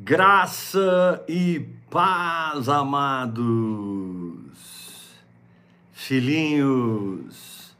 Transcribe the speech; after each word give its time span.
Graça 0.00 1.24
e 1.26 1.58
paz, 1.90 2.68
amados, 2.68 3.42
filhinhos, 5.90 7.76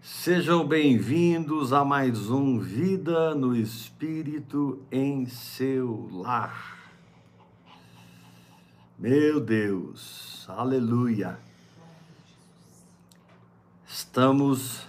sejam 0.00 0.64
bem-vindos 0.64 1.72
a 1.72 1.84
mais 1.84 2.30
um 2.30 2.60
Vida 2.60 3.34
no 3.34 3.56
Espírito 3.56 4.80
em 4.88 5.26
seu 5.26 6.08
lar. 6.12 6.94
Meu 8.96 9.40
Deus, 9.40 10.46
aleluia. 10.48 11.40
Estamos 13.84 14.86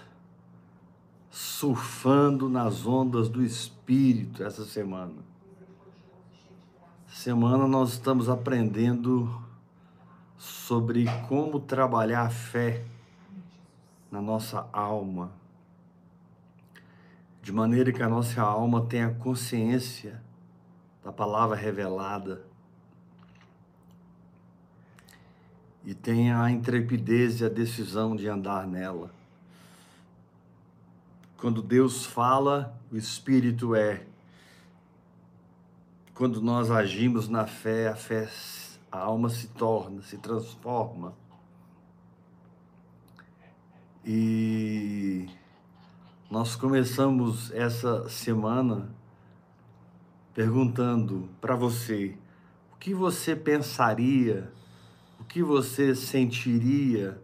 surfando 1.32 2.48
nas 2.48 2.86
ondas 2.86 3.28
do 3.28 3.42
Espírito 3.42 4.44
essa 4.44 4.64
semana 4.64 5.29
semana 7.20 7.68
nós 7.68 7.90
estamos 7.90 8.30
aprendendo 8.30 9.44
sobre 10.38 11.04
como 11.28 11.60
trabalhar 11.60 12.22
a 12.22 12.30
fé 12.30 12.82
na 14.10 14.22
nossa 14.22 14.66
alma, 14.72 15.30
de 17.42 17.52
maneira 17.52 17.92
que 17.92 18.02
a 18.02 18.08
nossa 18.08 18.40
alma 18.40 18.86
tenha 18.86 19.12
consciência 19.12 20.22
da 21.04 21.12
palavra 21.12 21.54
revelada 21.54 22.42
e 25.84 25.92
tenha 25.92 26.42
a 26.42 26.50
intrepidez 26.50 27.42
e 27.42 27.44
a 27.44 27.50
decisão 27.50 28.16
de 28.16 28.28
andar 28.28 28.66
nela. 28.66 29.10
Quando 31.36 31.60
Deus 31.60 32.06
fala, 32.06 32.74
o 32.90 32.96
Espírito 32.96 33.74
é 33.74 34.06
quando 36.20 36.42
nós 36.42 36.70
agimos 36.70 37.30
na 37.30 37.46
fé, 37.46 37.88
a 37.88 37.96
fé, 37.96 38.28
a 38.92 38.98
alma 38.98 39.30
se 39.30 39.46
torna, 39.46 40.02
se 40.02 40.18
transforma. 40.18 41.14
E 44.04 45.30
nós 46.30 46.54
começamos 46.54 47.50
essa 47.52 48.06
semana 48.10 48.94
perguntando 50.34 51.26
para 51.40 51.56
você 51.56 52.14
o 52.74 52.76
que 52.76 52.92
você 52.92 53.34
pensaria, 53.34 54.52
o 55.18 55.24
que 55.24 55.42
você 55.42 55.94
sentiria, 55.94 57.18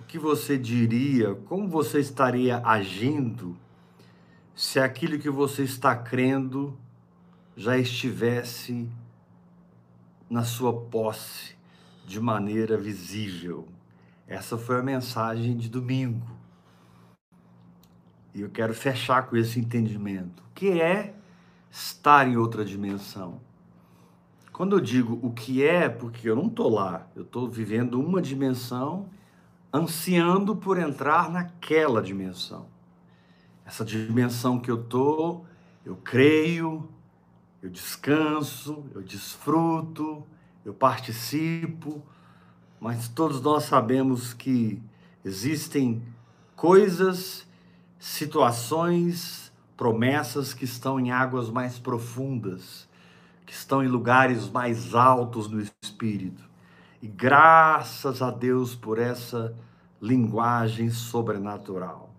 o 0.00 0.02
que 0.02 0.18
você 0.18 0.58
diria, 0.58 1.36
como 1.46 1.68
você 1.68 2.00
estaria 2.00 2.60
agindo 2.64 3.56
se 4.52 4.80
aquilo 4.80 5.16
que 5.16 5.30
você 5.30 5.62
está 5.62 5.94
crendo 5.94 6.76
já 7.56 7.76
estivesse 7.76 8.88
na 10.28 10.44
sua 10.44 10.72
posse 10.72 11.54
de 12.06 12.20
maneira 12.20 12.76
visível. 12.76 13.68
Essa 14.26 14.56
foi 14.56 14.78
a 14.78 14.82
mensagem 14.82 15.56
de 15.56 15.68
domingo. 15.68 16.26
E 18.34 18.40
eu 18.40 18.48
quero 18.48 18.72
fechar 18.72 19.28
com 19.28 19.36
esse 19.36 19.60
entendimento. 19.60 20.42
O 20.42 20.54
que 20.54 20.80
é 20.80 21.14
estar 21.70 22.26
em 22.26 22.36
outra 22.36 22.64
dimensão? 22.64 23.40
Quando 24.52 24.76
eu 24.76 24.80
digo 24.80 25.18
o 25.22 25.32
que 25.32 25.64
é, 25.64 25.88
porque 25.88 26.28
eu 26.28 26.36
não 26.36 26.46
estou 26.46 26.70
lá, 26.70 27.06
eu 27.14 27.22
estou 27.22 27.48
vivendo 27.48 28.00
uma 28.00 28.20
dimensão, 28.22 29.08
ansiando 29.72 30.54
por 30.54 30.78
entrar 30.78 31.30
naquela 31.30 32.02
dimensão. 32.02 32.66
Essa 33.64 33.84
dimensão 33.84 34.58
que 34.58 34.70
eu 34.70 34.80
estou, 34.80 35.46
eu 35.84 35.96
creio, 35.96 36.88
eu 37.62 37.70
descanso, 37.70 38.84
eu 38.92 39.02
desfruto, 39.02 40.26
eu 40.64 40.74
participo, 40.74 42.02
mas 42.80 43.06
todos 43.06 43.40
nós 43.40 43.64
sabemos 43.64 44.34
que 44.34 44.82
existem 45.24 46.02
coisas, 46.56 47.46
situações, 48.00 49.52
promessas 49.76 50.52
que 50.52 50.64
estão 50.64 50.98
em 50.98 51.12
águas 51.12 51.48
mais 51.50 51.78
profundas, 51.78 52.88
que 53.46 53.52
estão 53.52 53.82
em 53.82 53.88
lugares 53.88 54.48
mais 54.48 54.92
altos 54.92 55.48
no 55.48 55.64
espírito. 55.84 56.42
E 57.00 57.06
graças 57.06 58.20
a 58.22 58.30
Deus 58.32 58.74
por 58.74 58.98
essa 58.98 59.54
linguagem 60.00 60.90
sobrenatural. 60.90 62.10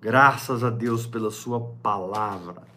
Graças 0.00 0.64
a 0.64 0.70
Deus 0.70 1.06
pela 1.06 1.30
Sua 1.30 1.60
palavra 1.60 2.70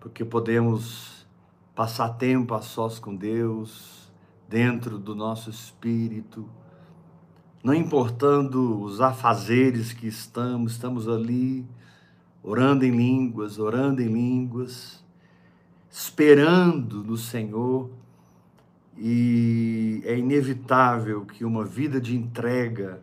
porque 0.00 0.24
podemos 0.24 1.26
passar 1.74 2.10
tempo 2.10 2.54
a 2.54 2.62
sós 2.62 2.98
com 2.98 3.14
Deus, 3.14 4.10
dentro 4.48 4.98
do 4.98 5.14
nosso 5.14 5.50
espírito, 5.50 6.48
não 7.62 7.74
importando 7.74 8.82
os 8.82 9.00
afazeres 9.00 9.92
que 9.92 10.06
estamos, 10.06 10.72
estamos 10.72 11.08
ali 11.08 11.66
orando 12.42 12.84
em 12.84 12.90
línguas, 12.90 13.58
orando 13.58 14.00
em 14.00 14.08
línguas, 14.08 15.04
esperando 15.90 17.02
no 17.04 17.16
Senhor, 17.16 17.90
e 18.96 20.02
é 20.04 20.16
inevitável 20.16 21.24
que 21.24 21.44
uma 21.44 21.64
vida 21.64 22.00
de 22.00 22.16
entrega 22.16 23.00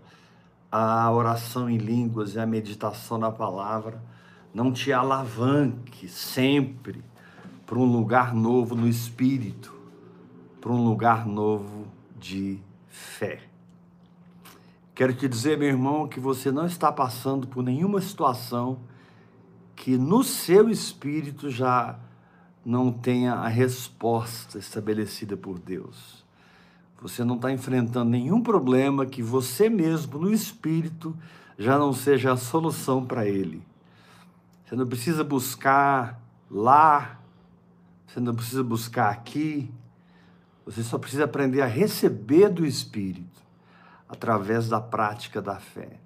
à 0.72 1.10
oração 1.12 1.70
em 1.70 1.78
línguas 1.78 2.36
e 2.36 2.40
à 2.40 2.46
meditação 2.46 3.18
na 3.18 3.32
palavra 3.32 4.02
não 4.56 4.72
te 4.72 4.94
alavanque 4.94 6.08
sempre 6.08 7.04
para 7.66 7.78
um 7.78 7.84
lugar 7.84 8.34
novo 8.34 8.74
no 8.74 8.88
espírito, 8.88 9.76
para 10.62 10.72
um 10.72 10.82
lugar 10.82 11.28
novo 11.28 11.86
de 12.18 12.62
fé. 12.88 13.42
Quero 14.96 15.14
te 15.14 15.28
dizer, 15.28 15.58
meu 15.58 15.68
irmão, 15.68 16.08
que 16.08 16.22
você 16.22 16.54
não 16.54 16.66
está 16.66 16.90
passando 16.90 17.48
por 17.48 17.62
nenhuma 17.62 18.00
situação 18.00 18.80
que 19.76 19.98
no 19.98 20.24
seu 20.24 20.70
espírito 20.70 21.50
já 21.50 22.00
não 22.66 22.94
tenha 22.94 23.34
a 23.34 23.50
resposta 23.50 24.58
estabelecida 24.58 25.36
por 25.36 25.60
Deus. 25.60 26.24
Você 27.02 27.26
não 27.26 27.36
está 27.36 27.52
enfrentando 27.52 28.10
nenhum 28.10 28.42
problema 28.42 29.06
que 29.06 29.22
você 29.22 29.68
mesmo, 29.70 30.18
no 30.18 30.32
espírito, 30.32 31.14
já 31.60 31.78
não 31.78 31.92
seja 31.92 32.32
a 32.32 32.38
solução 32.38 33.06
para 33.06 33.28
ele. 33.28 33.62
Você 34.66 34.76
não 34.76 34.88
precisa 34.88 35.24
buscar 35.24 36.20
lá, 36.50 37.20
você 38.08 38.20
não 38.20 38.34
precisa 38.34 38.64
buscar 38.64 39.12
aqui. 39.12 39.72
Você 40.66 40.82
só 40.82 40.98
precisa 40.98 41.26
aprender 41.26 41.62
a 41.62 41.68
receber 41.68 42.50
do 42.50 42.66
Espírito 42.66 43.44
através 44.10 44.68
da 44.68 44.82
prática 44.82 45.42
da 45.42 45.58
fé. 45.60 46.00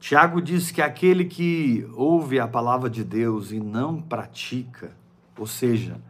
Tiago 0.00 0.40
diz 0.40 0.70
que 0.70 0.80
aquele 0.80 1.26
que 1.26 1.88
ouve 1.94 2.40
a 2.40 2.48
palavra 2.48 2.88
de 2.88 3.04
Deus 3.04 3.52
e 3.52 3.60
não 3.60 4.00
pratica, 4.00 4.92
ou 5.38 5.46
seja, 5.46 6.00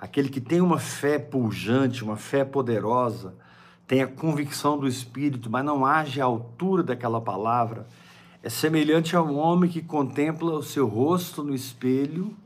aquele 0.00 0.28
que 0.28 0.40
tem 0.40 0.60
uma 0.60 0.78
fé 0.78 1.18
pujante, 1.18 2.04
uma 2.04 2.16
fé 2.16 2.44
poderosa, 2.44 3.34
tem 3.86 4.02
a 4.02 4.06
convicção 4.06 4.78
do 4.78 4.88
Espírito, 4.88 5.50
mas 5.50 5.64
não 5.64 5.84
age 5.84 6.20
à 6.20 6.24
altura 6.24 6.82
daquela 6.82 7.20
palavra, 7.20 7.86
é 8.44 8.50
semelhante 8.50 9.16
a 9.16 9.22
um 9.22 9.38
homem 9.38 9.70
que 9.70 9.80
contempla 9.80 10.52
o 10.52 10.62
seu 10.62 10.86
rosto 10.86 11.42
no 11.42 11.54
espelho, 11.54 12.36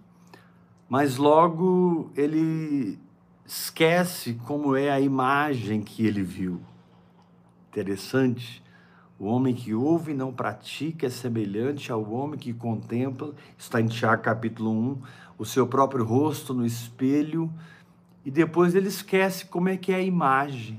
mas 0.88 1.16
logo 1.16 2.12
ele 2.14 2.96
esquece 3.44 4.34
como 4.46 4.76
é 4.76 4.92
a 4.92 5.00
imagem 5.00 5.82
que 5.82 6.06
ele 6.06 6.22
viu. 6.22 6.60
Interessante. 7.68 8.62
O 9.18 9.24
homem 9.26 9.52
que 9.52 9.74
ouve 9.74 10.12
e 10.12 10.14
não 10.14 10.32
pratica 10.32 11.08
é 11.08 11.10
semelhante 11.10 11.90
ao 11.90 12.08
homem 12.12 12.38
que 12.38 12.52
contempla, 12.52 13.34
está 13.58 13.80
em 13.80 13.88
Tiago 13.88 14.22
capítulo 14.22 14.70
1, 14.70 14.98
o 15.36 15.44
seu 15.44 15.66
próprio 15.66 16.04
rosto 16.04 16.54
no 16.54 16.64
espelho, 16.64 17.52
e 18.24 18.30
depois 18.30 18.76
ele 18.76 18.86
esquece 18.86 19.46
como 19.46 19.68
é 19.68 19.76
que 19.76 19.90
é 19.90 19.96
a 19.96 20.02
imagem. 20.02 20.78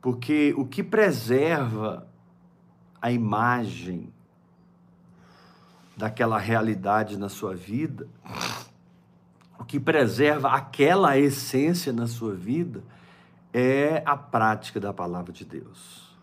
Porque 0.00 0.54
o 0.56 0.64
que 0.64 0.82
preserva 0.82 2.09
a 3.00 3.10
imagem 3.10 4.12
daquela 5.96 6.38
realidade 6.38 7.16
na 7.16 7.28
sua 7.28 7.54
vida, 7.54 8.08
o 9.58 9.64
que 9.64 9.78
preserva 9.78 10.50
aquela 10.50 11.18
essência 11.18 11.92
na 11.92 12.06
sua 12.06 12.34
vida 12.34 12.82
é 13.52 14.02
a 14.06 14.16
prática 14.16 14.80
da 14.80 14.92
palavra 14.92 15.32
de 15.32 15.44
Deus. 15.44 16.16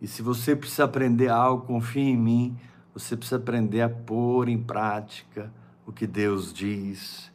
E 0.00 0.06
se 0.06 0.22
você 0.22 0.54
precisa 0.54 0.84
aprender 0.84 1.28
algo, 1.28 1.66
confie 1.66 2.00
em 2.00 2.16
mim, 2.16 2.58
você 2.94 3.16
precisa 3.16 3.36
aprender 3.36 3.82
a 3.82 3.88
pôr 3.88 4.48
em 4.48 4.62
prática 4.62 5.52
o 5.86 5.92
que 5.92 6.06
Deus 6.06 6.52
diz 6.52 7.30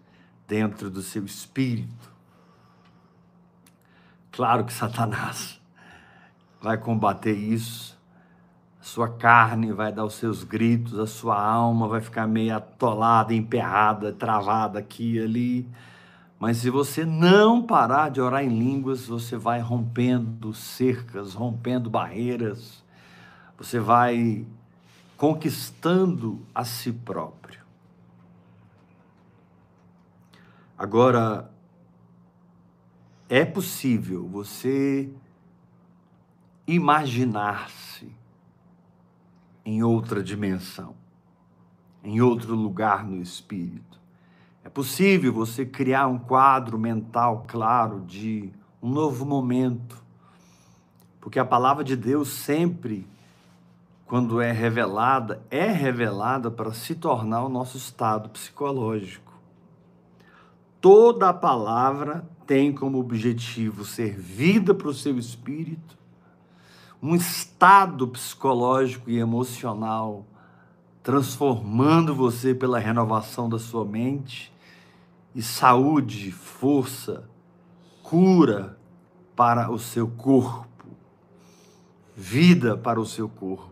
dentro 0.48 0.90
do 0.90 1.02
seu 1.02 1.26
espírito. 1.26 2.12
Claro 4.32 4.64
que 4.64 4.72
Satanás 4.72 5.60
vai 6.62 6.78
combater 6.78 7.34
isso 7.34 8.00
sua 8.82 9.08
carne 9.08 9.72
vai 9.72 9.92
dar 9.92 10.04
os 10.04 10.16
seus 10.16 10.44
gritos, 10.44 10.98
a 10.98 11.06
sua 11.06 11.40
alma 11.40 11.88
vai 11.88 12.02
ficar 12.02 12.28
meio 12.28 12.56
atolada, 12.56 13.34
emperrada, 13.34 14.12
travada 14.12 14.80
aqui 14.80 15.18
e 15.18 15.20
ali. 15.20 15.70
Mas 16.40 16.58
se 16.58 16.72
você 16.72 17.06
não 17.06 17.62
parar 17.62 18.10
de 18.10 18.20
orar 18.20 18.44
em 18.44 18.50
línguas, 18.50 19.06
você 19.06 19.38
vai 19.38 19.60
rompendo 19.60 20.52
cercas, 20.56 21.36
rompendo 21.36 21.88
barreiras, 21.88 22.84
você 23.56 23.80
vai 23.80 24.48
conquistando 25.16 26.44
a 26.54 26.66
si 26.66 26.92
próprio. 26.92 27.62
Agora, 30.76 31.52
é 33.30 33.46
possível 33.46 34.28
você 34.28 35.14
imaginar-se 36.66 37.91
em 39.66 39.84
outra 39.84 40.24
dimensão, 40.24 40.96
em 42.04 42.22
outro 42.22 42.56
lugar 42.56 43.06
no 43.06 43.22
espírito. 43.22 44.00
É 44.64 44.70
possível 44.70 45.34
você 45.34 45.66
criar 45.66 46.08
um 46.08 46.20
quadro 46.20 46.78
mental 46.78 47.46
claro 47.48 48.02
de 48.02 48.52
um 48.82 48.90
novo 48.90 49.26
momento, 49.26 50.02
porque 51.20 51.40
a 51.40 51.46
palavra 51.46 51.84
de 51.84 51.96
Deus 51.96 52.30
sempre, 52.30 53.08
quando 54.06 54.42
é 54.42 54.52
revelada, 54.52 55.42
é 55.50 55.68
revelada 55.68 56.50
para 56.50 56.74
se 56.74 56.96
tornar 56.96 57.44
o 57.44 57.50
nosso 57.50 57.78
estado 57.78 58.30
psicológico. 58.30 59.32
Toda 60.80 61.30
a 61.30 61.34
palavra 61.34 62.28
tem 62.46 62.74
como 62.74 63.00
objetivo 63.00 63.86
ser 63.86 64.20
vida 64.20 64.74
para 64.74 64.88
o 64.88 64.94
seu 64.94 65.18
espírito, 65.18 66.01
um 67.02 67.16
estado 67.16 68.08
psicológico 68.08 69.10
e 69.10 69.18
emocional, 69.18 70.26
transformando 71.02 72.14
você 72.14 72.54
pela 72.54 72.78
renovação 72.78 73.50
da 73.50 73.58
sua 73.58 73.84
mente, 73.84 74.54
e 75.34 75.42
saúde, 75.42 76.32
força, 76.32 77.28
cura 78.04 78.78
para 79.36 79.72
o 79.72 79.80
seu 79.80 80.08
corpo, 80.08 80.88
vida 82.16 82.78
para 82.78 83.00
o 83.00 83.06
seu 83.06 83.28
corpo. 83.28 83.72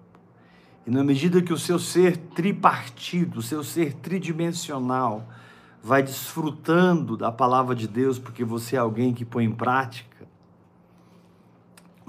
E 0.88 0.90
na 0.90 1.04
medida 1.04 1.42
que 1.42 1.54
o 1.54 1.58
seu 1.58 1.78
ser 1.78 2.18
tripartido, 2.18 3.40
o 3.40 3.44
seu 3.44 3.64
ser 3.64 3.94
tridimensional, 3.94 5.28
vai 5.84 6.02
desfrutando 6.02 7.16
da 7.16 7.32
palavra 7.32 7.76
de 7.76 7.88
Deus, 7.88 8.18
porque 8.18 8.44
você 8.44 8.76
é 8.76 8.80
alguém 8.80 9.14
que 9.14 9.24
põe 9.24 9.46
em 9.46 9.52
prática, 9.52 10.19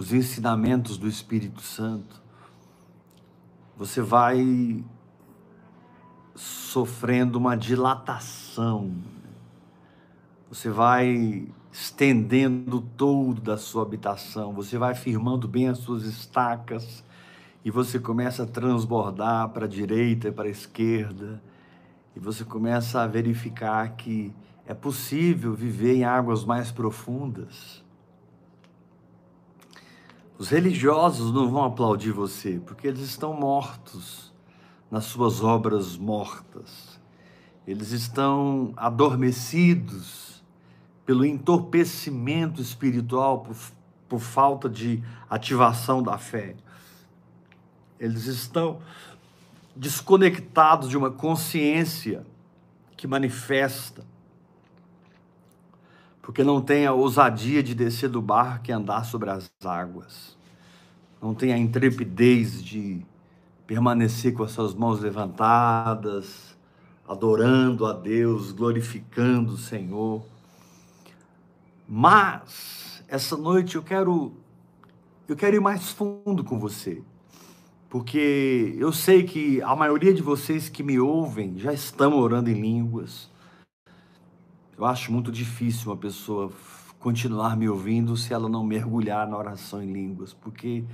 os 0.01 0.15
ensinamentos 0.15 0.97
do 0.97 1.07
Espírito 1.07 1.61
Santo, 1.61 2.23
você 3.77 4.01
vai 4.01 4.83
sofrendo 6.35 7.37
uma 7.37 7.55
dilatação, 7.55 8.95
você 10.49 10.71
vai 10.71 11.47
estendendo 11.71 12.81
todo 12.81 13.43
da 13.43 13.59
sua 13.59 13.83
habitação, 13.83 14.55
você 14.55 14.79
vai 14.79 14.95
firmando 14.95 15.47
bem 15.47 15.69
as 15.69 15.77
suas 15.77 16.05
estacas 16.05 17.05
e 17.63 17.71
você 17.71 17.99
começa 17.99 18.45
a 18.45 18.47
transbordar 18.47 19.51
para 19.51 19.67
a 19.67 19.69
direita 19.69 20.29
e 20.29 20.33
para 20.33 20.49
a 20.49 20.51
esquerda, 20.51 21.43
e 22.17 22.19
você 22.19 22.43
começa 22.43 23.03
a 23.03 23.07
verificar 23.07 23.97
que 23.97 24.35
é 24.65 24.73
possível 24.73 25.53
viver 25.53 25.97
em 25.97 26.05
águas 26.05 26.43
mais 26.43 26.73
profundas 26.73 27.80
os 30.41 30.49
religiosos 30.49 31.35
não 31.35 31.51
vão 31.51 31.67
aplaudir 31.67 32.13
você, 32.13 32.59
porque 32.65 32.89
eles 32.89 33.01
estão 33.01 33.35
mortos 33.35 34.33
nas 34.91 35.05
suas 35.05 35.43
obras 35.43 35.99
mortas. 35.99 36.99
Eles 37.67 37.91
estão 37.91 38.73
adormecidos 38.75 40.43
pelo 41.05 41.27
entorpecimento 41.27 42.63
espiritual, 42.63 43.41
por, 43.41 43.55
por 44.09 44.19
falta 44.19 44.67
de 44.67 45.05
ativação 45.29 46.03
da 46.03 46.17
fé. 46.17 46.57
Eles 47.99 48.25
estão 48.25 48.81
desconectados 49.77 50.89
de 50.89 50.97
uma 50.97 51.11
consciência 51.11 52.27
que 52.97 53.07
manifesta, 53.07 54.07
porque 56.31 56.45
não 56.45 56.63
tem 56.63 56.87
a 56.87 56.93
ousadia 56.93 57.61
de 57.61 57.75
descer 57.75 58.09
do 58.09 58.23
barco 58.23 58.71
e 58.71 58.73
andar 58.73 59.05
sobre 59.05 59.31
as 59.31 59.51
águas, 59.65 60.39
não 61.21 61.35
tem 61.35 61.53
a 61.53 61.59
intrepidez 61.59 62.63
de 62.63 63.05
permanecer 63.67 64.33
com 64.33 64.45
as 64.45 64.53
suas 64.53 64.73
mãos 64.73 65.01
levantadas, 65.01 66.57
adorando 67.05 67.85
a 67.85 67.93
Deus, 67.93 68.53
glorificando 68.53 69.55
o 69.55 69.57
Senhor. 69.57 70.23
Mas 71.89 73.03
essa 73.09 73.37
noite 73.37 73.75
eu 73.75 73.83
quero 73.83 74.33
eu 75.27 75.35
quero 75.35 75.57
ir 75.57 75.61
mais 75.61 75.91
fundo 75.91 76.45
com 76.45 76.61
você. 76.61 77.03
Porque 77.89 78.77
eu 78.79 78.93
sei 78.93 79.25
que 79.25 79.61
a 79.63 79.75
maioria 79.75 80.15
de 80.15 80.23
vocês 80.23 80.69
que 80.69 80.85
me 80.85 81.01
ouvem 81.01 81.59
já 81.59 81.73
estão 81.73 82.17
orando 82.17 82.49
em 82.49 82.61
línguas, 82.61 83.29
eu 84.81 84.87
acho 84.87 85.13
muito 85.13 85.31
difícil 85.31 85.91
uma 85.91 85.97
pessoa 85.97 86.51
continuar 86.99 87.55
me 87.55 87.69
ouvindo 87.69 88.17
se 88.17 88.33
ela 88.33 88.49
não 88.49 88.65
mergulhar 88.65 89.29
na 89.29 89.37
oração 89.37 89.83
em 89.83 89.93
línguas, 89.93 90.33
porque 90.33 90.85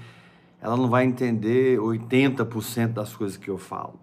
ela 0.61 0.77
não 0.77 0.89
vai 0.89 1.05
entender 1.05 1.79
80% 1.79 2.95
das 2.95 3.15
coisas 3.15 3.37
que 3.37 3.49
eu 3.49 3.57
falo. 3.57 3.95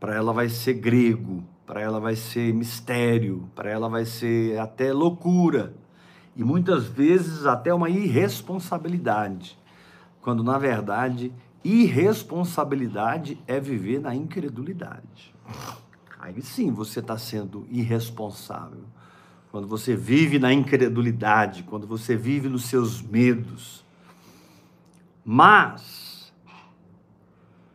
Para 0.00 0.16
ela 0.16 0.32
vai 0.32 0.48
ser 0.48 0.74
grego, 0.74 1.44
para 1.64 1.80
ela 1.80 2.00
vai 2.00 2.16
ser 2.16 2.52
mistério, 2.52 3.48
para 3.54 3.70
ela 3.70 3.88
vai 3.88 4.04
ser 4.04 4.58
até 4.58 4.92
loucura 4.92 5.72
e 6.34 6.42
muitas 6.42 6.86
vezes 6.86 7.46
até 7.46 7.72
uma 7.72 7.88
irresponsabilidade, 7.88 9.56
quando 10.20 10.42
na 10.42 10.58
verdade 10.58 11.32
irresponsabilidade 11.62 13.40
é 13.46 13.60
viver 13.60 14.00
na 14.00 14.16
incredulidade. 14.16 15.32
Aí 16.22 16.42
sim 16.42 16.70
você 16.70 17.00
está 17.00 17.16
sendo 17.16 17.66
irresponsável. 17.70 18.84
Quando 19.50 19.66
você 19.66 19.96
vive 19.96 20.38
na 20.38 20.52
incredulidade, 20.52 21.62
quando 21.62 21.86
você 21.86 22.14
vive 22.14 22.48
nos 22.48 22.66
seus 22.66 23.00
medos. 23.00 23.82
Mas, 25.24 26.32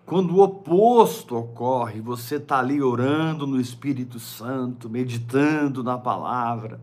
quando 0.05 0.35
o 0.35 0.43
oposto 0.43 1.35
ocorre, 1.35 1.99
você 1.99 2.35
está 2.35 2.59
ali 2.59 2.81
orando 2.81 3.47
no 3.47 3.59
Espírito 3.59 4.19
Santo, 4.19 4.89
meditando 4.89 5.83
na 5.83 5.97
palavra, 5.97 6.79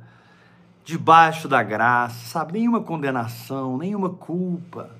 debaixo 0.84 1.46
da 1.46 1.62
graça, 1.62 2.26
sabe? 2.26 2.54
Nenhuma 2.54 2.80
condenação, 2.80 3.78
nenhuma 3.78 4.10
culpa, 4.10 4.90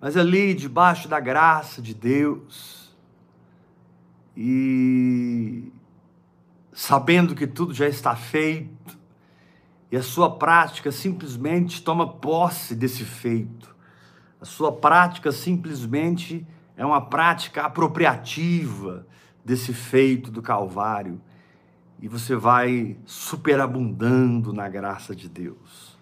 mas 0.00 0.16
ali 0.16 0.54
debaixo 0.54 1.08
da 1.08 1.18
graça 1.18 1.82
de 1.82 1.92
Deus 1.92 2.83
e 4.36 5.72
sabendo 6.72 7.34
que 7.34 7.46
tudo 7.46 7.72
já 7.72 7.88
está 7.88 8.16
feito, 8.16 8.98
e 9.90 9.96
a 9.96 10.02
sua 10.02 10.28
prática 10.28 10.90
simplesmente 10.90 11.82
toma 11.82 12.14
posse 12.14 12.74
desse 12.74 13.04
feito. 13.04 13.74
A 14.40 14.44
sua 14.44 14.72
prática 14.72 15.30
simplesmente 15.30 16.44
é 16.76 16.84
uma 16.84 17.00
prática 17.00 17.62
apropriativa 17.62 19.06
desse 19.44 19.72
feito 19.72 20.32
do 20.32 20.42
Calvário. 20.42 21.20
E 22.00 22.08
você 22.08 22.34
vai 22.34 22.96
superabundando 23.06 24.52
na 24.52 24.68
graça 24.68 25.14
de 25.14 25.28
Deus. 25.28 25.96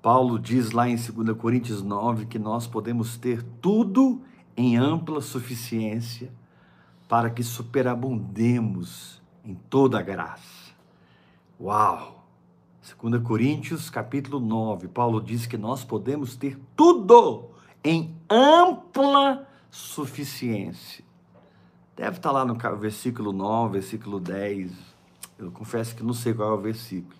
Paulo 0.00 0.38
diz 0.38 0.70
lá 0.70 0.88
em 0.88 0.96
2 0.96 1.36
Coríntios 1.36 1.82
9 1.82 2.26
que 2.26 2.38
nós 2.38 2.66
podemos 2.66 3.16
ter 3.16 3.42
tudo 3.60 4.22
em 4.56 4.76
ampla 4.76 5.20
suficiência 5.20 6.30
para 7.14 7.30
que 7.30 7.44
superabundemos 7.44 9.22
em 9.44 9.54
toda 9.54 10.00
a 10.00 10.02
graça. 10.02 10.74
Uau! 11.60 12.26
2 13.00 13.22
Coríntios, 13.22 13.88
capítulo 13.88 14.40
9, 14.40 14.88
Paulo 14.88 15.20
diz 15.20 15.46
que 15.46 15.56
nós 15.56 15.84
podemos 15.84 16.34
ter 16.34 16.58
tudo 16.74 17.50
em 17.84 18.16
ampla 18.28 19.46
suficiência. 19.70 21.04
Deve 21.94 22.16
estar 22.16 22.32
lá 22.32 22.44
no 22.44 22.56
versículo 22.76 23.32
9, 23.32 23.74
versículo 23.74 24.18
10. 24.18 24.72
Eu 25.38 25.52
confesso 25.52 25.94
que 25.94 26.02
não 26.02 26.14
sei 26.14 26.34
qual 26.34 26.50
é 26.50 26.54
o 26.54 26.60
versículo. 26.60 27.14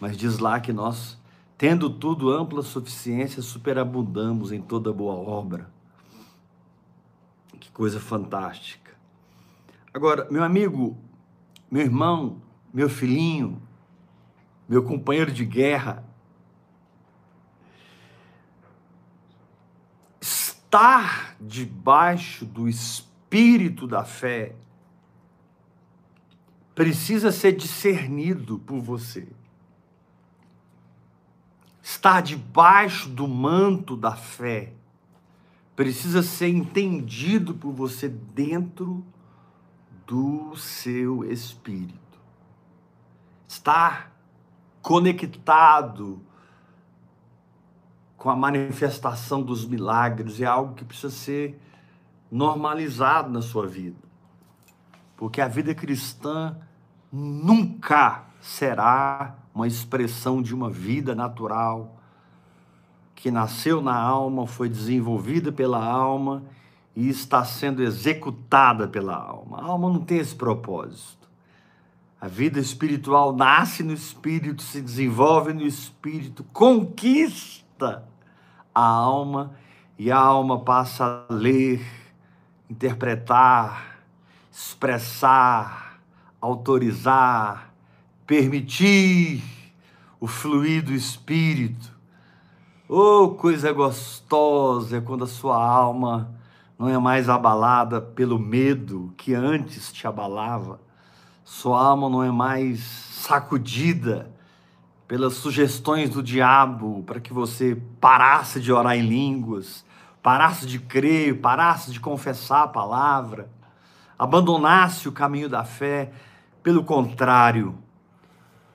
Mas 0.00 0.16
diz 0.16 0.40
lá 0.40 0.58
que 0.58 0.72
nós, 0.72 1.16
tendo 1.56 1.88
tudo 1.88 2.32
ampla 2.32 2.62
suficiência, 2.62 3.40
superabundamos 3.42 4.50
em 4.50 4.60
toda 4.60 4.92
boa 4.92 5.14
obra. 5.14 5.70
Que 7.60 7.70
coisa 7.70 8.00
fantástica. 8.00 8.89
Agora, 9.92 10.28
meu 10.30 10.44
amigo, 10.44 10.96
meu 11.70 11.82
irmão, 11.82 12.40
meu 12.72 12.88
filhinho, 12.88 13.60
meu 14.68 14.84
companheiro 14.84 15.32
de 15.32 15.44
guerra, 15.44 16.04
estar 20.20 21.34
debaixo 21.40 22.44
do 22.44 22.68
espírito 22.68 23.88
da 23.88 24.04
fé 24.04 24.54
precisa 26.72 27.32
ser 27.32 27.52
discernido 27.56 28.60
por 28.60 28.80
você. 28.80 29.26
Estar 31.82 32.22
debaixo 32.22 33.08
do 33.08 33.26
manto 33.26 33.96
da 33.96 34.14
fé 34.14 34.72
precisa 35.74 36.22
ser 36.22 36.48
entendido 36.48 37.54
por 37.54 37.72
você 37.72 38.08
dentro 38.08 39.04
do 40.10 40.56
seu 40.56 41.22
espírito. 41.22 42.18
Estar 43.46 44.12
conectado 44.82 46.20
com 48.16 48.28
a 48.28 48.34
manifestação 48.34 49.40
dos 49.40 49.64
milagres 49.64 50.40
é 50.40 50.44
algo 50.46 50.74
que 50.74 50.84
precisa 50.84 51.10
ser 51.10 51.60
normalizado 52.28 53.30
na 53.30 53.40
sua 53.40 53.68
vida. 53.68 54.02
Porque 55.16 55.40
a 55.40 55.46
vida 55.46 55.76
cristã 55.76 56.56
nunca 57.12 58.24
será 58.40 59.36
uma 59.54 59.68
expressão 59.68 60.42
de 60.42 60.52
uma 60.52 60.68
vida 60.68 61.14
natural 61.14 62.00
que 63.14 63.30
nasceu 63.30 63.80
na 63.80 63.96
alma, 63.96 64.44
foi 64.44 64.68
desenvolvida 64.68 65.52
pela 65.52 65.84
alma 65.84 66.42
e 66.94 67.08
está 67.08 67.44
sendo 67.44 67.82
executada 67.82 68.88
pela 68.88 69.14
alma. 69.14 69.58
A 69.58 69.64
alma 69.64 69.88
não 69.88 70.00
tem 70.00 70.18
esse 70.18 70.34
propósito. 70.34 71.28
A 72.20 72.28
vida 72.28 72.60
espiritual 72.60 73.34
nasce 73.34 73.82
no 73.82 73.92
espírito, 73.92 74.62
se 74.62 74.80
desenvolve 74.82 75.54
no 75.54 75.62
espírito, 75.62 76.44
conquista 76.52 78.04
a 78.74 78.82
alma 78.82 79.54
e 79.98 80.10
a 80.10 80.18
alma 80.18 80.60
passa 80.60 81.26
a 81.28 81.32
ler, 81.32 81.82
interpretar, 82.68 84.02
expressar, 84.52 85.98
autorizar, 86.40 87.72
permitir 88.26 89.42
o 90.20 90.26
fluir 90.26 90.84
do 90.84 90.92
espírito. 90.92 91.90
Oh, 92.86 93.30
coisa 93.30 93.72
gostosa 93.72 94.98
é 94.98 95.00
quando 95.00 95.24
a 95.24 95.28
sua 95.28 95.56
alma 95.56 96.39
não 96.80 96.88
é 96.88 96.96
mais 96.96 97.28
abalada 97.28 98.00
pelo 98.00 98.38
medo 98.38 99.12
que 99.18 99.34
antes 99.34 99.92
te 99.92 100.06
abalava. 100.06 100.80
Sua 101.44 101.78
alma 101.78 102.08
não 102.08 102.22
é 102.22 102.30
mais 102.30 102.80
sacudida 102.80 104.34
pelas 105.06 105.34
sugestões 105.34 106.08
do 106.08 106.22
diabo 106.22 107.02
para 107.02 107.20
que 107.20 107.34
você 107.34 107.76
parasse 108.00 108.58
de 108.62 108.72
orar 108.72 108.96
em 108.96 109.06
línguas, 109.06 109.84
parasse 110.22 110.66
de 110.66 110.78
crer, 110.78 111.38
parasse 111.42 111.92
de 111.92 112.00
confessar 112.00 112.62
a 112.62 112.68
palavra, 112.68 113.50
abandonasse 114.18 115.06
o 115.06 115.12
caminho 115.12 115.50
da 115.50 115.64
fé. 115.64 116.10
Pelo 116.62 116.82
contrário, 116.82 117.76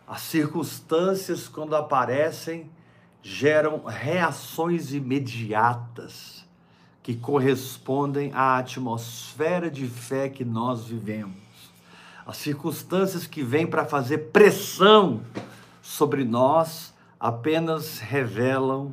as 0.07 0.21
circunstâncias, 0.21 1.47
quando 1.47 1.75
aparecem, 1.75 2.69
geram 3.23 3.83
reações 3.83 4.93
imediatas 4.93 6.34
que 7.05 7.15
correspondem 7.15 8.31
à 8.33 8.57
atmosfera 8.57 9.69
de 9.69 9.85
fé 9.85 10.27
que 10.27 10.43
nós 10.43 10.85
vivemos. 10.85 11.35
As 12.25 12.37
circunstâncias 12.37 13.27
que 13.27 13.43
vêm 13.43 13.67
para 13.67 13.85
fazer 13.85 14.31
pressão 14.31 15.21
sobre 15.83 16.23
nós 16.23 16.95
apenas 17.19 17.99
revelam 17.99 18.91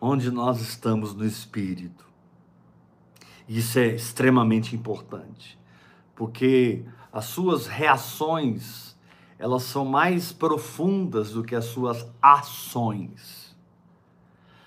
onde 0.00 0.32
nós 0.32 0.60
estamos 0.60 1.14
no 1.14 1.24
espírito. 1.24 2.04
Isso 3.48 3.78
é 3.78 3.86
extremamente 3.86 4.74
importante, 4.74 5.56
porque 6.16 6.84
as 7.12 7.26
suas 7.26 7.68
reações, 7.68 8.96
elas 9.38 9.62
são 9.62 9.84
mais 9.84 10.32
profundas 10.32 11.30
do 11.30 11.44
que 11.44 11.54
as 11.54 11.66
suas 11.66 12.04
ações. 12.20 13.54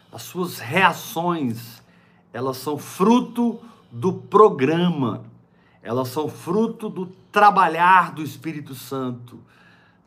As 0.10 0.22
suas 0.22 0.60
reações, 0.60 1.86
elas 2.38 2.58
são 2.58 2.78
fruto 2.78 3.60
do 3.92 4.14
programa, 4.14 5.24
elas 5.82 6.10
são 6.10 6.30
fruto 6.30 6.88
do 6.88 7.08
trabalhar 7.32 8.14
do 8.14 8.22
Espírito 8.22 8.76
Santo. 8.76 9.40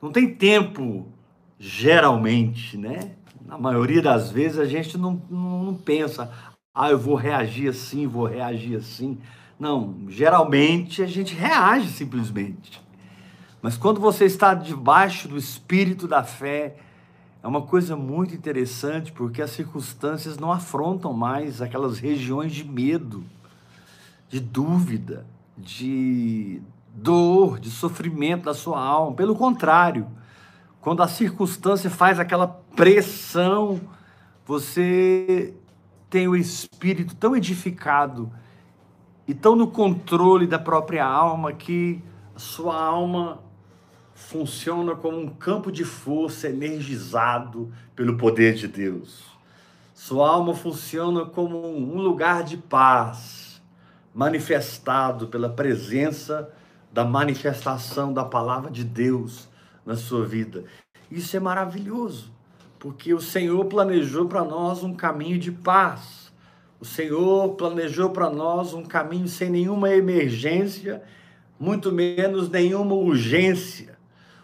Não 0.01 0.13
tem 0.13 0.33
tempo 0.33 1.09
geralmente, 1.59 2.79
né? 2.79 3.17
Na 3.45 3.59
maioria 3.59 4.01
das 4.01 4.31
vezes 4.31 4.61
a 4.61 4.65
gente 4.65 4.97
não, 4.97 5.21
não, 5.29 5.65
não 5.65 5.75
pensa, 5.75 6.31
ah, 6.73 6.89
eu 6.91 6.99
vou 7.01 7.17
reagir 7.17 7.69
assim, 7.69 8.07
vou 8.07 8.27
reagir 8.27 8.77
assim. 8.77 9.19
Não, 9.59 9.97
geralmente 10.09 11.03
a 11.03 11.07
gente 11.07 11.35
reage 11.35 11.89
simplesmente. 11.89 12.81
Mas 13.61 13.77
quando 13.77 14.01
você 14.01 14.25
está 14.25 14.55
debaixo 14.55 15.27
do 15.27 15.37
espírito 15.37 16.07
da 16.07 16.23
fé, 16.23 16.77
é 17.43 17.49
uma 17.49 17.63
coisa 17.63 17.97
muito 17.97 18.35
interessante, 18.35 19.13
porque 19.13 19.41
as 19.41 19.51
circunstâncias 19.51 20.39
não 20.39 20.53
afrontam 20.53 21.13
mais 21.13 21.63
aquelas 21.63 21.99
regiões 21.99 22.53
de 22.53 22.65
medo, 22.65 23.25
de 24.29 24.39
dúvida, 24.39 25.27
de 25.57 26.61
dor, 26.95 27.59
de 27.59 27.71
sofrimento 27.71 28.45
da 28.45 28.55
sua 28.55 28.81
alma. 28.81 29.17
Pelo 29.17 29.35
contrário, 29.35 30.07
quando 30.81 31.03
a 31.03 31.09
circunstância 31.09 31.89
faz 31.89 32.19
aquela 32.19 32.47
pressão, 32.47 33.81
você 34.47 35.55
tem 36.11 36.29
o 36.29 36.37
espírito 36.37 37.15
tão 37.15 37.37
edificado 37.37 38.31
e 39.27 39.33
tão 39.33 39.55
no 39.55 39.69
controle 39.69 40.47
da 40.47 40.59
própria 40.59 41.07
alma 41.07 41.53
que 41.53 42.03
a 42.35 42.39
sua 42.39 42.83
alma 42.83 43.39
funciona 44.21 44.95
como 44.95 45.19
um 45.19 45.29
campo 45.29 45.73
de 45.73 45.83
força 45.83 46.49
energizado 46.49 47.73
pelo 47.97 48.17
poder 48.17 48.55
de 48.55 48.69
Deus. 48.69 49.25
Sua 49.95 50.29
alma 50.29 50.55
funciona 50.55 51.25
como 51.25 51.67
um 51.67 52.01
lugar 52.01 52.45
de 52.45 52.57
paz, 52.57 53.61
manifestado 54.15 55.27
pela 55.27 55.49
presença 55.49 56.51
da 56.93 57.05
manifestação 57.05 58.13
da 58.13 58.25
palavra 58.25 58.71
de 58.71 58.85
Deus 58.85 59.49
na 59.85 59.97
sua 59.97 60.25
vida. 60.25 60.65
Isso 61.11 61.37
é 61.37 61.41
maravilhoso, 61.41 62.31
porque 62.79 63.15
o 63.15 63.21
Senhor 63.21 63.65
planejou 63.65 64.27
para 64.27 64.45
nós 64.45 64.83
um 64.85 64.95
caminho 64.95 65.39
de 65.39 65.51
paz. 65.51 66.31
O 66.79 66.85
Senhor 66.85 67.55
planejou 67.57 68.11
para 68.11 68.31
nós 68.31 68.75
um 68.75 68.85
caminho 68.85 69.29
sem 69.29 69.51
nenhuma 69.51 69.91
emergência, 69.91 71.03
muito 71.59 71.91
menos 71.91 72.49
nenhuma 72.49 72.95
urgência. 72.95 73.90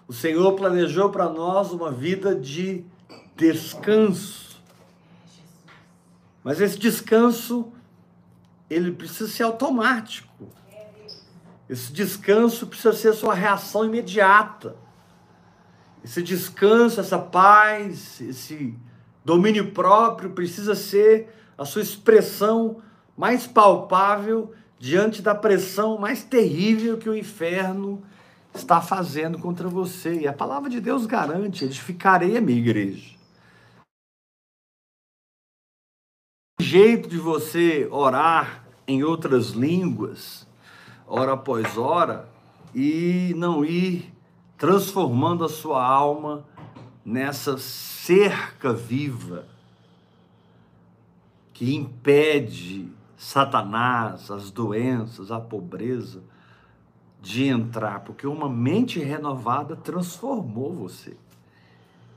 O 0.06 0.12
Senhor 0.12 0.52
planejou 0.54 1.10
para 1.10 1.28
nós 1.28 1.72
uma 1.72 1.90
vida 1.90 2.34
de 2.34 2.84
descanso. 3.36 4.60
Mas 6.44 6.60
esse 6.60 6.78
descanso, 6.78 7.72
ele 8.70 8.92
precisa 8.92 9.28
ser 9.28 9.42
automático. 9.42 10.48
Esse 11.68 11.92
descanso 11.92 12.66
precisa 12.68 12.92
ser 12.92 13.12
sua 13.12 13.34
reação 13.34 13.84
imediata 13.84 14.76
esse 16.06 16.22
descanso, 16.22 17.00
essa 17.00 17.18
paz, 17.18 18.20
esse 18.20 18.72
domínio 19.24 19.72
próprio 19.72 20.30
precisa 20.30 20.76
ser 20.76 21.34
a 21.58 21.64
sua 21.64 21.82
expressão 21.82 22.80
mais 23.16 23.44
palpável 23.44 24.52
diante 24.78 25.20
da 25.20 25.34
pressão 25.34 25.98
mais 25.98 26.22
terrível 26.22 26.96
que 26.96 27.08
o 27.08 27.16
inferno 27.16 28.04
está 28.60 28.80
fazendo 28.80 29.38
contra 29.38 29.68
você. 29.68 30.20
E 30.20 30.28
a 30.28 30.32
palavra 30.32 30.68
de 30.68 30.80
Deus 30.80 31.06
garante: 31.06 31.64
edificarei 31.64 32.36
a 32.36 32.40
minha 32.40 32.58
igreja. 32.58 33.16
O 36.58 36.62
jeito 36.62 37.08
de 37.08 37.18
você 37.18 37.86
orar 37.90 38.64
em 38.86 39.02
outras 39.02 39.50
línguas, 39.50 40.46
hora 41.06 41.32
após 41.32 41.76
hora, 41.76 42.28
e 42.74 43.34
não 43.36 43.64
ir 43.64 44.12
transformando 44.56 45.44
a 45.44 45.48
sua 45.48 45.84
alma 45.84 46.44
nessa 47.04 47.58
cerca 47.58 48.72
viva 48.72 49.46
que 51.52 51.74
impede 51.74 52.90
Satanás, 53.16 54.30
as 54.30 54.50
doenças, 54.50 55.30
a 55.30 55.40
pobreza 55.40 56.22
de 57.26 57.48
entrar, 57.48 58.04
porque 58.04 58.24
uma 58.24 58.48
mente 58.48 59.00
renovada 59.00 59.74
transformou 59.74 60.72
você. 60.72 61.16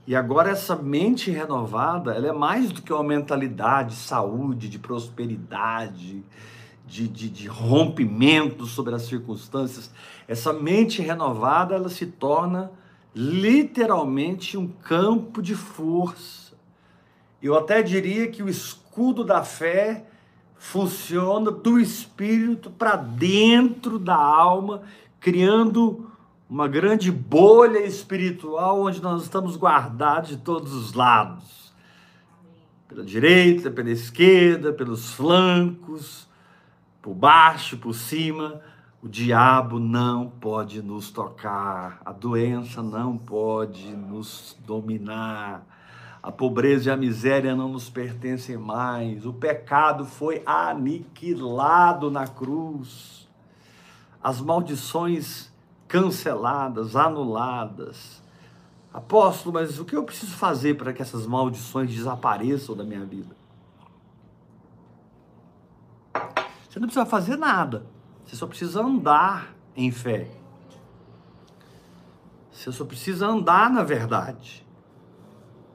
E 0.06 0.16
agora 0.16 0.52
essa 0.52 0.76
mente 0.76 1.32
renovada, 1.32 2.14
ela 2.14 2.28
é 2.28 2.32
mais 2.32 2.72
do 2.72 2.84
que 2.84 2.94
uma 2.94 3.04
mentalidade 3.04 3.96
de 3.96 4.02
saúde, 4.02 4.70
de 4.70 4.78
prosperidade, 4.78 6.24
de, 6.86 7.08
de, 7.08 7.28
de 7.28 7.48
rompimento 7.48 8.68
sobre 8.68 8.94
as 8.94 9.02
circunstâncias, 9.02 9.90
essa 10.28 10.54
mente 10.54 11.02
renovada 11.02 11.74
ela 11.74 11.90
se 11.90 12.06
torna 12.06 12.72
literalmente 13.16 14.60
um 14.60 14.68
campo 14.68 15.42
de 15.42 15.56
força. 15.56 16.54
Eu 17.42 17.58
até 17.58 17.82
diria 17.82 18.28
que 18.28 18.44
o 18.44 18.50
escudo 18.50 19.24
da 19.24 19.44
fé 19.44 20.06
funciona 20.60 21.50
do 21.50 21.80
espírito 21.80 22.70
para 22.70 22.98
dentro 22.98 23.98
da 23.98 24.18
alma, 24.18 24.84
criando 25.20 26.12
uma 26.50 26.68
grande 26.68 27.10
bolha 27.12 27.80
espiritual 27.80 28.82
onde 28.82 29.02
nós 29.02 29.24
estamos 29.24 29.56
guardados 29.56 30.30
de 30.30 30.38
todos 30.38 30.74
os 30.74 30.94
lados. 30.94 31.74
Pela 32.90 33.04
direita, 33.04 33.72
pela 33.72 33.90
esquerda, 33.90 34.74
pelos 34.74 35.14
flancos, 35.14 36.28
por 37.02 37.16
baixo, 37.16 37.78
por 37.78 37.94
cima. 37.94 38.62
O 39.02 39.08
diabo 39.08 39.80
não 39.80 40.30
pode 40.30 40.82
nos 40.82 41.10
tocar, 41.10 42.02
a 42.04 42.12
doença 42.12 42.84
não 42.84 43.18
pode 43.18 43.96
nos 43.96 44.58
dominar 44.66 45.79
a 46.22 46.32
pobreza 46.32 46.90
e 46.90 46.94
a 46.94 46.98
miséria 46.98 47.56
não 47.56 47.70
nos 47.70 47.90
pertencem 47.90 48.58
mais. 48.58 49.26
O 49.26 49.34
pecado 49.34 50.06
foi 50.06 50.44
aniquilado 50.46 52.12
na 52.12 52.28
cruz. 52.28 53.28
As 54.22 54.42
maldições 54.42 55.50
canceladas, 55.88 56.96
anuladas. 56.96 58.22
Apóstolo, 58.94 59.54
mas 59.54 59.80
o 59.80 59.86
que 59.86 59.96
eu 59.96 60.04
preciso 60.04 60.34
fazer 60.34 60.76
para 60.76 60.92
que 60.92 61.02
essas 61.02 61.26
maldições 61.26 61.90
desapareçam 61.90 62.76
da 62.76 62.84
minha 62.84 63.06
vida? 63.06 63.36
Você 66.70 66.80
não 66.80 66.88
precisa 66.88 67.06
fazer 67.06 67.38
nada. 67.38 67.86
Você 68.26 68.36
só 68.36 68.46
precisa 68.46 68.82
andar 68.82 69.56
em 69.76 69.90
fé. 69.90 70.30
Você 72.52 72.72
só 72.74 72.84
precisa 72.84 73.26
andar 73.26 73.70
na 73.70 73.84
verdade 73.84 74.68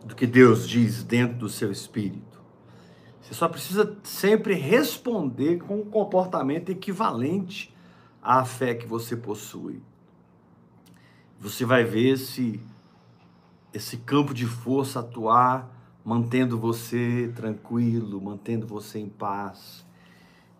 do 0.04 0.14
que 0.14 0.26
Deus 0.26 0.68
diz 0.68 1.02
dentro 1.02 1.38
do 1.38 1.48
seu 1.48 1.72
espírito. 1.72 2.42
Você 3.20 3.32
só 3.32 3.48
precisa 3.48 3.96
sempre 4.02 4.54
responder 4.54 5.58
com 5.58 5.80
um 5.80 5.84
comportamento 5.84 6.68
equivalente 6.70 7.74
à 8.22 8.44
fé 8.44 8.74
que 8.74 8.86
você 8.86 9.16
possui. 9.16 9.82
Você 11.40 11.64
vai 11.64 11.84
ver 11.84 12.12
esse, 12.12 12.60
esse 13.72 13.96
campo 13.96 14.34
de 14.34 14.46
força 14.46 15.00
atuar, 15.00 15.70
mantendo 16.04 16.58
você 16.58 17.32
tranquilo, 17.34 18.20
mantendo 18.20 18.66
você 18.66 18.98
em 18.98 19.08
paz. 19.08 19.86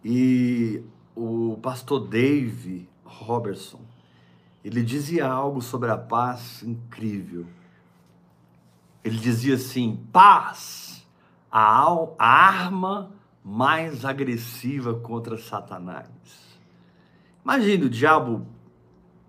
E 0.02 0.82
o 1.14 1.58
pastor 1.60 2.08
Dave 2.08 2.88
Robertson, 3.04 3.82
ele 4.64 4.82
dizia 4.82 5.26
algo 5.26 5.60
sobre 5.60 5.90
a 5.90 5.98
paz 5.98 6.62
incrível 6.62 7.46
ele 9.04 9.18
dizia 9.18 9.56
assim: 9.56 10.00
paz, 10.10 11.06
a, 11.52 11.84
a 12.18 12.26
arma 12.26 13.12
mais 13.44 14.04
agressiva 14.04 14.94
contra 14.94 15.36
Satanás. 15.36 16.08
Imagine 17.44 17.84
o 17.84 17.90
diabo 17.90 18.46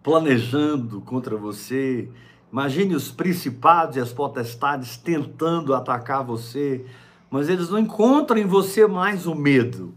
planejando 0.02 1.02
contra 1.02 1.36
você. 1.36 2.10
Imagine 2.50 2.96
os 2.96 3.12
principados 3.12 3.98
e 3.98 4.00
as 4.00 4.14
potestades 4.14 4.96
tentando 4.96 5.74
atacar 5.74 6.24
você, 6.24 6.86
mas 7.30 7.50
eles 7.50 7.70
não 7.70 7.78
encontram 7.78 8.38
em 8.38 8.46
você 8.46 8.88
mais 8.88 9.28
o 9.28 9.36
medo. 9.36 9.94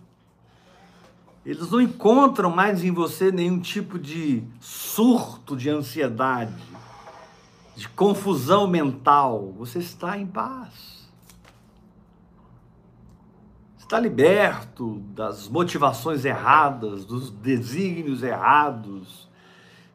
Eles 1.47 1.71
não 1.71 1.81
encontram 1.81 2.51
mais 2.51 2.83
em 2.83 2.91
você 2.91 3.31
nenhum 3.31 3.61
tipo 3.61 3.97
de 3.97 4.43
surto 4.61 5.57
de 5.57 5.71
ansiedade 5.71 6.53
de 7.79 7.89
confusão 7.91 8.67
mental, 8.67 9.55
você 9.57 9.79
está 9.79 10.19
em 10.19 10.27
paz. 10.27 11.09
Está 13.79 14.01
liberto 14.01 15.01
das 15.15 15.49
motivações 15.49 16.25
erradas, 16.25 17.05
dos 17.05 17.31
desígnios 17.31 18.25
errados. 18.25 19.29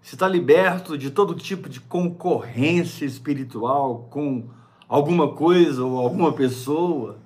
Está 0.01 0.29
liberto 0.29 0.97
de 0.97 1.11
todo 1.11 1.35
tipo 1.35 1.67
de 1.67 1.81
concorrência 1.81 3.03
espiritual 3.03 4.07
com 4.09 4.47
alguma 4.87 5.33
coisa 5.33 5.83
ou 5.83 5.99
alguma 5.99 6.31
pessoa. 6.31 7.19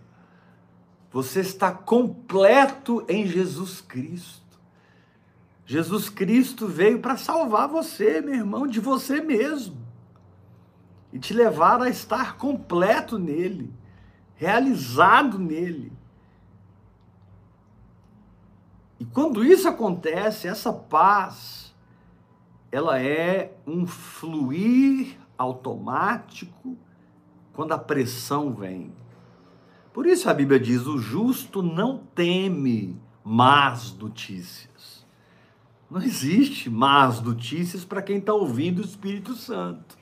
Você 1.11 1.41
está 1.41 1.71
completo 1.71 3.05
em 3.07 3.27
Jesus 3.27 3.79
Cristo. 3.79 4.41
Jesus 5.67 6.09
Cristo 6.09 6.65
veio 6.65 6.97
para 6.99 7.15
salvar 7.15 7.67
você, 7.67 8.21
meu 8.21 8.33
irmão, 8.33 8.65
de 8.65 8.79
você 8.79 9.21
mesmo 9.21 9.86
e 11.11 11.19
te 11.19 11.33
levar 11.33 11.81
a 11.81 11.89
estar 11.89 12.37
completo 12.37 13.17
nele, 13.17 13.73
realizado 14.35 15.39
nele. 15.39 15.91
E 18.99 19.05
quando 19.05 19.43
isso 19.43 19.67
acontece, 19.67 20.47
essa 20.47 20.73
paz, 20.73 21.73
ela 22.71 22.99
é 23.01 23.55
um 23.65 23.85
fluir 23.85 25.17
automático 25.37 26.77
quando 27.53 27.73
a 27.73 27.77
pressão 27.77 28.53
vem. 28.53 28.91
Por 29.93 30.05
isso 30.05 30.29
a 30.29 30.33
Bíblia 30.33 30.59
diz: 30.59 30.85
o 30.85 30.97
justo 30.97 31.61
não 31.63 31.97
teme 32.13 32.99
más 33.23 33.95
notícias. 33.95 35.05
Não 35.89 36.01
existe 36.01 36.69
más 36.69 37.21
notícias 37.21 37.85
para 37.85 38.01
quem 38.01 38.17
está 38.17 38.33
ouvindo 38.33 38.79
o 38.79 38.85
Espírito 38.85 39.33
Santo. 39.33 39.96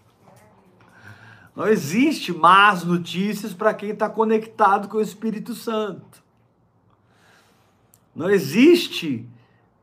Não 1.56 1.68
existe 1.68 2.34
más 2.34 2.84
notícias 2.84 3.54
para 3.54 3.74
quem 3.74 3.92
está 3.92 4.10
conectado 4.10 4.90
com 4.90 4.98
o 4.98 5.02
Espírito 5.02 5.56
Santo. 5.56 6.24
Não 8.14 8.30
existe 8.30 9.28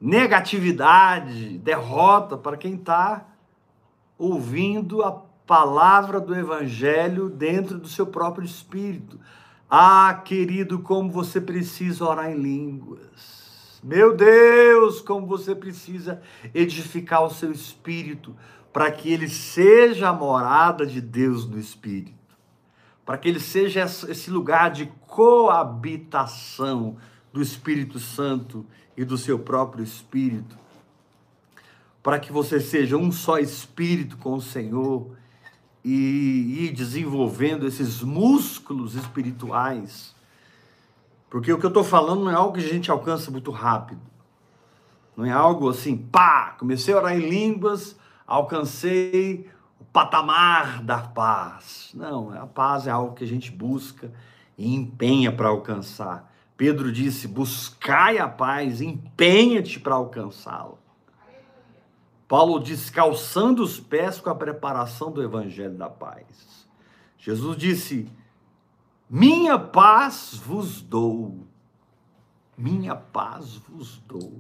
negatividade, 0.01 1.59
derrota 1.59 2.37
para 2.37 2.57
quem 2.57 2.75
está 2.75 3.27
ouvindo 4.19 5.03
a 5.03 5.13
palavra 5.47 6.21
do 6.21 6.35
Evangelho 6.35 7.29
dentro 7.29 7.79
do 7.79 7.89
seu 7.89 8.07
próprio 8.07 8.45
espírito. 8.45 9.19
Ah, 9.69 10.21
querido, 10.25 10.81
como 10.81 11.11
você 11.11 11.41
precisa 11.41 12.05
orar 12.05 12.31
em 12.31 12.37
línguas. 12.37 13.81
Meu 13.83 14.15
Deus, 14.15 15.01
como 15.01 15.27
você 15.27 15.55
precisa 15.55 16.21
edificar 16.55 17.25
o 17.25 17.31
seu 17.31 17.51
espírito 17.51 18.37
para 18.73 18.91
que 18.91 19.13
ele 19.13 19.29
seja 19.29 20.09
a 20.09 20.13
morada 20.13 20.87
de 20.87 21.01
Deus 21.01 21.47
no 21.47 21.59
Espírito, 21.59 22.37
para 23.05 23.19
que 23.19 23.29
ele 23.29 23.41
seja 23.41 23.83
esse 23.83 24.31
lugar 24.31 24.71
de 24.71 24.87
coabitação 25.07 26.97
do 27.33 27.43
Espírito 27.43 27.99
Santo 27.99 28.65
e 28.97 29.05
do 29.05 29.19
seu 29.19 29.39
próprio 29.39 29.85
Espírito, 29.85 30.57
para 32.03 32.19
que 32.19 32.33
você 32.33 32.61
seja 32.61 32.97
um 32.97 33.13
só 33.13 33.39
Espírito 33.39 34.17
com 34.17 34.35
o 34.35 34.41
Senhor 34.41 35.15
e 35.85 36.67
ir 36.67 36.73
desenvolvendo 36.73 37.67
esses 37.67 38.03
músculos 38.03 38.95
espirituais. 38.95 40.15
Porque 41.29 41.53
o 41.53 41.59
que 41.59 41.67
eu 41.67 41.69
estou 41.69 41.85
falando 41.85 42.25
não 42.25 42.31
é 42.31 42.35
algo 42.35 42.55
que 42.55 42.65
a 42.65 42.69
gente 42.69 42.91
alcança 42.91 43.31
muito 43.31 43.51
rápido. 43.51 44.01
Não 45.17 45.25
é 45.25 45.31
algo 45.31 45.69
assim, 45.69 45.97
pá, 45.97 46.55
comecei 46.59 46.95
a 46.95 46.99
orar 46.99 47.17
em 47.17 47.29
línguas, 47.29 47.97
alcancei 48.35 49.51
o 49.79 49.85
patamar 49.85 50.83
da 50.83 50.99
paz. 50.99 51.91
Não, 51.95 52.33
a 52.33 52.47
paz 52.47 52.87
é 52.87 52.91
algo 52.91 53.15
que 53.15 53.25
a 53.25 53.27
gente 53.27 53.51
busca 53.51 54.13
e 54.57 54.75
empenha 54.75 55.31
para 55.31 55.49
alcançar. 55.49 56.33
Pedro 56.57 56.93
disse: 56.93 57.29
buscai 57.29 58.19
a 58.19 58.29
paz, 58.29 58.81
empenha-te 58.81 59.79
para 59.79 59.95
alcançá-la. 59.95 60.79
Paulo 62.27 62.59
diz: 62.59 62.89
calçando 62.89 63.63
os 63.63 63.79
pés 63.79 64.21
com 64.21 64.31
a 64.31 64.35
preparação 64.35 65.11
do 65.11 65.23
evangelho 65.23 65.77
da 65.77 65.91
paz. 65.91 66.67
Jesus 67.19 67.57
disse: 67.57 68.11
minha 69.15 69.59
paz 69.59 70.41
vos 70.43 70.81
dou. 70.81 71.47
Minha 72.57 72.97
paz 72.97 73.57
vos 73.57 73.99
dou. 73.99 74.39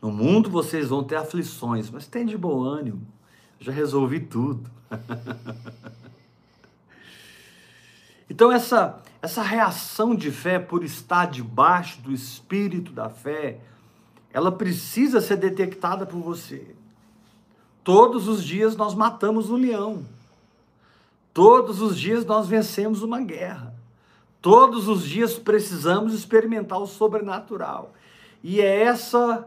No 0.00 0.10
mundo 0.10 0.48
vocês 0.48 0.88
vão 0.88 1.04
ter 1.04 1.16
aflições, 1.16 1.90
mas 1.90 2.06
tem 2.06 2.24
de 2.24 2.36
bom 2.36 2.62
ânimo. 2.62 3.06
Já 3.58 3.72
resolvi 3.72 4.20
tudo. 4.20 4.70
então 8.28 8.50
essa 8.50 9.02
essa 9.22 9.42
reação 9.42 10.14
de 10.14 10.30
fé 10.30 10.58
por 10.58 10.82
estar 10.82 11.26
debaixo 11.26 12.00
do 12.00 12.12
espírito 12.12 12.92
da 12.92 13.10
fé, 13.10 13.60
ela 14.32 14.50
precisa 14.50 15.20
ser 15.20 15.36
detectada 15.36 16.06
por 16.06 16.20
você. 16.20 16.74
Todos 17.84 18.28
os 18.28 18.42
dias 18.42 18.76
nós 18.76 18.94
matamos 18.94 19.50
um 19.50 19.56
leão. 19.56 20.06
Todos 21.34 21.82
os 21.82 21.98
dias 21.98 22.24
nós 22.24 22.46
vencemos 22.46 23.02
uma 23.02 23.20
guerra. 23.20 23.74
Todos 24.40 24.88
os 24.88 25.04
dias 25.04 25.38
precisamos 25.38 26.14
experimentar 26.14 26.80
o 26.80 26.86
sobrenatural. 26.86 27.92
E 28.42 28.60
é 28.60 28.84
essa 28.84 29.46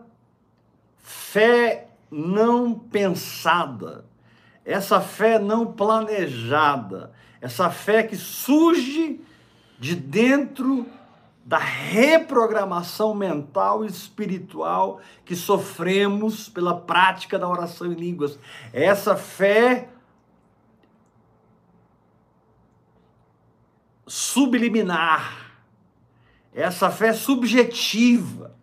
fé 1.04 1.90
não 2.10 2.74
pensada, 2.74 4.06
essa 4.66 5.00
fé 5.00 5.38
não 5.38 5.72
planejada, 5.72 7.12
essa 7.40 7.70
fé 7.70 8.02
que 8.02 8.16
surge 8.16 9.22
de 9.78 9.96
dentro 9.96 10.88
da 11.46 11.58
reprogramação 11.58 13.14
mental 13.14 13.84
e 13.84 13.88
espiritual 13.88 15.02
que 15.26 15.36
sofremos 15.36 16.48
pela 16.48 16.80
prática 16.80 17.38
da 17.38 17.50
oração 17.50 17.92
em 17.92 17.96
línguas. 17.96 18.40
Essa 18.72 19.18
fé 19.18 19.90
subliminar, 24.08 25.52
essa 26.54 26.90
fé 26.90 27.14
subjetiva, 27.14 28.56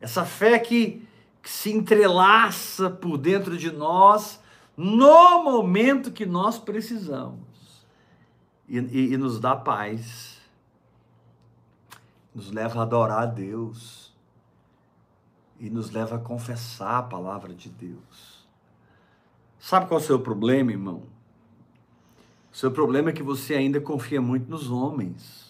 essa 0.00 0.24
fé 0.24 0.58
que, 0.58 1.05
que 1.46 1.52
se 1.52 1.70
entrelaça 1.70 2.90
por 2.90 3.16
dentro 3.16 3.56
de 3.56 3.70
nós 3.70 4.42
no 4.76 5.44
momento 5.44 6.10
que 6.10 6.26
nós 6.26 6.58
precisamos 6.58 7.86
e, 8.68 8.80
e, 8.80 9.12
e 9.12 9.16
nos 9.16 9.38
dá 9.38 9.54
paz, 9.54 10.40
nos 12.34 12.50
leva 12.50 12.80
a 12.80 12.82
adorar 12.82 13.22
a 13.22 13.26
Deus 13.26 14.12
e 15.60 15.70
nos 15.70 15.92
leva 15.92 16.16
a 16.16 16.18
confessar 16.18 16.98
a 16.98 17.02
palavra 17.04 17.54
de 17.54 17.68
Deus. 17.68 18.44
Sabe 19.56 19.86
qual 19.86 20.00
é 20.00 20.02
o 20.02 20.04
seu 20.06 20.18
problema, 20.18 20.72
irmão? 20.72 21.04
O 22.52 22.56
seu 22.56 22.72
problema 22.72 23.10
é 23.10 23.12
que 23.12 23.22
você 23.22 23.54
ainda 23.54 23.80
confia 23.80 24.20
muito 24.20 24.50
nos 24.50 24.68
homens. 24.68 25.45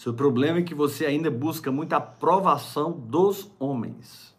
Seu 0.00 0.14
problema 0.14 0.60
é 0.60 0.62
que 0.62 0.74
você 0.74 1.04
ainda 1.04 1.30
busca 1.30 1.70
muita 1.70 1.98
aprovação 1.98 2.90
dos 2.90 3.50
homens. 3.58 4.34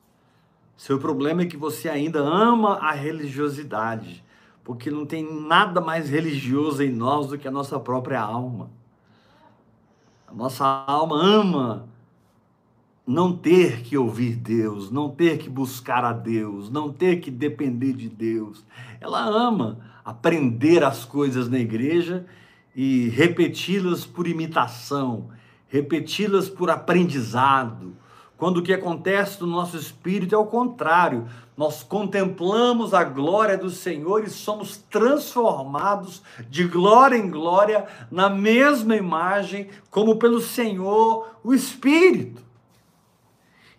Seu 0.75 0.97
problema 0.97 1.43
é 1.43 1.45
que 1.45 1.55
você 1.55 1.87
ainda 1.87 2.17
ama 2.19 2.77
a 2.77 2.93
religiosidade, 2.93 4.23
porque 4.63 4.89
não 4.89 5.05
tem 5.05 5.23
nada 5.23 5.79
mais 5.79 6.09
religioso 6.09 6.81
em 6.81 6.91
nós 6.91 7.27
do 7.27 7.37
que 7.37 7.47
a 7.47 7.51
nossa 7.51 7.79
própria 7.79 8.19
alma. 8.19 8.71
A 10.27 10.33
nossa 10.33 10.65
alma 10.65 11.23
ama 11.23 11.87
não 13.05 13.31
ter 13.37 13.83
que 13.83 13.95
ouvir 13.95 14.37
Deus, 14.37 14.89
não 14.89 15.11
ter 15.11 15.37
que 15.37 15.47
buscar 15.47 16.03
a 16.03 16.11
Deus, 16.11 16.71
não 16.71 16.91
ter 16.91 17.19
que 17.19 17.29
depender 17.29 17.93
de 17.93 18.09
Deus. 18.09 18.65
Ela 18.99 19.23
ama 19.23 19.77
aprender 20.03 20.83
as 20.83 21.05
coisas 21.05 21.47
na 21.47 21.59
igreja 21.59 22.25
e 22.75 23.09
repeti-las 23.09 24.07
por 24.07 24.27
imitação 24.27 25.29
repeti-las 25.71 26.49
por 26.49 26.69
aprendizado, 26.69 27.95
quando 28.37 28.57
o 28.57 28.61
que 28.61 28.73
acontece 28.73 29.39
no 29.39 29.47
nosso 29.47 29.77
espírito 29.77 30.35
é 30.35 30.37
o 30.37 30.45
contrário. 30.45 31.27
Nós 31.55 31.81
contemplamos 31.81 32.93
a 32.93 33.03
glória 33.03 33.57
do 33.57 33.69
Senhor 33.69 34.23
e 34.23 34.29
somos 34.29 34.77
transformados 34.77 36.21
de 36.49 36.65
glória 36.67 37.15
em 37.15 37.29
glória 37.29 37.87
na 38.09 38.29
mesma 38.29 38.95
imagem, 38.95 39.69
como 39.89 40.17
pelo 40.17 40.41
Senhor, 40.41 41.35
o 41.43 41.53
Espírito. 41.53 42.43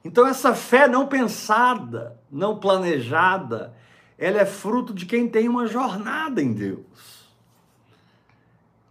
Então, 0.04 0.26
essa 0.26 0.54
fé 0.54 0.88
não 0.88 1.06
pensada, 1.06 2.18
não 2.30 2.58
planejada, 2.58 3.74
ela 4.16 4.40
é 4.40 4.46
fruto 4.46 4.94
de 4.94 5.04
quem 5.04 5.28
tem 5.28 5.48
uma 5.48 5.66
jornada 5.66 6.40
em 6.40 6.52
Deus. 6.52 7.26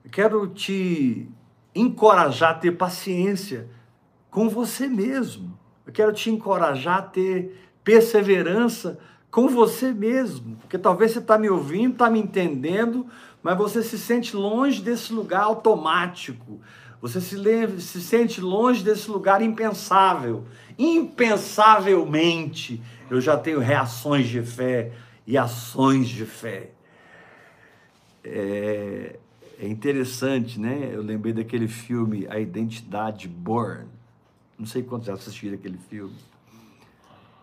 Eu 0.03 0.11
quero 0.11 0.47
te 0.47 1.31
encorajar 1.73 2.51
a 2.51 2.55
ter 2.55 2.71
paciência 2.71 3.67
com 4.29 4.49
você 4.49 4.87
mesmo. 4.87 5.57
Eu 5.85 5.93
quero 5.93 6.13
te 6.13 6.29
encorajar 6.29 6.99
a 6.99 7.01
ter 7.01 7.57
perseverança 7.83 8.99
com 9.29 9.47
você 9.47 9.93
mesmo, 9.93 10.57
porque 10.57 10.77
talvez 10.77 11.11
você 11.11 11.19
está 11.19 11.37
me 11.37 11.49
ouvindo, 11.49 11.93
está 11.93 12.09
me 12.09 12.19
entendendo, 12.19 13.07
mas 13.41 13.57
você 13.57 13.81
se 13.81 13.97
sente 13.97 14.35
longe 14.35 14.81
desse 14.81 15.13
lugar 15.13 15.43
automático. 15.43 16.59
Você 17.01 17.19
se, 17.19 17.35
se 17.79 18.01
sente 18.01 18.41
longe 18.41 18.83
desse 18.83 19.09
lugar 19.09 19.41
impensável. 19.41 20.45
Impensavelmente, 20.77 22.81
eu 23.09 23.19
já 23.19 23.35
tenho 23.37 23.59
reações 23.59 24.27
de 24.27 24.43
fé 24.43 24.91
e 25.25 25.37
ações 25.37 26.07
de 26.07 26.25
fé. 26.25 26.69
É, 28.23 29.17
é 29.61 29.67
interessante, 29.67 30.59
né? 30.59 30.89
Eu 30.91 31.03
lembrei 31.03 31.31
daquele 31.31 31.67
filme 31.67 32.25
A 32.27 32.39
Identidade 32.39 33.27
Born. 33.27 33.85
Não 34.57 34.65
sei 34.65 34.81
quantos 34.81 35.05
já 35.05 35.13
assistiram 35.13 35.53
aquele 35.53 35.77
filme. 35.77 36.15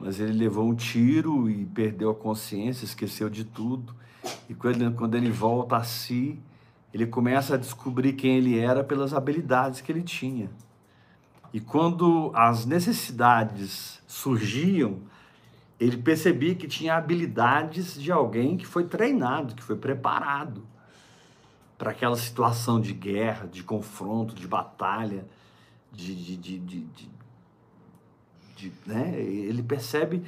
Mas 0.01 0.19
ele 0.19 0.33
levou 0.33 0.69
um 0.69 0.75
tiro 0.75 1.49
e 1.49 1.65
perdeu 1.65 2.11
a 2.11 2.15
consciência, 2.17 2.85
esqueceu 2.85 3.31
de 3.31 3.45
tudo. 3.45 3.95
E 4.49 4.55
quando 4.55 4.83
ele, 4.83 4.95
quando 4.97 5.15
ele 5.15 5.31
volta 5.31 5.77
a 5.77 5.85
si, 5.85 6.37
ele 6.93 7.07
começa 7.07 7.55
a 7.55 7.57
descobrir 7.57 8.15
quem 8.15 8.37
ele 8.39 8.59
era 8.59 8.83
pelas 8.83 9.15
habilidades 9.15 9.81
que 9.81 9.93
ele 9.93 10.03
tinha. 10.03 10.51
E 11.53 11.61
quando 11.61 12.33
as 12.35 12.67
necessidades 12.67 14.03
surgiam, 14.09 14.99
ele 15.79 15.97
percebia 15.97 16.57
que 16.57 16.67
tinha 16.67 16.97
habilidades 16.97 17.95
de 17.95 18.11
alguém 18.11 18.57
que 18.57 18.67
foi 18.67 18.83
treinado, 18.83 19.55
que 19.55 19.63
foi 19.63 19.77
preparado 19.77 20.67
para 21.79 21.93
aquela 21.93 22.17
situação 22.17 22.81
de 22.81 22.93
guerra, 22.93 23.47
de 23.47 23.63
confronto, 23.63 24.35
de 24.35 24.47
batalha, 24.49 25.25
de, 25.93 26.15
de, 26.15 26.37
de, 26.37 26.87
de, 28.57 28.73
né? 28.85 29.15
ele 29.21 29.63
percebe 29.63 30.25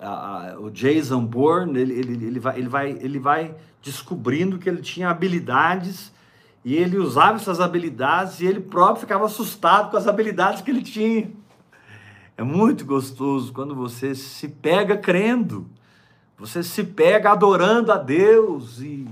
a, 0.00 0.52
a, 0.52 0.58
o 0.58 0.70
Jason 0.70 1.24
Bourne, 1.24 1.78
ele, 1.78 1.92
ele, 1.92 2.26
ele, 2.26 2.40
vai, 2.40 2.58
ele, 2.58 2.68
vai, 2.68 2.90
ele 2.90 3.18
vai 3.18 3.54
descobrindo 3.82 4.58
que 4.58 4.68
ele 4.68 4.80
tinha 4.80 5.10
habilidades 5.10 6.10
e 6.64 6.74
ele 6.74 6.96
usava 6.96 7.36
essas 7.36 7.60
habilidades 7.60 8.40
e 8.40 8.46
ele 8.46 8.60
próprio 8.60 9.00
ficava 9.00 9.26
assustado 9.26 9.90
com 9.90 9.98
as 9.98 10.06
habilidades 10.06 10.62
que 10.62 10.70
ele 10.70 10.82
tinha. 10.82 11.30
É 12.36 12.42
muito 12.42 12.84
gostoso 12.86 13.52
quando 13.52 13.74
você 13.74 14.14
se 14.14 14.48
pega 14.48 14.96
crendo, 14.96 15.68
você 16.38 16.62
se 16.62 16.82
pega 16.82 17.30
adorando 17.30 17.92
a 17.92 17.98
Deus 17.98 18.80
e 18.80 19.06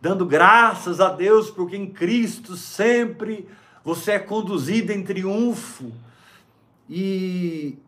dando 0.00 0.24
graças 0.24 1.00
a 1.00 1.10
Deus 1.10 1.50
porque 1.50 1.76
em 1.76 1.90
Cristo 1.90 2.56
sempre 2.56 3.48
você 3.84 4.12
é 4.12 4.18
conduzido 4.18 4.92
em 4.92 5.02
triunfo. 5.02 5.92
E 6.88 7.78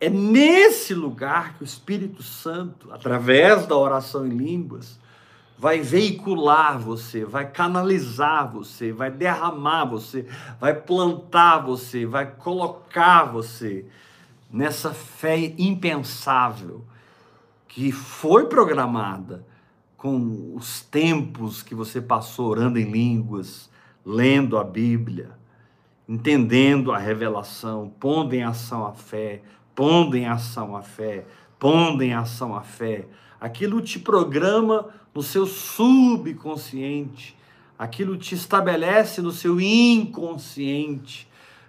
é 0.00 0.08
nesse 0.08 0.94
lugar 0.94 1.54
que 1.54 1.62
o 1.62 1.64
Espírito 1.64 2.22
Santo, 2.22 2.92
através 2.92 3.66
da 3.66 3.76
oração 3.76 4.26
em 4.26 4.30
línguas, 4.30 4.98
vai 5.56 5.80
veicular 5.80 6.78
você, 6.78 7.24
vai 7.24 7.50
canalizar 7.50 8.50
você, 8.50 8.92
vai 8.92 9.10
derramar 9.10 9.84
você, 9.84 10.26
vai 10.60 10.74
plantar 10.74 11.58
você, 11.58 12.04
vai 12.04 12.26
colocar 12.26 13.24
você 13.24 13.86
nessa 14.50 14.92
fé 14.92 15.54
impensável 15.56 16.84
que 17.66 17.90
foi 17.90 18.46
programada 18.46 19.44
com 20.04 20.54
os 20.54 20.82
tempos 20.82 21.62
que 21.62 21.74
você 21.74 21.98
passou 21.98 22.50
orando 22.50 22.78
em 22.78 22.90
línguas, 22.90 23.70
lendo 24.04 24.58
a 24.58 24.62
Bíblia, 24.62 25.30
entendendo 26.06 26.92
a 26.92 26.98
revelação, 26.98 27.90
pondo 27.98 28.34
em 28.34 28.42
ação 28.42 28.86
a 28.86 28.92
fé, 28.92 29.40
pondo 29.74 30.14
em 30.14 30.26
ação 30.26 30.76
a 30.76 30.82
fé, 30.82 31.24
pondo 31.58 32.02
em 32.02 32.12
ação 32.12 32.54
a 32.54 32.60
fé. 32.60 33.06
Aquilo 33.40 33.80
te 33.80 33.98
programa 33.98 34.90
no 35.14 35.22
seu 35.22 35.46
subconsciente, 35.46 37.34
aquilo 37.78 38.18
te 38.18 38.34
estabelece 38.34 39.22
no 39.22 39.32
seu 39.32 39.58
inconsciente. 39.58 41.26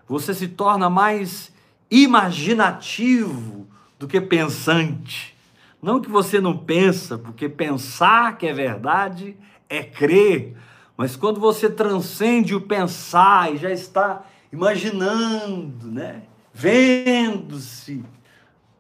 Você 0.10 0.34
se 0.34 0.50
torna 0.50 0.90
mais 0.90 1.54
imaginativo 1.90 3.66
do 3.98 4.10
que 4.10 4.20
pensante. 4.20 5.35
Não 5.82 6.02
que 6.02 6.10
você 6.10 6.42
não 6.42 6.58
pensa, 6.58 7.18
porque 7.18 7.48
pensar 7.48 8.38
que 8.38 8.48
é 8.48 8.54
verdade 8.54 9.38
é 9.70 9.84
crer. 9.84 10.56
Mas 10.98 11.16
quando 11.16 11.40
você 11.40 11.70
transcende 11.70 12.56
o 12.56 12.62
pensar 12.62 13.54
e 13.54 13.58
já 13.58 13.72
está 13.72 14.26
imaginando, 14.52 15.92
né? 15.92 16.24
Vendo-se 16.54 18.04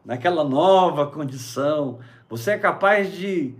naquela 0.05 0.43
nova 0.43 1.07
condição, 1.07 1.99
você 2.29 2.51
é 2.51 2.57
capaz 2.57 3.11
de 3.13 3.53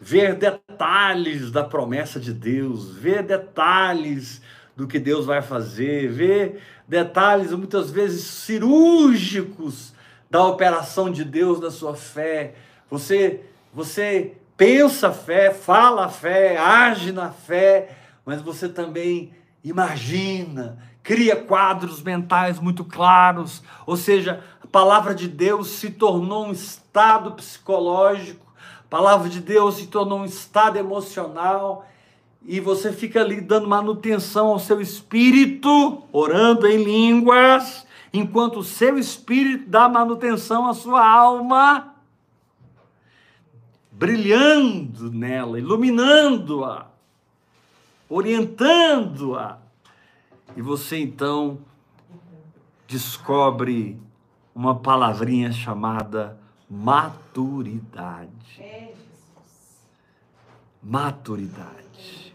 ver 0.00 0.34
detalhes 0.34 1.50
da 1.50 1.62
promessa 1.62 2.18
de 2.18 2.32
Deus, 2.32 2.96
ver 2.96 3.22
detalhes 3.22 4.40
do 4.74 4.86
que 4.86 4.98
Deus 4.98 5.26
vai 5.26 5.42
fazer, 5.42 6.10
ver 6.10 6.60
detalhes 6.88 7.52
muitas 7.52 7.90
vezes 7.90 8.24
cirúrgicos 8.24 9.91
da 10.32 10.46
operação 10.46 11.10
de 11.10 11.26
Deus 11.26 11.60
na 11.60 11.70
sua 11.70 11.94
fé, 11.94 12.54
você, 12.90 13.44
você 13.70 14.32
pensa 14.56 15.08
a 15.08 15.12
fé, 15.12 15.52
fala 15.52 16.06
a 16.06 16.08
fé, 16.08 16.56
age 16.56 17.12
na 17.12 17.30
fé, 17.30 17.94
mas 18.24 18.40
você 18.40 18.66
também 18.66 19.34
imagina, 19.62 20.78
cria 21.02 21.36
quadros 21.36 22.02
mentais 22.02 22.58
muito 22.58 22.82
claros, 22.82 23.62
ou 23.84 23.94
seja, 23.94 24.42
a 24.64 24.66
palavra 24.66 25.14
de 25.14 25.28
Deus 25.28 25.68
se 25.68 25.90
tornou 25.90 26.46
um 26.46 26.52
estado 26.52 27.32
psicológico, 27.32 28.54
a 28.86 28.88
palavra 28.88 29.28
de 29.28 29.38
Deus 29.38 29.74
se 29.74 29.88
tornou 29.88 30.20
um 30.20 30.24
estado 30.24 30.78
emocional, 30.78 31.86
e 32.42 32.58
você 32.58 32.90
fica 32.90 33.20
ali 33.20 33.38
dando 33.38 33.68
manutenção 33.68 34.46
ao 34.46 34.58
seu 34.58 34.80
espírito, 34.80 36.02
orando 36.10 36.66
em 36.66 36.82
línguas, 36.82 37.86
enquanto 38.12 38.58
o 38.58 38.64
seu 38.64 38.98
espírito 38.98 39.68
dá 39.68 39.88
manutenção 39.88 40.66
à 40.68 40.74
sua 40.74 41.06
alma, 41.06 41.94
brilhando 43.90 45.10
nela, 45.10 45.58
iluminando-a, 45.58 46.88
orientando-a. 48.08 49.58
E 50.54 50.60
você 50.60 50.98
então 50.98 51.58
descobre 52.86 53.98
uma 54.54 54.78
palavrinha 54.78 55.50
chamada 55.50 56.38
maturidade. 56.68 58.30
É, 58.60 58.92
maturidade. 60.82 62.34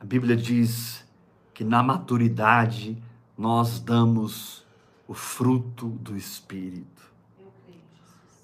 A 0.00 0.04
Bíblia 0.04 0.36
diz 0.36 1.06
que 1.52 1.62
na 1.62 1.82
maturidade 1.82 3.00
nós 3.36 3.80
damos 3.80 4.64
o 5.06 5.14
fruto 5.14 5.88
do 5.88 6.16
Espírito. 6.16 7.02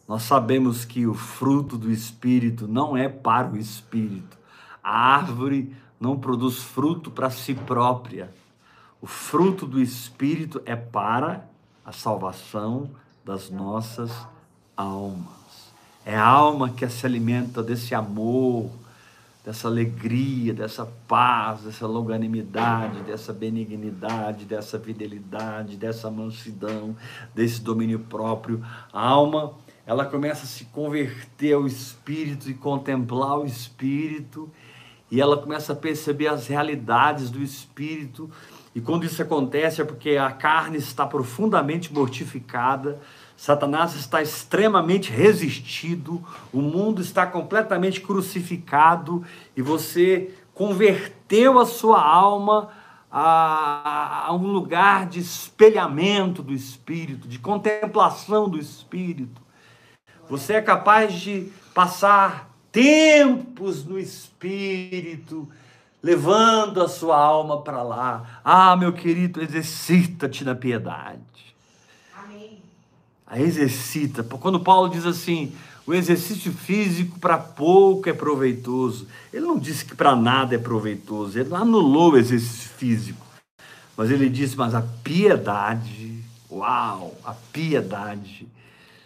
Nós 0.07 0.23
sabemos 0.23 0.85
que 0.85 1.07
o 1.07 1.15
fruto 1.15 1.79
do 1.79 1.91
Espírito 1.91 2.67
não 2.67 2.97
é 2.97 3.09
para 3.09 3.49
o 3.49 3.57
Espírito. 3.57 4.37
A 4.83 5.15
árvore 5.15 5.75
não 6.01 6.19
produz 6.19 6.63
fruto 6.63 7.11
para 7.11 7.31
si 7.31 7.55
própria. 7.55 8.33
O 9.01 9.07
fruto 9.07 9.67
do 9.67 9.81
Espírito 9.81 10.61
é 10.67 10.75
para 10.75 11.49
a 11.85 11.93
salvação 11.93 12.91
das 13.25 13.51
nossas 13.51 14.11
almas. 14.77 15.71
É 16.05 16.17
a 16.17 16.27
alma 16.27 16.71
que 16.71 16.89
se 16.89 17.07
alimenta 17.07 17.63
desse 17.63 17.95
amor, 17.95 18.71
dessa 19.45 19.69
alegria, 19.69 20.53
dessa 20.53 20.87
paz, 21.09 21.63
dessa 21.63 21.87
longanimidade, 21.87 23.03
dessa 23.03 23.33
benignidade, 23.33 24.45
dessa 24.45 24.79
fidelidade, 24.79 25.77
dessa 25.77 26.11
mansidão, 26.11 26.95
desse 27.35 27.63
domínio 27.63 28.01
próprio. 28.01 28.63
A 28.93 29.01
alma, 29.01 29.55
ela 29.87 30.05
começa 30.05 30.45
a 30.45 30.47
se 30.47 30.67
converter 30.67 31.55
ao 31.55 31.67
espírito 31.67 32.51
e 32.51 32.55
contemplar 32.55 33.39
o 33.39 33.47
espírito, 33.47 34.51
e 35.11 35.21
ela 35.21 35.37
começa 35.37 35.73
a 35.73 35.77
perceber 35.77 36.29
as 36.29 36.47
realidades 36.47 37.31
do 37.31 37.43
espírito. 37.43 38.31
E 38.75 38.81
quando 38.81 39.05
isso 39.05 39.21
acontece 39.21 39.81
é 39.81 39.85
porque 39.85 40.17
a 40.17 40.31
carne 40.31 40.77
está 40.77 41.07
profundamente 41.07 41.93
mortificada, 41.93 43.01
Satanás 43.41 43.95
está 43.95 44.21
extremamente 44.21 45.11
resistido, 45.11 46.23
o 46.53 46.61
mundo 46.61 47.01
está 47.01 47.27
completamente 47.27 47.99
crucificado 47.99 49.25
e 49.57 49.63
você 49.63 50.35
converteu 50.53 51.59
a 51.59 51.65
sua 51.65 52.03
alma 52.03 52.69
a, 53.11 54.27
a, 54.27 54.35
um 54.35 54.53
lugar 54.53 55.07
de 55.07 55.21
espelhamento 55.21 56.43
do 56.43 56.53
Espírito, 56.53 57.27
de 57.27 57.39
contemplação 57.39 58.47
do 58.47 58.59
Espírito. 58.59 59.41
Você 60.29 60.53
é 60.53 60.61
capaz 60.61 61.15
de 61.15 61.51
passar 61.73 62.51
tempos 62.71 63.87
no 63.87 63.99
Espírito, 63.99 65.49
levando 66.03 66.83
a 66.83 66.89
sua 66.89 67.17
alma 67.17 67.63
para 67.63 67.83
lá. 67.83 68.43
Ah, 68.45 68.77
meu 68.77 68.93
querido, 68.93 69.43
exercita-te 69.43 70.45
na 70.45 70.55
piedade 70.55 71.50
a 73.31 73.41
exercita. 73.41 74.25
Quando 74.25 74.59
Paulo 74.59 74.91
diz 74.91 75.07
assim, 75.07 75.53
o 75.87 75.95
exercício 75.95 76.53
físico 76.53 77.19
para 77.21 77.39
pouco 77.39 78.09
é 78.09 78.13
proveitoso. 78.13 79.07
Ele 79.33 79.47
não 79.47 79.57
disse 79.57 79.85
que 79.85 79.95
para 79.95 80.17
nada 80.17 80.57
é 80.57 80.59
proveitoso, 80.59 81.39
ele 81.39 81.55
anulou 81.55 82.13
o 82.13 82.19
exercício 82.19 82.69
físico. 82.71 83.25
Mas 83.97 84.11
ele 84.11 84.29
disse, 84.29 84.57
mas 84.57 84.75
a 84.75 84.83
piedade, 85.05 86.19
uau, 86.51 87.17
a 87.25 87.33
piedade. 87.33 88.49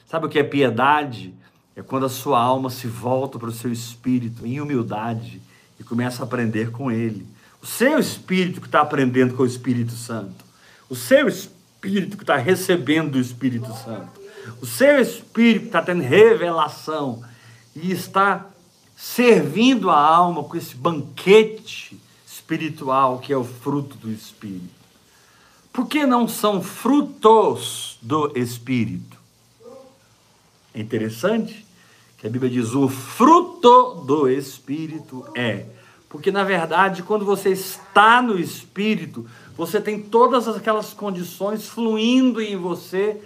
Sabe 0.09 0.27
o 0.27 0.29
que 0.29 0.39
é 0.39 0.45
piedade? 0.45 1.35
É 1.77 1.83
quando 1.83 2.07
a 2.07 2.09
sua 2.09 2.41
alma 2.41 2.71
se 2.71 2.87
volta 2.87 3.39
para 3.39 3.49
o 3.49 3.53
seu 3.53 3.71
espírito 3.71 4.47
em 4.47 4.61
humildade 4.61 5.43
e 5.79 5.85
começa 5.85 6.23
a 6.23 6.25
aprender 6.25 6.71
com 6.71 6.91
ele. 6.91 7.27
O 7.61 7.67
seu 7.67 7.99
espírito 7.99 8.61
que 8.61 8.69
está 8.69 8.81
aprendendo 8.81 9.35
com 9.35 9.43
o 9.43 9.47
Espírito 9.47 9.93
Santo. 9.93 10.45
O 10.89 10.95
seu 10.95 11.27
espírito 11.29 11.54
espírito 11.85 12.17
que 12.17 12.23
está 12.23 12.37
recebendo 12.37 13.17
o 13.17 13.21
Espírito 13.21 13.73
Santo. 13.75 14.21
O 14.61 14.67
seu 14.67 15.01
espírito 15.01 15.67
está 15.67 15.83
tendo 15.83 16.03
revelação 16.03 17.23
e 17.75 17.93
está 17.93 18.47
servindo 18.97 19.91
a 19.91 19.99
alma 19.99 20.45
com 20.45 20.57
esse 20.57 20.75
banquete 20.75 22.01
espiritual 22.27 23.19
que 23.19 23.33
é 23.33 23.37
o 23.37 23.45
fruto 23.45 23.97
do 23.97 24.11
Espírito. 24.11 24.85
Por 25.73 25.87
que 25.87 26.07
não 26.07 26.29
são 26.29 26.63
frutos 26.63 27.99
do 28.01 28.33
Espírito? 28.37 29.19
É 30.73 30.81
interessante 30.81 31.67
que 32.19 32.27
a 32.27 32.31
Bíblia 32.31 32.51
diz: 32.51 32.75
o 32.75 32.89
fruto 32.89 34.05
do 34.07 34.29
Espírito 34.29 35.27
é. 35.35 35.67
Porque, 36.09 36.31
na 36.31 36.45
verdade, 36.45 37.03
quando 37.03 37.25
você 37.25 37.51
está 37.51 38.23
no 38.23 38.39
Espírito, 38.39 39.27
você 39.57 39.81
tem 39.81 40.01
todas 40.01 40.49
aquelas 40.49 40.93
condições 40.93 41.69
fluindo 41.69 42.41
em 42.41 42.57
você, 42.57 43.21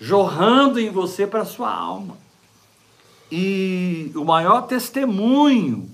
jorrando 0.00 0.80
em 0.80 0.90
você 0.90 1.26
para 1.26 1.42
a 1.42 1.46
sua 1.46 1.72
alma. 1.72 2.16
E 3.30 4.10
o 4.14 4.24
maior 4.24 4.62
testemunho 4.62 5.88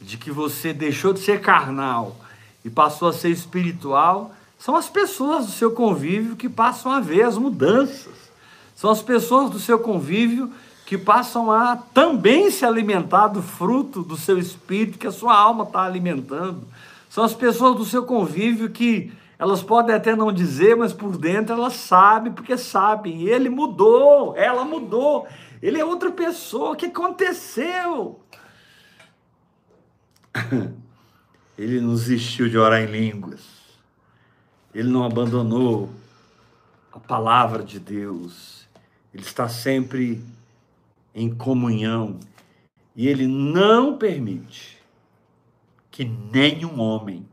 de 0.00 0.16
que 0.16 0.30
você 0.30 0.72
deixou 0.72 1.12
de 1.12 1.20
ser 1.20 1.40
carnal 1.40 2.16
e 2.64 2.70
passou 2.70 3.08
a 3.08 3.12
ser 3.12 3.30
espiritual 3.30 4.32
são 4.58 4.74
as 4.74 4.88
pessoas 4.88 5.46
do 5.46 5.52
seu 5.52 5.70
convívio 5.70 6.36
que 6.36 6.48
passam 6.48 6.90
a 6.90 7.00
ver 7.00 7.22
as 7.22 7.38
mudanças. 7.38 8.14
São 8.74 8.90
as 8.90 9.02
pessoas 9.02 9.50
do 9.50 9.58
seu 9.58 9.78
convívio 9.78 10.52
que 10.86 10.96
passam 10.96 11.50
a 11.50 11.76
também 11.76 12.50
se 12.50 12.64
alimentar 12.64 13.28
do 13.28 13.42
fruto 13.42 14.02
do 14.02 14.16
seu 14.16 14.38
espírito 14.38 14.98
que 14.98 15.06
a 15.06 15.12
sua 15.12 15.36
alma 15.36 15.64
está 15.64 15.82
alimentando. 15.82 16.66
São 17.08 17.24
as 17.24 17.34
pessoas 17.34 17.76
do 17.76 17.84
seu 17.84 18.04
convívio 18.04 18.70
que 18.70 19.12
elas 19.38 19.62
podem 19.62 19.94
até 19.94 20.16
não 20.16 20.32
dizer, 20.32 20.76
mas 20.76 20.92
por 20.92 21.16
dentro 21.16 21.54
elas 21.54 21.74
sabem, 21.74 22.32
porque 22.32 22.56
sabem. 22.58 23.22
Ele 23.22 23.48
mudou, 23.48 24.36
ela 24.36 24.64
mudou, 24.64 25.26
ele 25.62 25.80
é 25.80 25.84
outra 25.84 26.10
pessoa. 26.10 26.72
O 26.72 26.76
que 26.76 26.86
aconteceu? 26.86 28.20
Ele 31.58 31.80
não 31.80 31.94
desistiu 31.94 32.48
de 32.48 32.56
orar 32.56 32.80
em 32.80 32.86
línguas. 32.86 33.40
Ele 34.72 34.88
não 34.88 35.02
abandonou 35.02 35.90
a 36.92 37.00
palavra 37.00 37.64
de 37.64 37.80
Deus. 37.80 38.68
Ele 39.12 39.24
está 39.24 39.48
sempre 39.48 40.24
em 41.12 41.34
comunhão. 41.34 42.20
E 42.94 43.08
ele 43.08 43.26
não 43.26 43.98
permite 43.98 44.77
que 45.98 46.04
nenhum 46.04 46.78
homem 46.78 47.28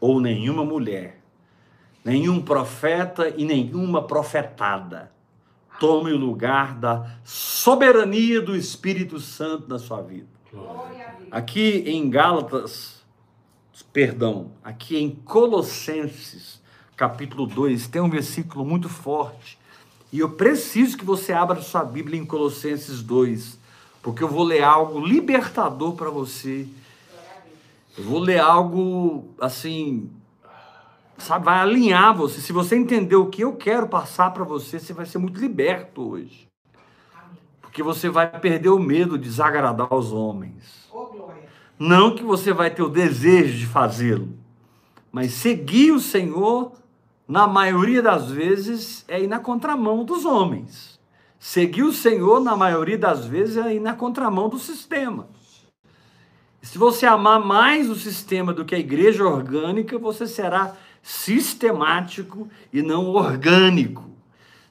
ou 0.00 0.20
nenhuma 0.20 0.64
mulher, 0.64 1.20
nenhum 2.04 2.42
profeta 2.42 3.32
e 3.36 3.44
nenhuma 3.44 4.02
profetada 4.02 5.12
tome 5.78 6.10
o 6.10 6.16
lugar 6.16 6.74
da 6.74 7.08
soberania 7.22 8.42
do 8.42 8.56
Espírito 8.56 9.20
Santo 9.20 9.68
na 9.68 9.78
sua 9.78 10.02
vida. 10.02 10.26
Aqui 11.30 11.84
em 11.86 12.10
Gálatas, 12.10 13.04
perdão, 13.92 14.50
aqui 14.64 14.96
em 14.96 15.10
Colossenses, 15.12 16.60
capítulo 16.96 17.46
2, 17.46 17.86
tem 17.86 18.02
um 18.02 18.10
versículo 18.10 18.64
muito 18.64 18.88
forte. 18.88 19.56
E 20.12 20.18
eu 20.18 20.30
preciso 20.30 20.98
que 20.98 21.04
você 21.04 21.32
abra 21.32 21.62
sua 21.62 21.84
Bíblia 21.84 22.20
em 22.20 22.26
Colossenses 22.26 23.04
2, 23.04 23.56
porque 24.02 24.24
eu 24.24 24.28
vou 24.28 24.42
ler 24.42 24.64
algo 24.64 24.98
libertador 24.98 25.92
para 25.92 26.10
você 26.10 26.66
eu 27.96 28.04
vou 28.04 28.18
ler 28.18 28.40
algo 28.40 29.34
assim, 29.40 30.10
sabe, 31.16 31.44
vai 31.44 31.58
alinhar 31.58 32.14
você. 32.16 32.40
Se 32.40 32.52
você 32.52 32.76
entender 32.76 33.16
o 33.16 33.26
que 33.26 33.42
eu 33.42 33.54
quero 33.54 33.88
passar 33.88 34.32
para 34.32 34.44
você, 34.44 34.78
você 34.78 34.92
vai 34.92 35.06
ser 35.06 35.18
muito 35.18 35.40
liberto 35.40 36.10
hoje. 36.10 36.48
Porque 37.60 37.82
você 37.82 38.08
vai 38.08 38.28
perder 38.28 38.70
o 38.70 38.78
medo 38.78 39.16
de 39.16 39.24
desagradar 39.24 39.92
os 39.92 40.12
homens. 40.12 40.88
Não 41.78 42.14
que 42.14 42.22
você 42.22 42.52
vai 42.52 42.70
ter 42.70 42.82
o 42.82 42.88
desejo 42.88 43.58
de 43.58 43.66
fazê-lo, 43.66 44.28
mas 45.10 45.32
seguir 45.32 45.92
o 45.92 46.00
Senhor, 46.00 46.72
na 47.26 47.46
maioria 47.46 48.02
das 48.02 48.30
vezes, 48.30 49.04
é 49.08 49.22
ir 49.22 49.26
na 49.26 49.38
contramão 49.38 50.04
dos 50.04 50.24
homens. 50.24 51.00
Seguir 51.38 51.82
o 51.82 51.92
Senhor, 51.92 52.40
na 52.40 52.56
maioria 52.56 52.96
das 52.96 53.26
vezes, 53.26 53.56
é 53.56 53.74
ir 53.74 53.80
na 53.80 53.94
contramão 53.94 54.48
do 54.48 54.58
sistema. 54.58 55.28
Se 56.64 56.78
você 56.78 57.04
amar 57.04 57.44
mais 57.44 57.90
o 57.90 57.94
sistema 57.94 58.50
do 58.50 58.64
que 58.64 58.74
a 58.74 58.78
igreja 58.78 59.22
orgânica, 59.22 59.98
você 59.98 60.26
será 60.26 60.74
sistemático 61.02 62.48
e 62.72 62.80
não 62.80 63.10
orgânico. 63.10 64.10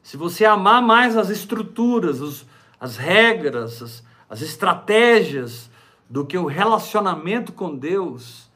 Se 0.02 0.18
você 0.18 0.44
amar 0.44 0.82
mais 0.82 1.16
as 1.16 1.30
estruturas, 1.30 2.20
os, 2.20 2.48
as 2.80 2.98
regras, 2.98 3.80
as, 3.84 4.04
as 4.28 4.42
estratégias 4.42 5.70
do 6.10 6.26
que 6.26 6.36
o 6.36 6.48
relacionamento 6.48 7.54
com 7.54 7.78
Deus. 7.78 8.50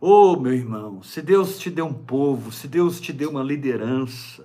Oh, 0.00 0.36
meu 0.36 0.52
irmão, 0.52 1.02
se 1.02 1.20
Deus 1.20 1.58
te 1.58 1.68
deu 1.68 1.86
um 1.86 1.92
povo, 1.92 2.52
se 2.52 2.68
Deus 2.68 3.00
te 3.00 3.12
deu 3.12 3.30
uma 3.30 3.42
liderança, 3.42 4.44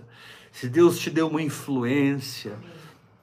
se 0.52 0.68
Deus 0.68 0.98
te 0.98 1.12
deu 1.12 1.28
uma 1.28 1.44
influência, 1.44 2.54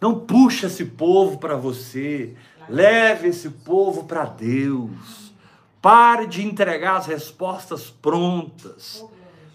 não 0.00 0.20
puxa 0.20 0.68
esse 0.68 0.84
povo 0.84 1.38
para 1.38 1.56
você, 1.56 2.36
leve 2.68 3.28
esse 3.28 3.50
povo 3.50 4.04
para 4.04 4.24
Deus. 4.24 5.32
Pare 5.80 6.26
de 6.26 6.44
entregar 6.44 6.96
as 6.96 7.06
respostas 7.06 7.88
prontas, 7.88 9.04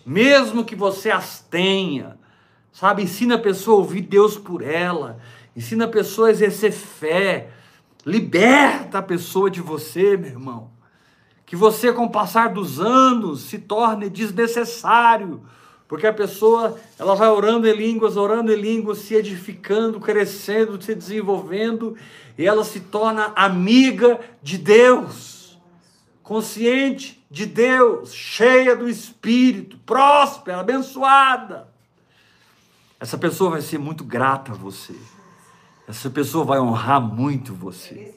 mesmo 0.06 0.63
que 0.63 0.76
você 0.76 1.12
as 1.12 1.41
tenha. 1.41 2.17
Sabe, 2.71 3.04
ensina 3.04 3.36
a 3.36 3.39
pessoa 3.39 3.78
a 3.78 3.80
ouvir 3.80 4.02
Deus 4.02 4.38
por 4.38 4.63
ela, 4.63 5.19
ensina 5.56 5.86
a 5.86 5.88
pessoa 5.88 6.30
a 6.30 6.32
exercer 6.32 6.71
fé, 6.71 7.49
liberta 8.06 8.97
a 8.97 9.04
pessoa 9.04 9.49
de 9.49 9.62
você, 9.62 10.17
meu 10.17 10.30
irmão. 10.30 10.71
Que 11.45 11.56
você, 11.56 11.93
com 11.93 12.06
o 12.06 12.12
passar 12.12 12.49
dos 12.49 12.80
anos, 12.80 13.41
se 13.41 13.60
torne 13.60 14.10
desnecessário, 14.10 15.43
porque 15.88 16.08
a 16.08 16.13
pessoa 16.13 16.80
ela 16.97 17.13
vai 17.13 17.30
orando 17.30 17.67
em 17.67 17.76
línguas, 17.76 18.17
orando 18.17 18.52
em 18.52 18.60
línguas, 18.60 18.99
se 18.99 19.13
edificando, 19.13 19.99
crescendo, 19.99 20.82
se 20.82 20.95
desenvolvendo, 20.95 21.95
e 22.38 22.46
ela 22.46 22.63
se 22.63 22.80
torna 22.80 23.32
amiga 23.36 24.19
de 24.41 24.58
Deus, 24.58 25.60
consciente 26.22 27.24
de 27.30 27.46
Deus, 27.46 28.13
cheia 28.13 28.76
do 28.76 28.88
Espírito, 28.89 29.78
próspera, 29.80 30.60
abençoada. 30.60 31.67
Essa 33.00 33.17
pessoa 33.17 33.52
vai 33.52 33.62
ser 33.62 33.78
muito 33.78 34.04
grata 34.04 34.54
a 34.54 34.56
você. 34.56 34.96
Essa 35.88 36.10
pessoa 36.10 36.46
vai 36.46 36.60
honrar 36.60 37.02
muito 37.02 37.54
você. 37.54 38.15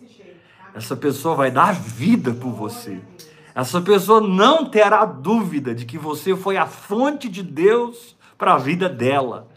Essa 0.75 0.95
pessoa 0.95 1.35
vai 1.35 1.51
dar 1.51 1.75
vida 1.75 2.33
por 2.33 2.53
você. 2.53 3.01
Essa 3.55 3.81
pessoa 3.81 4.21
não 4.21 4.67
terá 4.67 5.05
dúvida 5.05 5.75
de 5.75 5.87
que 5.87 5.97
você 5.97 6.37
foi 6.37 6.57
a 6.57 6.67
fonte 6.67 7.29
de 7.29 7.43
Deus 7.43 8.15
para 8.37 8.55
a 8.55 8.59
vida 8.59 8.89
dela. 8.89 9.49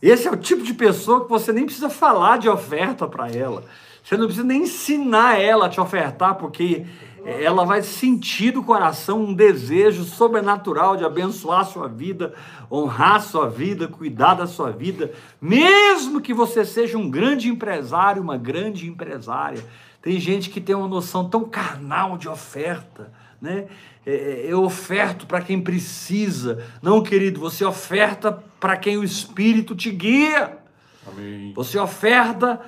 Esse 0.00 0.28
é 0.28 0.30
o 0.30 0.36
tipo 0.36 0.62
de 0.62 0.74
pessoa 0.74 1.24
que 1.24 1.30
você 1.30 1.52
nem 1.52 1.64
precisa 1.64 1.88
falar 1.88 2.38
de 2.38 2.48
oferta 2.48 3.06
para 3.06 3.30
ela. 3.30 3.64
Você 4.02 4.16
não 4.16 4.26
precisa 4.26 4.46
nem 4.46 4.62
ensinar 4.62 5.40
ela 5.40 5.66
a 5.66 5.68
te 5.68 5.80
ofertar, 5.80 6.36
porque 6.36 6.86
ela 7.26 7.64
vai 7.64 7.82
sentir 7.82 8.52
do 8.52 8.62
coração 8.62 9.20
um 9.20 9.34
desejo 9.34 10.04
sobrenatural 10.04 10.96
de 10.96 11.04
abençoar 11.04 11.62
a 11.62 11.64
sua 11.64 11.88
vida, 11.88 12.32
honrar 12.70 13.16
a 13.16 13.20
sua 13.20 13.48
vida, 13.48 13.88
cuidar 13.88 14.34
da 14.34 14.46
sua 14.46 14.70
vida, 14.70 15.12
mesmo 15.40 16.20
que 16.20 16.32
você 16.32 16.64
seja 16.64 16.96
um 16.96 17.10
grande 17.10 17.48
empresário, 17.48 18.22
uma 18.22 18.36
grande 18.36 18.86
empresária. 18.86 19.64
Tem 20.00 20.20
gente 20.20 20.50
que 20.50 20.60
tem 20.60 20.76
uma 20.76 20.86
noção 20.86 21.28
tão 21.28 21.44
carnal 21.44 22.16
de 22.16 22.28
oferta, 22.28 23.12
né? 23.42 23.66
É, 24.06 24.14
é, 24.14 24.46
eu 24.46 24.62
oferto 24.62 25.26
para 25.26 25.40
quem 25.40 25.60
precisa. 25.60 26.64
Não, 26.80 27.02
querido, 27.02 27.40
você 27.40 27.64
oferta 27.64 28.32
para 28.60 28.76
quem 28.76 28.96
o 28.96 29.04
Espírito 29.04 29.74
te 29.74 29.90
guia. 29.90 30.56
Amém. 31.06 31.52
Você 31.54 31.78
oferta 31.78 32.60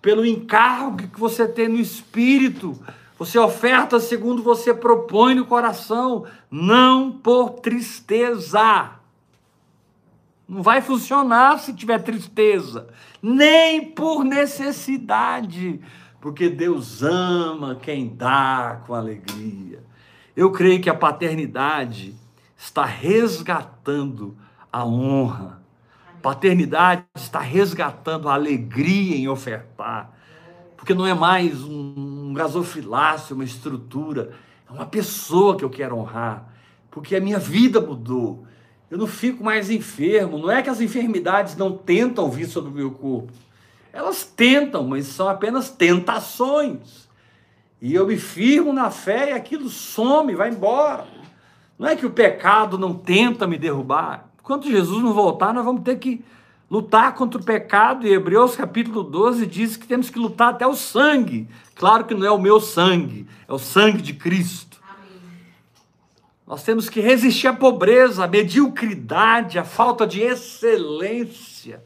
pelo 0.00 0.24
encargo 0.26 1.08
que 1.08 1.18
você 1.18 1.48
tem 1.48 1.68
no 1.68 1.78
Espírito. 1.78 2.78
Você 3.18 3.38
oferta 3.38 3.98
segundo 3.98 4.42
você 4.42 4.74
propõe 4.74 5.34
no 5.34 5.46
coração, 5.46 6.26
não 6.50 7.10
por 7.10 7.50
tristeza. 7.60 8.90
Não 10.48 10.62
vai 10.62 10.82
funcionar 10.82 11.58
se 11.58 11.72
tiver 11.72 12.02
tristeza, 12.02 12.88
nem 13.22 13.84
por 13.92 14.24
necessidade 14.24 15.80
porque 16.22 16.48
Deus 16.48 17.02
ama 17.02 17.74
quem 17.74 18.14
dá 18.14 18.80
com 18.86 18.94
alegria. 18.94 19.82
Eu 20.36 20.50
creio 20.50 20.80
que 20.80 20.88
a 20.88 20.94
paternidade 20.94 22.14
está 22.56 22.84
resgatando 22.84 24.36
a 24.72 24.84
honra. 24.84 25.62
Paternidade 26.20 27.04
está 27.14 27.40
resgatando 27.40 28.28
a 28.28 28.34
alegria 28.34 29.16
em 29.16 29.28
ofertar. 29.28 30.12
Porque 30.76 30.94
não 30.94 31.06
é 31.06 31.14
mais 31.14 31.62
um 31.62 32.32
gasofilácio, 32.34 33.34
uma 33.34 33.44
estrutura, 33.44 34.32
é 34.68 34.72
uma 34.72 34.86
pessoa 34.86 35.56
que 35.56 35.64
eu 35.64 35.70
quero 35.70 35.96
honrar. 35.96 36.48
Porque 36.90 37.16
a 37.16 37.20
minha 37.20 37.38
vida 37.38 37.80
mudou. 37.80 38.46
Eu 38.90 38.98
não 38.98 39.06
fico 39.06 39.42
mais 39.42 39.70
enfermo. 39.70 40.38
Não 40.38 40.50
é 40.50 40.62
que 40.62 40.70
as 40.70 40.80
enfermidades 40.80 41.56
não 41.56 41.76
tentam 41.76 42.30
vir 42.30 42.46
sobre 42.46 42.70
o 42.70 42.74
meu 42.74 42.90
corpo 42.90 43.32
elas 43.92 44.24
tentam, 44.24 44.84
mas 44.84 45.06
são 45.06 45.28
apenas 45.28 45.70
tentações. 45.70 47.08
E 47.82 47.92
eu 47.92 48.06
me 48.06 48.16
firmo 48.16 48.72
na 48.72 48.92
fé 48.92 49.30
e 49.30 49.32
aquilo 49.32 49.68
some, 49.68 50.36
vai 50.36 50.50
embora. 50.50 51.04
Não 51.76 51.88
é 51.88 51.96
que 51.96 52.06
o 52.06 52.10
pecado 52.10 52.78
não 52.78 52.94
tenta 52.94 53.44
me 53.44 53.58
derrubar. 53.58 54.28
Enquanto 54.38 54.70
Jesus 54.70 55.02
não 55.02 55.12
voltar, 55.12 55.52
nós 55.52 55.64
vamos 55.64 55.82
ter 55.82 55.98
que 55.98 56.24
lutar 56.70 57.12
contra 57.16 57.40
o 57.40 57.44
pecado. 57.44 58.06
E 58.06 58.12
Hebreus 58.12 58.54
capítulo 58.54 59.02
12 59.02 59.46
diz 59.46 59.76
que 59.76 59.84
temos 59.84 60.08
que 60.08 60.18
lutar 60.20 60.50
até 60.50 60.64
o 60.64 60.76
sangue. 60.76 61.48
Claro 61.74 62.04
que 62.04 62.14
não 62.14 62.24
é 62.24 62.30
o 62.30 62.40
meu 62.40 62.60
sangue, 62.60 63.26
é 63.48 63.52
o 63.52 63.58
sangue 63.58 64.00
de 64.00 64.12
Cristo. 64.12 64.80
Nós 66.46 66.62
temos 66.62 66.88
que 66.88 67.00
resistir 67.00 67.48
à 67.48 67.52
pobreza, 67.52 68.22
à 68.22 68.28
mediocridade, 68.28 69.58
à 69.58 69.64
falta 69.64 70.06
de 70.06 70.20
excelência. 70.20 71.82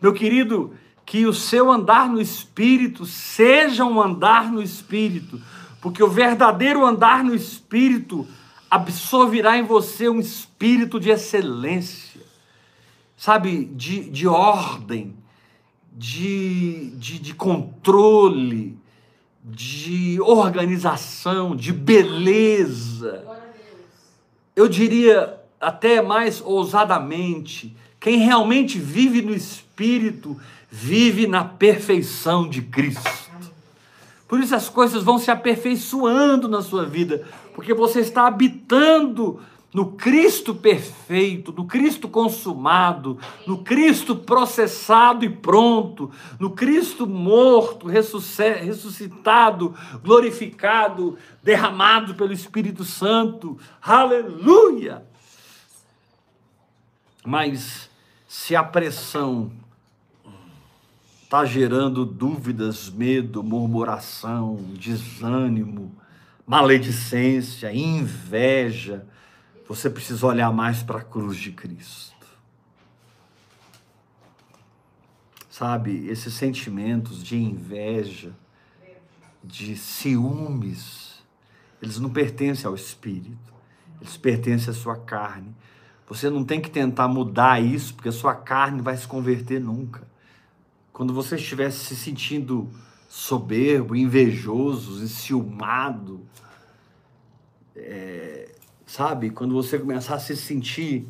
Meu 0.00 0.14
querido, 0.14 0.72
que 1.06 1.24
o 1.24 1.32
seu 1.32 1.70
andar 1.70 2.10
no 2.10 2.20
espírito 2.20 3.06
seja 3.06 3.84
um 3.84 4.02
andar 4.02 4.50
no 4.50 4.60
espírito, 4.60 5.40
porque 5.80 6.02
o 6.02 6.10
verdadeiro 6.10 6.84
andar 6.84 7.22
no 7.22 7.32
espírito 7.32 8.26
absorverá 8.68 9.56
em 9.56 9.62
você 9.62 10.08
um 10.08 10.18
espírito 10.18 10.98
de 10.98 11.10
excelência, 11.10 12.20
sabe, 13.16 13.66
de, 13.66 14.10
de 14.10 14.26
ordem, 14.26 15.14
de, 15.92 16.90
de, 16.96 17.20
de 17.20 17.34
controle, 17.34 18.76
de 19.44 20.18
organização, 20.20 21.54
de 21.54 21.72
beleza. 21.72 23.24
Eu 24.56 24.68
diria 24.68 25.40
até 25.60 26.02
mais 26.02 26.42
ousadamente, 26.44 27.76
quem 28.00 28.18
realmente 28.18 28.76
vive 28.78 29.22
no 29.22 29.32
espírito 29.32 30.36
vive 30.78 31.26
na 31.26 31.42
perfeição 31.42 32.46
de 32.46 32.60
Cristo. 32.60 33.10
Por 34.28 34.40
isso 34.40 34.54
as 34.54 34.68
coisas 34.68 35.02
vão 35.02 35.18
se 35.18 35.30
aperfeiçoando 35.30 36.48
na 36.48 36.60
sua 36.60 36.84
vida, 36.84 37.26
porque 37.54 37.72
você 37.72 38.00
está 38.00 38.26
habitando 38.26 39.40
no 39.72 39.92
Cristo 39.92 40.54
perfeito, 40.54 41.50
no 41.50 41.64
Cristo 41.64 42.08
consumado, 42.08 43.18
no 43.46 43.64
Cristo 43.64 44.14
processado 44.14 45.24
e 45.24 45.30
pronto, 45.30 46.10
no 46.38 46.50
Cristo 46.50 47.06
morto, 47.06 47.86
ressuscitado, 47.86 49.74
glorificado, 50.04 51.16
derramado 51.42 52.14
pelo 52.14 52.34
Espírito 52.34 52.84
Santo. 52.84 53.58
Aleluia! 53.80 55.02
Mas 57.24 57.88
se 58.28 58.54
a 58.54 58.62
pressão 58.62 59.50
está 61.36 61.44
gerando 61.44 62.06
dúvidas, 62.06 62.88
medo, 62.88 63.42
murmuração, 63.42 64.56
desânimo, 64.72 65.94
maledicência, 66.46 67.70
inveja, 67.74 69.06
você 69.68 69.90
precisa 69.90 70.26
olhar 70.26 70.50
mais 70.50 70.82
para 70.82 71.00
a 71.00 71.04
cruz 71.04 71.36
de 71.36 71.52
Cristo. 71.52 72.14
Sabe, 75.50 76.06
esses 76.06 76.32
sentimentos 76.32 77.22
de 77.22 77.36
inveja, 77.36 78.32
de 79.44 79.76
ciúmes, 79.76 81.22
eles 81.82 81.98
não 81.98 82.08
pertencem 82.08 82.66
ao 82.66 82.74
espírito, 82.74 83.52
eles 84.00 84.16
pertencem 84.16 84.70
à 84.70 84.74
sua 84.74 84.96
carne. 84.96 85.54
Você 86.08 86.30
não 86.30 86.42
tem 86.42 86.62
que 86.62 86.70
tentar 86.70 87.08
mudar 87.08 87.62
isso, 87.62 87.92
porque 87.92 88.08
a 88.08 88.12
sua 88.12 88.34
carne 88.34 88.80
vai 88.80 88.96
se 88.96 89.06
converter 89.06 89.60
nunca 89.60 90.15
quando 90.96 91.12
você 91.12 91.36
estiver 91.36 91.70
se 91.70 91.94
sentindo 91.94 92.70
soberbo, 93.06 93.94
invejoso, 93.94 95.04
enciumado, 95.04 96.22
é, 97.76 98.54
sabe? 98.86 99.28
Quando 99.28 99.52
você 99.52 99.78
começar 99.78 100.14
a 100.14 100.18
se 100.18 100.34
sentir 100.34 101.06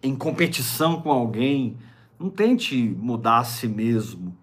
em 0.00 0.14
competição 0.14 1.02
com 1.02 1.10
alguém, 1.10 1.76
não 2.16 2.30
tente 2.30 2.76
mudar 2.76 3.38
a 3.38 3.44
si 3.44 3.66
mesmo 3.66 4.38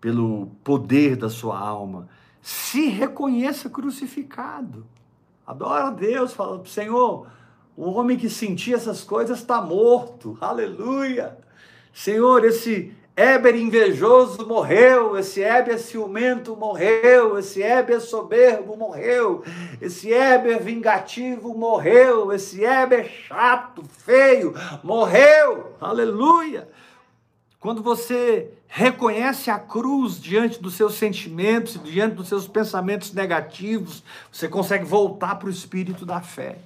pelo 0.00 0.46
poder 0.62 1.16
da 1.16 1.28
sua 1.28 1.58
alma. 1.58 2.08
Se 2.40 2.86
reconheça 2.86 3.68
crucificado. 3.68 4.86
Adora 5.44 5.90
Deus, 5.90 6.32
fala, 6.32 6.64
Senhor, 6.64 7.26
o 7.76 7.90
homem 7.90 8.16
que 8.16 8.30
sentia 8.30 8.76
essas 8.76 9.02
coisas 9.02 9.40
está 9.40 9.60
morto. 9.60 10.38
Aleluia! 10.40 11.41
Senhor, 11.92 12.44
esse, 12.44 12.94
Éber 13.14 13.54
invejoso 13.54 14.46
morreu, 14.46 15.18
esse 15.18 15.42
Éber 15.42 15.78
ciumento 15.78 16.56
morreu, 16.56 17.38
esse 17.38 17.62
Éber 17.62 18.00
soberbo 18.00 18.74
morreu, 18.74 19.44
esse 19.82 20.10
Éber 20.10 20.62
vingativo 20.62 21.54
morreu, 21.54 22.32
esse 22.32 22.64
Éber 22.64 23.04
chato, 23.04 23.82
feio, 23.84 24.54
morreu. 24.82 25.76
Aleluia! 25.78 26.66
Quando 27.60 27.82
você 27.82 28.50
reconhece 28.66 29.50
a 29.50 29.58
cruz 29.58 30.18
diante 30.18 30.60
dos 30.60 30.74
seus 30.74 30.94
sentimentos, 30.94 31.78
diante 31.84 32.16
dos 32.16 32.28
seus 32.28 32.48
pensamentos 32.48 33.12
negativos, 33.12 34.02
você 34.32 34.48
consegue 34.48 34.86
voltar 34.86 35.34
para 35.34 35.48
o 35.48 35.52
espírito 35.52 36.06
da 36.06 36.22
fé. 36.22 36.58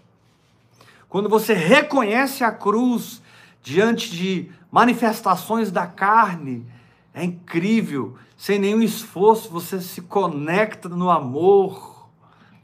Quando 1.08 1.28
você 1.28 1.52
reconhece 1.54 2.44
a 2.44 2.52
cruz 2.52 3.20
diante 3.66 4.12
de 4.12 4.48
manifestações 4.70 5.72
da 5.72 5.88
carne, 5.88 6.64
é 7.12 7.24
incrível, 7.24 8.16
sem 8.36 8.60
nenhum 8.60 8.80
esforço, 8.80 9.50
você 9.50 9.80
se 9.80 10.02
conecta 10.02 10.88
no 10.88 11.10
amor, 11.10 12.08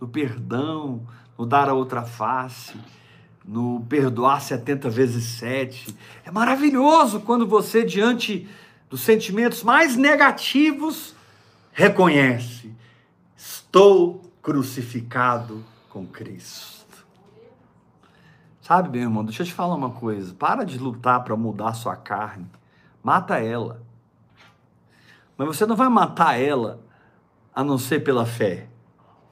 no 0.01 0.07
perdão, 0.07 1.05
no 1.37 1.45
dar 1.45 1.69
a 1.69 1.75
outra 1.75 2.05
face, 2.05 2.75
no 3.45 3.85
perdoar 3.89 4.41
70 4.41 4.89
vezes 4.91 5.25
7. 5.41 5.93
É 6.25 6.31
maravilhoso 6.31 7.19
quando 7.19 7.49
você, 7.49 7.83
diante 7.83 8.49
dos 8.89 9.01
sentimentos 9.01 9.65
mais 9.65 9.97
negativos, 9.97 11.17
reconhece: 11.73 12.71
estou 13.37 14.23
crucificado 14.41 15.65
com 15.91 16.07
Cristo. 16.07 16.72
Sabe, 18.73 18.89
meu 18.89 19.03
irmão, 19.03 19.23
deixa 19.23 19.43
eu 19.43 19.47
te 19.47 19.53
falar 19.53 19.75
uma 19.75 19.91
coisa. 19.91 20.33
Para 20.33 20.65
de 20.65 20.79
lutar 20.79 21.23
para 21.23 21.37
mudar 21.37 21.69
a 21.69 21.75
sua 21.75 21.95
carne. 21.95 22.47
Mata 23.03 23.39
ela. 23.39 23.83
Mas 25.37 25.47
você 25.47 25.67
não 25.67 25.77
vai 25.77 25.91
matar 25.91 26.41
ela 26.41 26.81
a 27.55 27.63
não 27.63 27.77
ser 27.77 28.03
pela 28.03 28.25
fé. 28.25 28.69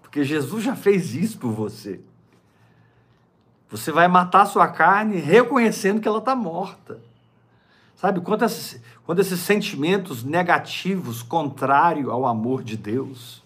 Porque 0.03 0.24
Jesus 0.24 0.62
já 0.62 0.76
fez 0.76 1.14
isso 1.14 1.38
por 1.38 1.53
você. 1.53 2.03
Você 3.70 3.91
vai 3.91 4.09
matar 4.09 4.43
a 4.43 4.45
sua 4.45 4.68
carne 4.68 5.16
reconhecendo 5.16 6.03
que 6.03 6.09
ela 6.09 6.18
está 6.18 6.36
morta. 6.36 7.01
Sabe, 7.97 8.20
quando 8.20 8.45
esses, 8.45 8.78
quando 9.07 9.20
esses 9.20 9.41
sentimentos 9.41 10.22
negativos, 10.22 11.22
contrário 11.22 12.11
ao 12.11 12.26
amor 12.26 12.62
de 12.62 12.76
Deus, 12.76 13.43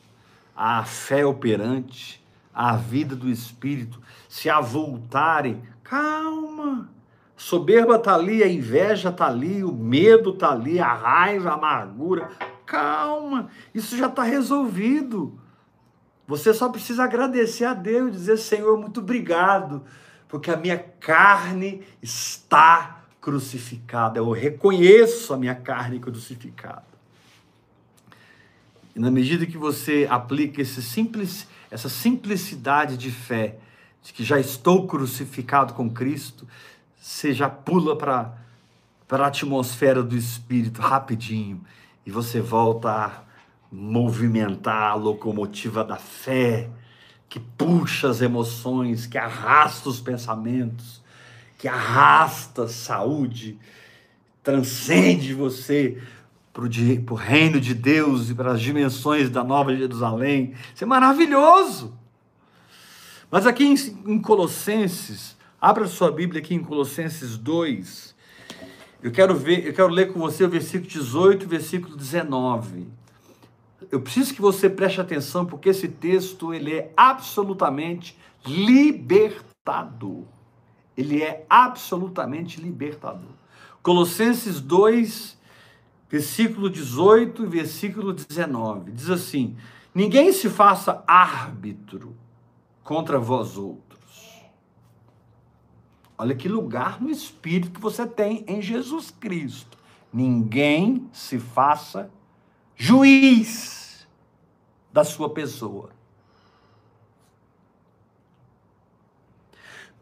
à 0.57 0.83
fé 0.83 1.25
operante, 1.25 2.21
à 2.53 2.75
vida 2.75 3.15
do 3.15 3.31
Espírito, 3.31 4.03
se 4.29 4.51
avultarem 4.51 5.63
Calma. 5.85 6.91
Soberba 7.37 7.97
está 7.97 8.15
ali, 8.15 8.43
a 8.43 8.49
inveja 8.49 9.11
está 9.11 9.27
ali, 9.27 9.63
o 9.63 9.73
medo 9.73 10.31
está 10.31 10.51
ali, 10.51 10.81
a 10.81 10.93
raiva, 10.95 11.51
a 11.51 11.55
amargura. 11.55 12.31
Calma, 12.65 13.51
isso 13.75 13.97
já 13.97 14.07
está 14.07 14.23
resolvido. 14.23 15.39
Você 16.27 16.55
só 16.55 16.71
precisa 16.71 17.05
agradecer 17.05 17.67
a 17.67 17.75
Deus 17.75 18.13
dizer: 18.13 18.39
Senhor, 18.39 18.79
muito 18.79 19.01
obrigado, 19.01 19.85
porque 20.27 20.51
a 20.51 20.57
minha 20.57 20.79
carne 20.79 21.83
está 22.03 23.03
crucificada. 23.21 24.19
Eu 24.19 24.31
reconheço 24.31 25.35
a 25.35 25.37
minha 25.37 25.55
carne 25.55 25.99
crucificada. 25.99 26.95
E 28.95 28.99
na 28.99 29.11
medida 29.11 29.45
que 29.45 29.59
você 29.59 30.07
aplica 30.09 30.63
esse 30.63 30.81
simples, 30.81 31.47
essa 31.71 31.89
simplicidade 31.89 32.97
de 32.97 33.11
fé, 33.11 33.59
de 34.05 34.13
que 34.13 34.23
já 34.23 34.39
estou 34.39 34.87
crucificado 34.87 35.73
com 35.73 35.91
Cristo, 35.91 36.47
você 37.01 37.33
já 37.33 37.49
pula 37.49 37.97
para 37.97 38.37
a 39.11 39.27
atmosfera 39.27 40.03
do 40.03 40.15
Espírito 40.15 40.81
rapidinho 40.81 41.61
e 42.05 42.11
você 42.11 42.41
volta 42.41 42.91
a 42.91 43.23
movimentar 43.73 44.91
a 44.93 44.95
locomotiva 44.95 45.83
da 45.83 45.97
fé, 45.97 46.69
que 47.29 47.41
puxa 47.41 48.09
as 48.09 48.21
emoções, 48.21 49.07
que 49.07 49.17
arrasta 49.17 49.89
os 49.89 50.01
pensamentos, 50.01 51.03
que 51.59 51.67
arrasta 51.67 52.65
a 52.65 52.69
saúde, 52.69 53.59
transcende 54.43 55.33
você 55.33 56.01
para 56.53 56.63
o 56.63 57.15
reino 57.17 57.59
de 57.59 57.75
Deus 57.75 58.29
e 58.29 58.35
para 58.35 58.53
as 58.53 58.61
dimensões 58.61 59.31
da 59.31 59.43
Nova 59.43 59.75
Jerusalém. 59.75 60.55
Isso 60.75 60.85
é 60.85 60.87
maravilhoso. 60.87 62.04
Mas 63.35 63.49
aqui 63.49 63.65
em, 63.65 63.75
em 64.07 64.21
Colossenses, 64.21 65.37
abra 65.61 65.89
sua 65.89 66.09
Bíblia 66.09 66.41
aqui 66.41 66.55
em 66.55 66.63
Colossenses 66.63 67.37
2. 67.37 68.15
Eu 69.03 69.11
quero 69.11 69.35
ver, 69.35 69.67
eu 69.67 69.75
quero 69.75 69.89
ler 69.89 70.13
com 70.13 70.21
você 70.21 70.45
o 70.45 70.49
versículo 70.49 70.89
18 70.89 71.43
e 71.43 71.47
o 71.47 71.49
versículo 71.49 71.97
19. 71.97 72.87
Eu 73.91 74.01
preciso 74.01 74.33
que 74.33 74.41
você 74.41 74.71
preste 74.71 75.01
atenção 75.01 75.45
porque 75.45 75.71
esse 75.71 75.89
texto 75.89 76.55
ele 76.55 76.75
é 76.75 76.93
absolutamente 76.97 78.17
libertador. 78.47 80.23
Ele 80.97 81.21
é 81.21 81.45
absolutamente 81.51 82.61
libertador. 82.61 83.33
Colossenses 83.83 84.61
2, 84.61 85.37
versículo 86.09 86.71
18 86.71 87.43
e 87.43 87.47
versículo 87.49 88.13
19. 88.13 88.93
Diz 88.93 89.11
assim: 89.11 89.57
Ninguém 89.93 90.33
se 90.33 90.49
faça 90.49 91.03
árbitro 91.05 92.15
contra 92.85 93.19
vós 93.19 93.57
outros. 93.57 94.45
Olha 96.17 96.35
que 96.35 96.49
lugar 96.49 97.01
no 97.01 97.11
espírito 97.11 97.73
que 97.73 97.81
você 97.81 98.07
tem 98.07 98.45
em 98.47 98.63
Jesus 98.63 99.11
Cristo. 99.11 99.77
Ninguém 100.13 101.09
se 101.13 101.41
faça 101.41 102.09
juiz 102.77 104.07
da 104.93 105.03
sua 105.03 105.31
pessoa. 105.31 105.91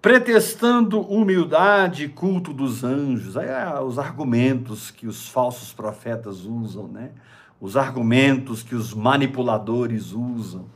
Pretestando 0.03 1.01
humildade 1.01 2.05
e 2.05 2.09
culto 2.09 2.53
dos 2.53 2.83
anjos, 2.83 3.37
aí 3.37 3.49
é 3.49 3.80
os 3.80 3.99
argumentos 3.99 4.91
que 4.91 5.07
os 5.07 5.28
falsos 5.28 5.72
profetas 5.72 6.45
usam, 6.45 6.89
né? 6.89 7.12
Os 7.61 7.76
argumentos 7.76 8.64
que 8.64 8.74
os 8.74 8.93
manipuladores 8.93 10.11
usam 10.12 10.66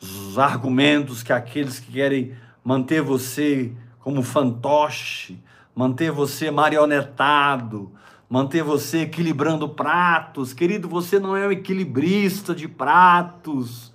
os 0.00 0.38
argumentos 0.38 1.22
que 1.22 1.32
aqueles 1.32 1.78
que 1.78 1.92
querem 1.92 2.34
manter 2.64 3.02
você 3.02 3.72
como 4.00 4.22
fantoche, 4.22 5.38
manter 5.74 6.10
você 6.10 6.50
marionetado, 6.50 7.92
manter 8.28 8.62
você 8.62 9.02
equilibrando 9.02 9.68
pratos. 9.68 10.52
Querido, 10.52 10.88
você 10.88 11.18
não 11.18 11.36
é 11.36 11.46
um 11.46 11.52
equilibrista 11.52 12.54
de 12.54 12.66
pratos. 12.66 13.92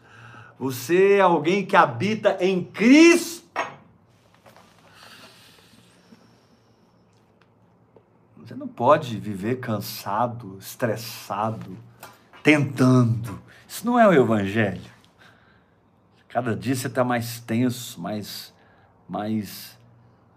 Você 0.60 1.14
é 1.14 1.22
alguém 1.22 1.66
que 1.66 1.76
habita 1.76 2.38
em 2.40 2.64
Cristo. 2.64 3.46
Você 8.38 8.54
não 8.54 8.68
pode 8.68 9.18
viver 9.18 9.56
cansado, 9.60 10.58
estressado, 10.60 11.76
tentando. 12.44 13.40
Isso 13.68 13.86
não 13.86 14.00
é 14.00 14.08
o 14.08 14.14
evangelho. 14.14 14.95
Cada 16.36 16.54
dia 16.54 16.76
você 16.76 16.88
está 16.88 17.02
mais 17.02 17.40
tenso, 17.40 18.02
mais, 18.02 18.54
mais, 19.08 19.80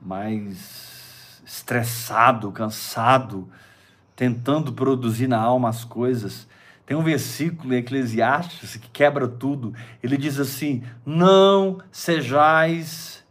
mais 0.00 1.42
estressado, 1.44 2.52
cansado, 2.52 3.48
tentando 4.14 4.72
produzir 4.72 5.26
na 5.26 5.40
alma 5.40 5.68
as 5.68 5.82
coisas. 5.82 6.46
Tem 6.86 6.96
um 6.96 7.02
versículo 7.02 7.74
em 7.74 7.78
Eclesiastes 7.78 8.76
que 8.76 8.88
quebra 8.90 9.26
tudo. 9.26 9.74
Ele 10.00 10.16
diz 10.16 10.38
assim: 10.38 10.84
Não 11.04 11.80
sejais 11.90 13.24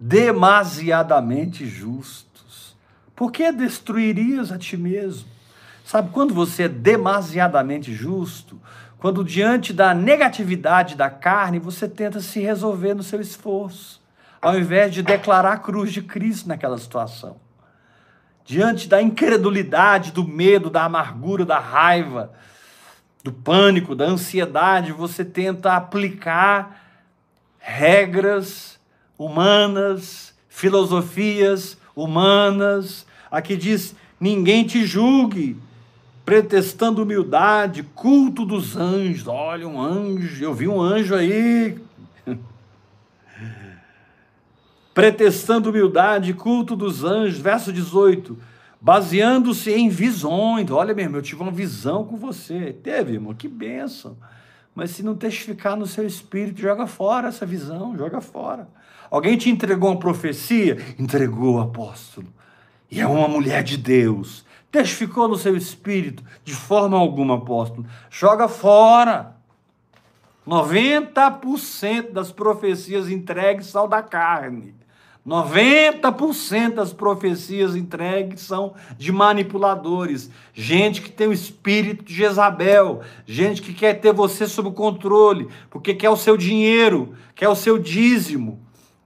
demasiadamente 0.00 1.68
justos. 1.68 2.76
Por 3.14 3.30
que 3.30 3.52
destruirias 3.52 4.50
a 4.50 4.58
ti 4.58 4.76
mesmo? 4.76 5.28
Sabe, 5.84 6.10
quando 6.10 6.34
você 6.34 6.64
é 6.64 6.68
demasiadamente 6.68 7.94
justo, 7.94 8.60
quando 8.98 9.24
diante 9.24 9.72
da 9.72 9.94
negatividade 9.94 10.96
da 10.96 11.08
carne, 11.08 11.60
você 11.60 11.88
tenta 11.88 12.20
se 12.20 12.40
resolver 12.40 12.94
no 12.94 13.02
seu 13.02 13.20
esforço, 13.20 14.02
ao 14.42 14.58
invés 14.58 14.92
de 14.92 15.02
declarar 15.02 15.52
a 15.52 15.58
cruz 15.58 15.92
de 15.92 16.02
Cristo 16.02 16.48
naquela 16.48 16.76
situação. 16.76 17.36
Diante 18.44 18.88
da 18.88 19.00
incredulidade, 19.00 20.10
do 20.10 20.26
medo, 20.26 20.68
da 20.68 20.84
amargura, 20.84 21.44
da 21.44 21.60
raiva, 21.60 22.32
do 23.22 23.32
pânico, 23.32 23.94
da 23.94 24.06
ansiedade, 24.06 24.90
você 24.90 25.24
tenta 25.24 25.74
aplicar 25.74 26.82
regras 27.58 28.80
humanas, 29.16 30.34
filosofias 30.48 31.76
humanas. 31.94 33.06
Aqui 33.30 33.56
diz: 33.56 33.94
ninguém 34.18 34.64
te 34.64 34.86
julgue, 34.86 35.60
pretextando 36.28 37.02
humildade, 37.02 37.82
culto 37.94 38.44
dos 38.44 38.76
anjos. 38.76 39.26
Olha, 39.26 39.66
um 39.66 39.80
anjo, 39.80 40.44
eu 40.44 40.52
vi 40.52 40.68
um 40.68 40.78
anjo 40.78 41.14
aí. 41.14 41.78
pretextando 44.92 45.70
humildade, 45.70 46.34
culto 46.34 46.76
dos 46.76 47.02
anjos. 47.02 47.40
Verso 47.40 47.72
18. 47.72 48.36
baseando-se 48.78 49.72
em 49.72 49.88
visões. 49.88 50.70
Olha, 50.70 50.92
meu 50.92 51.06
irmão, 51.06 51.20
eu 51.20 51.22
tive 51.22 51.40
uma 51.40 51.50
visão 51.50 52.04
com 52.04 52.18
você. 52.18 52.74
Teve, 52.74 53.14
irmão, 53.14 53.32
que 53.32 53.48
bênção. 53.48 54.14
Mas 54.74 54.90
se 54.90 55.02
não 55.02 55.14
testificar 55.14 55.78
no 55.78 55.86
seu 55.86 56.06
espírito, 56.06 56.60
joga 56.60 56.86
fora 56.86 57.28
essa 57.28 57.46
visão, 57.46 57.96
joga 57.96 58.20
fora. 58.20 58.68
Alguém 59.10 59.38
te 59.38 59.48
entregou 59.48 59.88
uma 59.88 59.98
profecia? 59.98 60.76
Entregou 60.98 61.54
o 61.54 61.60
apóstolo. 61.62 62.28
E 62.90 63.00
é 63.00 63.06
uma 63.06 63.28
mulher 63.28 63.62
de 63.62 63.78
Deus. 63.78 64.46
Testificou 64.70 65.28
no 65.28 65.36
seu 65.36 65.56
espírito? 65.56 66.22
De 66.44 66.54
forma 66.54 66.98
alguma, 66.98 67.36
apóstolo. 67.36 67.86
Joga 68.10 68.48
fora. 68.48 69.36
90% 70.46 72.12
das 72.12 72.32
profecias 72.32 73.08
entregues 73.08 73.66
são 73.66 73.88
da 73.88 74.02
carne. 74.02 74.74
90% 75.28 76.74
das 76.74 76.92
profecias 76.92 77.76
entregues 77.76 78.40
são 78.40 78.74
de 78.96 79.12
manipuladores, 79.12 80.30
gente 80.54 81.02
que 81.02 81.10
tem 81.10 81.28
o 81.28 81.32
espírito 81.34 82.02
de 82.02 82.14
Jezabel, 82.14 83.02
gente 83.26 83.60
que 83.60 83.74
quer 83.74 84.00
ter 84.00 84.12
você 84.12 84.46
sob 84.46 84.70
controle, 84.70 85.48
porque 85.68 85.92
quer 85.92 86.08
o 86.08 86.16
seu 86.16 86.34
dinheiro, 86.34 87.14
quer 87.34 87.48
o 87.48 87.54
seu 87.54 87.78
dízimo, 87.78 88.58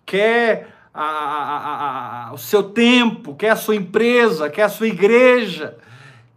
quer 0.06 0.71
a, 0.92 1.04
a, 1.04 2.28
a, 2.28 2.32
o 2.34 2.38
seu 2.38 2.62
tempo, 2.62 3.34
quer 3.34 3.50
a 3.50 3.56
sua 3.56 3.76
empresa, 3.76 4.50
quer 4.50 4.64
a 4.64 4.68
sua 4.68 4.88
igreja, 4.88 5.78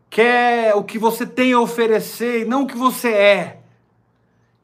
quer 0.09 0.73
o 0.75 0.83
que 0.83 0.97
você 0.97 1.25
tem 1.25 1.53
a 1.53 1.59
oferecer 1.59 2.41
e 2.41 2.45
não 2.45 2.63
o 2.63 2.67
que 2.67 2.77
você 2.77 3.09
é. 3.09 3.59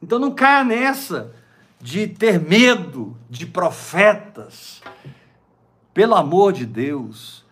Então 0.01 0.17
não 0.17 0.31
caia 0.31 0.63
nessa 0.63 1.33
de 1.79 2.07
ter 2.07 2.39
medo 2.39 3.17
de 3.29 3.45
profetas. 3.45 4.81
Pelo 5.93 6.15
amor 6.15 6.53
de 6.53 6.65
Deus. 6.65 7.43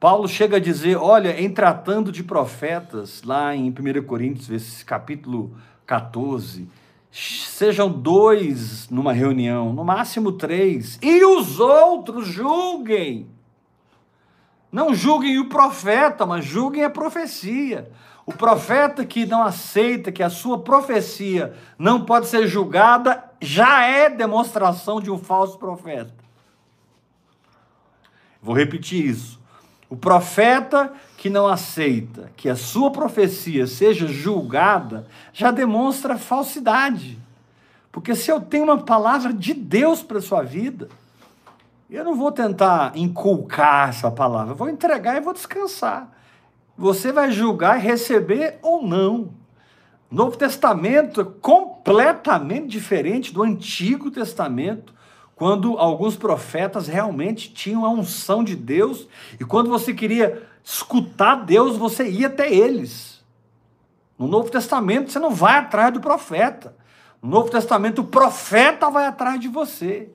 Paulo 0.00 0.26
chega 0.26 0.56
a 0.56 0.60
dizer, 0.60 0.96
olha, 0.96 1.40
em 1.40 1.48
tratando 1.48 2.10
de 2.10 2.24
profetas, 2.24 3.22
lá 3.22 3.54
em 3.54 3.68
1 3.68 4.02
Coríntios, 4.04 4.82
capítulo 4.82 5.54
14, 5.86 6.66
sejam 7.12 7.90
dois 7.90 8.88
numa 8.88 9.12
reunião, 9.12 9.72
no 9.72 9.84
máximo 9.84 10.32
três, 10.32 10.98
e 11.02 11.24
os 11.24 11.60
outros 11.60 12.26
julguem. 12.26 13.28
Não 14.70 14.94
julguem 14.94 15.38
o 15.38 15.50
profeta, 15.50 16.24
mas 16.24 16.44
julguem 16.44 16.82
a 16.82 16.90
profecia. 16.90 17.92
O 18.24 18.32
profeta 18.32 19.04
que 19.04 19.26
não 19.26 19.42
aceita 19.42 20.10
que 20.10 20.22
a 20.22 20.30
sua 20.30 20.60
profecia 20.60 21.54
não 21.78 22.04
pode 22.04 22.28
ser 22.28 22.46
julgada 22.46 23.22
já 23.40 23.84
é 23.84 24.08
demonstração 24.08 25.00
de 25.00 25.10
um 25.10 25.18
falso 25.18 25.58
profeta. 25.58 26.14
Vou 28.40 28.54
repetir 28.54 29.04
isso. 29.04 29.41
O 29.92 29.96
profeta 29.96 30.90
que 31.18 31.28
não 31.28 31.46
aceita 31.46 32.32
que 32.34 32.48
a 32.48 32.56
sua 32.56 32.90
profecia 32.90 33.66
seja 33.66 34.06
julgada 34.06 35.06
já 35.34 35.50
demonstra 35.50 36.16
falsidade. 36.16 37.18
Porque 37.92 38.14
se 38.14 38.30
eu 38.30 38.40
tenho 38.40 38.64
uma 38.64 38.78
palavra 38.78 39.34
de 39.34 39.52
Deus 39.52 40.02
para 40.02 40.22
sua 40.22 40.42
vida, 40.42 40.88
eu 41.90 42.02
não 42.02 42.14
vou 42.14 42.32
tentar 42.32 42.92
inculcar 42.96 43.90
essa 43.90 44.10
palavra, 44.10 44.52
eu 44.52 44.56
vou 44.56 44.70
entregar 44.70 45.18
e 45.18 45.20
vou 45.20 45.34
descansar. 45.34 46.10
Você 46.74 47.12
vai 47.12 47.30
julgar 47.30 47.78
e 47.78 47.82
receber 47.82 48.58
ou 48.62 48.82
não. 48.82 49.28
Novo 50.10 50.38
Testamento 50.38 51.20
é 51.20 51.26
completamente 51.42 52.68
diferente 52.68 53.30
do 53.30 53.42
Antigo 53.42 54.10
Testamento, 54.10 54.94
quando 55.42 55.76
alguns 55.76 56.14
profetas 56.14 56.86
realmente 56.86 57.52
tinham 57.52 57.84
a 57.84 57.90
unção 57.90 58.44
de 58.44 58.54
Deus 58.54 59.08
e 59.40 59.44
quando 59.44 59.68
você 59.68 59.92
queria 59.92 60.48
escutar 60.62 61.34
Deus, 61.34 61.76
você 61.76 62.08
ia 62.08 62.28
até 62.28 62.48
eles. 62.48 63.24
No 64.16 64.28
Novo 64.28 64.48
Testamento, 64.52 65.10
você 65.10 65.18
não 65.18 65.34
vai 65.34 65.58
atrás 65.58 65.92
do 65.92 66.00
profeta. 66.00 66.76
No 67.20 67.28
Novo 67.28 67.50
Testamento, 67.50 68.02
o 68.02 68.06
profeta 68.06 68.88
vai 68.88 69.04
atrás 69.04 69.40
de 69.40 69.48
você. 69.48 70.12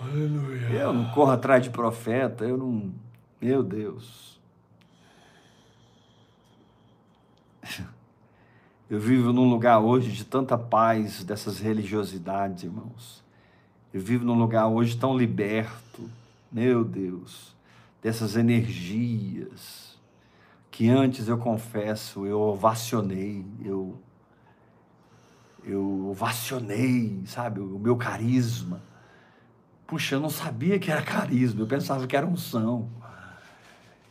Aleluia. 0.00 0.68
Eu 0.70 0.94
não 0.94 1.10
corro 1.10 1.32
atrás 1.32 1.62
de 1.62 1.68
profeta, 1.68 2.42
eu 2.46 2.56
não 2.56 2.90
meu 3.38 3.62
Deus. 3.62 4.40
Eu 8.88 9.00
vivo 9.00 9.32
num 9.32 9.48
lugar 9.48 9.80
hoje 9.80 10.12
de 10.12 10.24
tanta 10.24 10.56
paz 10.56 11.24
dessas 11.24 11.58
religiosidades, 11.58 12.62
irmãos. 12.62 13.24
Eu 13.92 14.00
vivo 14.00 14.24
num 14.24 14.38
lugar 14.38 14.68
hoje 14.68 14.96
tão 14.96 15.18
liberto, 15.18 16.08
meu 16.52 16.84
Deus, 16.84 17.52
dessas 18.00 18.36
energias 18.36 19.98
que 20.70 20.88
antes 20.88 21.26
eu 21.26 21.36
confesso, 21.36 22.26
eu 22.26 22.40
ovacionei, 22.40 23.44
eu 23.64 23.98
eu 25.64 26.10
ovacionei, 26.10 27.22
sabe, 27.26 27.58
o 27.58 27.78
meu 27.80 27.96
carisma. 27.96 28.80
Puxa, 29.84 30.14
eu 30.14 30.20
não 30.20 30.30
sabia 30.30 30.78
que 30.78 30.92
era 30.92 31.02
carisma, 31.02 31.62
eu 31.62 31.66
pensava 31.66 32.06
que 32.06 32.16
era 32.16 32.24
unção. 32.24 32.88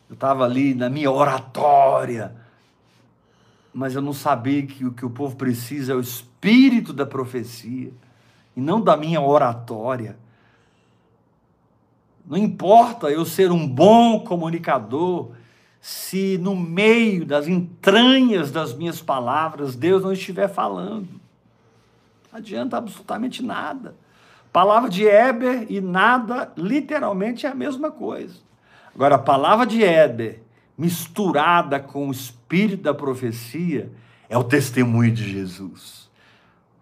Eu 0.10 0.16
estava 0.16 0.44
ali 0.44 0.74
na 0.74 0.90
minha 0.90 1.10
oratória, 1.10 2.36
mas 3.76 3.94
eu 3.94 4.02
não 4.02 4.14
sabia 4.14 4.66
que 4.66 4.86
o 4.86 4.94
que 4.94 5.06
o 5.06 5.10
povo 5.10 5.36
precisa 5.36 5.92
é 5.92 5.96
o 5.96 6.00
espírito 6.00 6.94
da 6.94 7.06
profecia 7.06 7.92
e 8.56 8.62
não 8.62 8.80
da 8.80 8.96
minha 8.96 9.20
oratória. 9.20 10.18
Não 12.26 12.38
importa 12.38 13.10
eu 13.12 13.26
ser 13.26 13.52
um 13.52 13.68
bom 13.68 14.22
comunicador, 14.22 15.32
se 15.82 16.38
no 16.38 16.56
meio 16.56 17.26
das 17.26 17.50
entranhas 17.50 18.50
das 18.50 18.74
minhas 18.74 19.02
palavras 19.02 19.76
Deus 19.76 20.04
não 20.04 20.14
estiver 20.14 20.48
falando. 20.48 21.10
Não 22.32 22.40
adianta 22.40 22.78
absolutamente 22.78 23.44
nada. 23.44 23.94
Palavra 24.54 24.90
de 24.90 25.04
Eber 25.04 25.66
e 25.70 25.82
nada, 25.82 26.50
literalmente 26.56 27.46
é 27.46 27.50
a 27.50 27.56
mesma 27.56 27.92
coisa. 27.92 28.36
Agora, 28.96 29.16
a 29.16 29.20
palavra 29.20 29.66
de 29.66 29.84
Éder, 29.84 30.42
misturada 30.78 31.78
com 31.78 32.08
o 32.08 32.12
espírito 32.12 32.45
da 32.78 32.94
profecia, 32.94 33.92
é 34.30 34.38
o 34.38 34.44
testemunho 34.44 35.12
de 35.12 35.30
Jesus. 35.30 36.10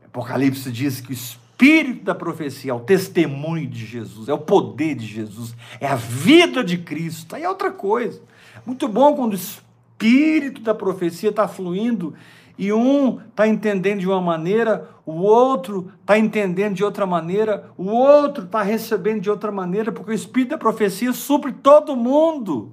Apocalipse 0.06 0.72
diz 0.72 1.02
que 1.02 1.10
o 1.10 1.14
espírito 1.14 2.04
da 2.04 2.14
profecia 2.14 2.72
é 2.72 2.74
o 2.74 2.80
testemunho 2.80 3.68
de 3.68 3.86
Jesus, 3.86 4.30
é 4.30 4.34
o 4.34 4.38
poder 4.38 4.96
de 4.96 5.06
Jesus, 5.06 5.56
é 5.80 5.88
a 5.88 5.96
vida 5.96 6.64
de 6.64 6.78
Cristo. 6.78 7.36
Aí 7.36 7.44
é 7.44 7.50
outra 7.50 7.72
coisa. 7.72 8.22
Muito 8.66 8.88
bom 8.88 9.16
quando 9.16 9.34
o 9.34 9.36
espírito 9.36 10.62
da 10.62 10.76
profecia 10.76 11.30
está 11.30 11.48
fluindo 11.48 12.14
e 12.58 12.72
um 12.72 13.20
está 13.30 13.48
entendendo 13.48 14.02
de 14.02 14.08
uma 14.08 14.22
maneira, 14.22 14.88
o 15.06 15.14
outro 15.14 15.92
está 16.02 16.18
entendendo 16.18 16.76
de 16.76 16.84
outra 16.84 17.06
maneira, 17.06 17.70
o 17.78 17.88
outro 17.88 18.46
está 18.46 18.62
recebendo 18.62 19.22
de 19.22 19.30
outra 19.30 19.52
maneira, 19.52 19.92
porque 19.92 20.12
o 20.12 20.14
Espírito 20.14 20.52
da 20.52 20.58
profecia 20.58 21.12
supre 21.14 21.52
todo 21.52 21.96
mundo. 21.96 22.72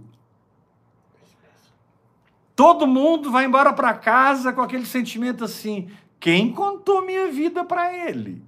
Todo 2.55 2.87
mundo 2.87 3.31
vai 3.31 3.45
embora 3.45 3.73
para 3.73 3.95
casa 3.95 4.53
com 4.53 4.61
aquele 4.61 4.87
sentimento 4.87 5.45
assim: 5.45 5.89
quem 6.19 6.53
contou 6.53 7.05
minha 7.05 7.29
vida 7.29 7.65
para 7.65 7.97
ele? 7.97 8.43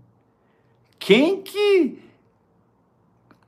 Quem 0.98 1.40
que 1.40 1.98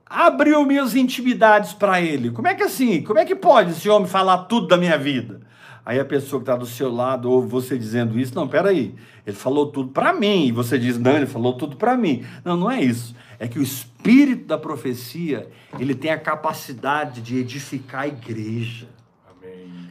abriu 0.07 0.65
minhas 0.65 0.95
intimidades 0.95 1.73
para 1.73 2.01
ele? 2.01 2.31
Como 2.31 2.49
é 2.49 2.55
que 2.55 2.63
assim? 2.63 3.03
Como 3.03 3.19
é 3.19 3.25
que 3.25 3.35
pode 3.35 3.73
esse 3.73 3.89
homem 3.89 4.09
falar 4.09 4.39
tudo 4.45 4.69
da 4.69 4.77
minha 4.77 4.97
vida? 4.97 5.41
Aí 5.87 6.01
a 6.01 6.05
pessoa 6.05 6.41
que 6.41 6.45
está 6.45 6.57
do 6.57 6.65
seu 6.65 6.91
lado 6.91 7.31
ouve 7.31 7.47
você 7.47 7.77
dizendo 7.77 8.19
isso, 8.19 8.35
não, 8.35 8.49
peraí, 8.49 8.95
ele 9.27 9.37
falou 9.37 9.67
tudo 9.67 9.91
para 9.91 10.15
mim, 10.15 10.47
e 10.47 10.53
você 10.53 10.79
diz, 10.79 10.99
não, 10.99 11.13
ele 11.13 11.27
falou 11.27 11.53
tudo 11.59 11.77
para 11.77 11.95
mim. 11.95 12.25
Não, 12.43 12.57
não 12.57 12.71
é 12.71 12.83
isso. 12.83 13.15
É 13.39 13.47
que 13.47 13.59
o 13.59 13.63
espírito 13.63 14.47
da 14.47 14.57
profecia, 14.57 15.51
ele 15.79 15.95
tem 15.95 16.11
a 16.11 16.19
capacidade 16.19 17.21
de 17.21 17.37
edificar 17.37 18.03
a 18.03 18.09
igreja. 18.09 18.89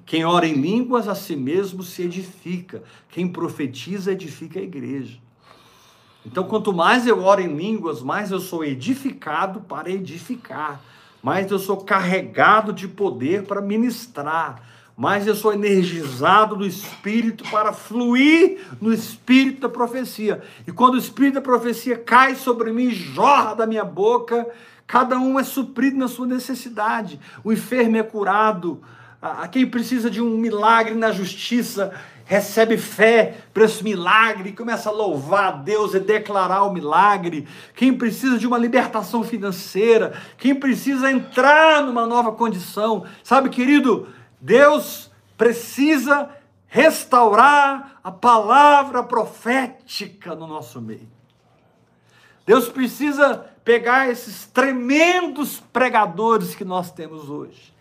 Quem 0.06 0.26
ora 0.26 0.48
em 0.48 0.54
línguas 0.54 1.08
a 1.08 1.16
si 1.16 1.36
mesmo 1.36 1.84
se 1.84 2.04
edifica. 2.04 2.84
Quem 3.10 3.28
profetiza 3.28 4.12
edifica 4.12 4.60
a 4.60 4.64
igreja. 4.64 5.18
Então, 6.26 6.44
quanto 6.44 6.72
mais 6.74 7.06
eu 7.06 7.22
oro 7.24 7.42
em 7.42 7.56
línguas, 7.56 8.02
mais 8.02 8.32
eu 8.32 8.40
sou 8.40 8.64
edificado 8.64 9.62
para 9.62 9.90
edificar, 9.90 10.82
mais 11.22 11.52
eu 11.52 11.60
sou 11.60 11.78
carregado 11.78 12.72
de 12.72 12.88
poder 12.88 13.44
para 13.44 13.62
ministrar 13.62 14.74
mas 14.96 15.26
eu 15.26 15.36
sou 15.36 15.52
energizado 15.52 16.56
do 16.56 16.66
Espírito 16.66 17.44
para 17.50 17.74
fluir 17.74 18.60
no 18.80 18.94
Espírito 18.94 19.62
da 19.62 19.70
profecia. 19.70 20.42
E 20.68 20.72
quando 20.72 20.94
o 20.94 21.00
Espírito 21.00 21.36
da 21.36 21.42
profecia 21.42 21.98
cai 21.98 22.36
sobre 22.36 22.72
mim, 22.72 22.92
jorra 22.92 23.56
da 23.56 23.66
minha 23.66 23.84
boca, 23.84 24.48
cada 24.86 25.18
um 25.18 25.40
é 25.40 25.44
suprido 25.44 25.98
na 25.98 26.08
sua 26.08 26.28
necessidade. 26.28 27.20
O 27.44 27.52
enfermo 27.52 27.98
é 27.98 28.04
curado, 28.04 28.82
a, 29.24 29.48
quem 29.48 29.66
precisa 29.66 30.12
de 30.12 30.22
um 30.22 30.38
milagre 30.38 30.94
na 30.94 31.14
justiça, 31.14 31.94
recebe 32.26 32.78
fé 32.78 33.38
para 33.54 33.64
esse 33.64 33.82
milagre, 33.82 34.52
começa 34.52 34.90
a 34.90 34.92
louvar 34.92 35.46
a 35.46 35.52
Deus 35.52 35.94
e 35.94 36.00
declarar 36.02 36.64
o 36.64 36.74
milagre. 36.74 37.48
Quem 37.74 37.98
precisa 37.98 38.38
de 38.38 38.46
uma 38.46 38.58
libertação 38.58 39.24
financeira, 39.24 40.14
quem 40.38 40.54
precisa 40.54 41.10
entrar 41.10 41.84
numa 41.84 42.06
nova 42.06 42.34
condição, 42.34 43.06
sabe, 43.24 43.48
querido, 43.48 44.10
Deus 44.42 45.10
precisa 45.38 46.30
restaurar 46.68 48.00
a 48.04 48.12
palavra 48.12 49.04
profética 49.04 50.36
no 50.36 50.48
nosso 50.48 50.82
meio. 50.82 51.08
Deus 52.46 52.68
precisa 52.68 53.46
pegar 53.64 54.10
esses 54.10 54.46
tremendos 54.48 55.62
pregadores 55.72 56.54
que 56.56 56.66
nós 56.66 56.92
temos 56.92 57.30
hoje, 57.30 57.74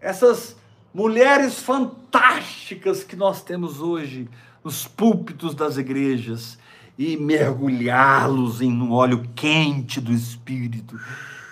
essas 0.00 0.56
mulheres 0.96 1.60
fantásticas 1.60 3.04
que 3.04 3.14
nós 3.14 3.42
temos 3.42 3.82
hoje 3.82 4.30
nos 4.64 4.88
púlpitos 4.88 5.54
das 5.54 5.76
igrejas 5.76 6.58
e 6.96 7.18
mergulhá-los 7.18 8.62
em 8.62 8.72
um 8.72 8.92
óleo 8.92 9.28
quente 9.34 10.00
do 10.00 10.10
Espírito 10.10 10.98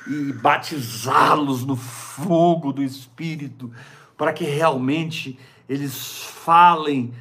e 0.06 0.32
batizá-los 0.32 1.62
no 1.62 1.76
fogo 1.76 2.72
do 2.72 2.82
Espírito, 2.82 3.70
para 4.16 4.32
que 4.32 4.44
realmente 4.44 5.38
eles 5.68 6.22
falem 6.22 7.12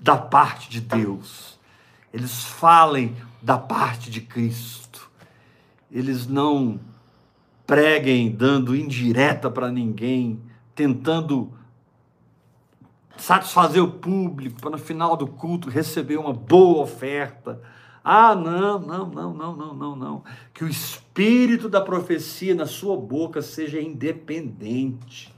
da 0.00 0.16
parte 0.16 0.70
de 0.70 0.80
Deus, 0.80 1.58
eles 2.10 2.42
falem 2.42 3.14
da 3.42 3.58
parte 3.58 4.10
de 4.10 4.22
Cristo, 4.22 5.10
eles 5.92 6.26
não 6.26 6.80
preguem 7.66 8.30
dando 8.30 8.74
indireta 8.74 9.50
para 9.50 9.70
ninguém, 9.70 10.40
tentando 10.74 11.52
satisfazer 13.16 13.82
o 13.82 13.90
público 13.90 14.60
para 14.60 14.70
no 14.70 14.78
final 14.78 15.16
do 15.16 15.26
culto 15.26 15.68
receber 15.68 16.16
uma 16.16 16.32
boa 16.32 16.82
oferta. 16.82 17.62
Ah, 18.02 18.34
não, 18.34 18.78
não, 18.78 19.06
não, 19.08 19.34
não, 19.34 19.56
não, 19.56 19.74
não, 19.74 19.96
não. 19.96 20.24
Que 20.52 20.64
o 20.64 20.68
espírito 20.68 21.68
da 21.68 21.80
profecia 21.80 22.54
na 22.54 22.66
sua 22.66 22.96
boca 22.96 23.40
seja 23.40 23.80
independente. 23.80 25.34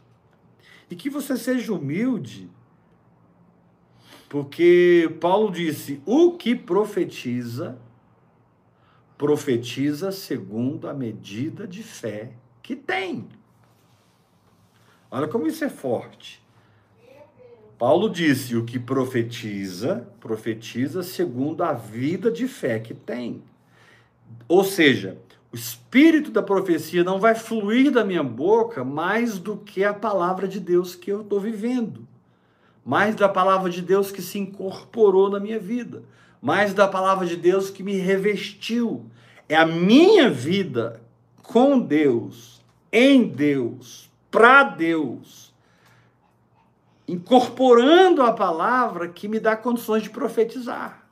E 0.91 0.97
que 0.97 1.09
você 1.09 1.37
seja 1.37 1.73
humilde. 1.73 2.51
Porque 4.29 5.17
Paulo 5.21 5.53
disse: 5.53 6.03
o 6.05 6.33
que 6.33 6.57
profetiza, 6.57 7.79
profetiza 9.17 10.11
segundo 10.11 10.89
a 10.89 10.95
medida 10.95 11.69
de 11.69 11.83
fé 11.83 12.33
que 12.63 12.75
tem. 12.75 13.29
Olha 15.11 15.29
como 15.29 15.47
isso 15.47 15.65
é 15.65 15.69
forte. 15.69 16.43
Paulo 17.79 18.09
disse: 18.09 18.57
o 18.57 18.65
que 18.65 18.79
profetiza, 18.79 20.09
profetiza 20.21 21.03
segundo 21.03 21.63
a 21.63 21.73
vida 21.73 22.31
de 22.31 22.49
fé 22.49 22.79
que 22.79 22.95
tem. 22.95 23.43
Ou 24.49 24.65
seja, 24.65 25.19
o 25.53 25.57
espírito 25.57 26.31
da 26.31 26.43
profecia 26.43 27.05
não 27.05 27.21
vai 27.21 27.35
fluir 27.35 27.91
da 27.91 28.05
minha 28.05 28.23
boca 28.23 28.83
mais 28.83 29.39
do 29.39 29.57
que 29.57 29.85
a 29.85 29.95
palavra 29.95 30.49
de 30.49 30.59
Deus 30.59 30.95
que 30.95 31.11
eu 31.11 31.23
estou 31.23 31.39
vivendo, 31.39 32.07
mais 32.85 33.15
da 33.15 33.29
palavra 33.29 33.71
de 33.71 33.83
Deus 33.83 34.11
que 34.11 34.23
se 34.23 34.39
incorporou 34.39 35.31
na 35.31 35.39
minha 35.39 35.59
vida, 35.59 36.03
mais 36.41 36.73
da 36.73 36.89
palavra 36.89 37.27
de 37.27 37.37
Deus 37.37 37.71
que 37.71 37.83
me 37.83 37.97
revestiu. 37.97 39.07
É 39.49 39.57
a 39.57 39.67
minha 39.67 40.29
vida 40.29 41.01
com 41.43 41.79
Deus, 41.79 42.61
em 42.91 43.29
Deus, 43.29 44.06
para 44.37 44.65
Deus, 44.65 45.51
incorporando 47.09 48.21
a 48.21 48.35
palavra 48.35 49.09
que 49.09 49.29
me 49.29 49.41
dá 49.41 49.57
condições 49.57 50.03
de 50.03 50.11
profetizar. 50.11 51.07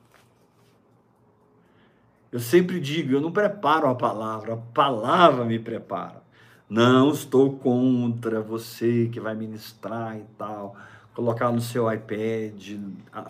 Eu 2.31 2.39
sempre 2.39 2.79
digo, 2.79 3.13
eu 3.13 3.19
não 3.19 3.31
preparo 3.31 3.87
a 3.87 3.95
palavra, 3.95 4.53
a 4.53 4.57
palavra 4.57 5.43
me 5.43 5.57
prepara. 5.57 6.21
Não 6.69 7.09
estou 7.09 7.57
contra 7.57 8.41
você 8.41 9.09
que 9.11 9.19
vai 9.19 9.33
ministrar 9.33 10.15
e 10.15 10.25
tal, 10.37 10.75
colocar 11.15 11.51
no 11.51 11.61
seu 11.61 11.91
iPad, 11.91 12.77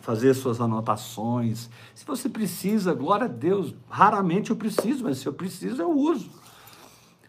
fazer 0.01 0.33
suas 0.33 0.59
anotações. 0.59 1.69
Se 1.93 2.05
você 2.05 2.27
precisa, 2.27 2.93
glória 2.93 3.27
a 3.27 3.29
Deus, 3.29 3.73
raramente 3.89 4.51
eu 4.51 4.57
preciso, 4.57 5.05
mas 5.05 5.19
se 5.19 5.25
eu 5.25 5.31
preciso, 5.31 5.81
eu 5.81 5.89
uso. 5.89 6.29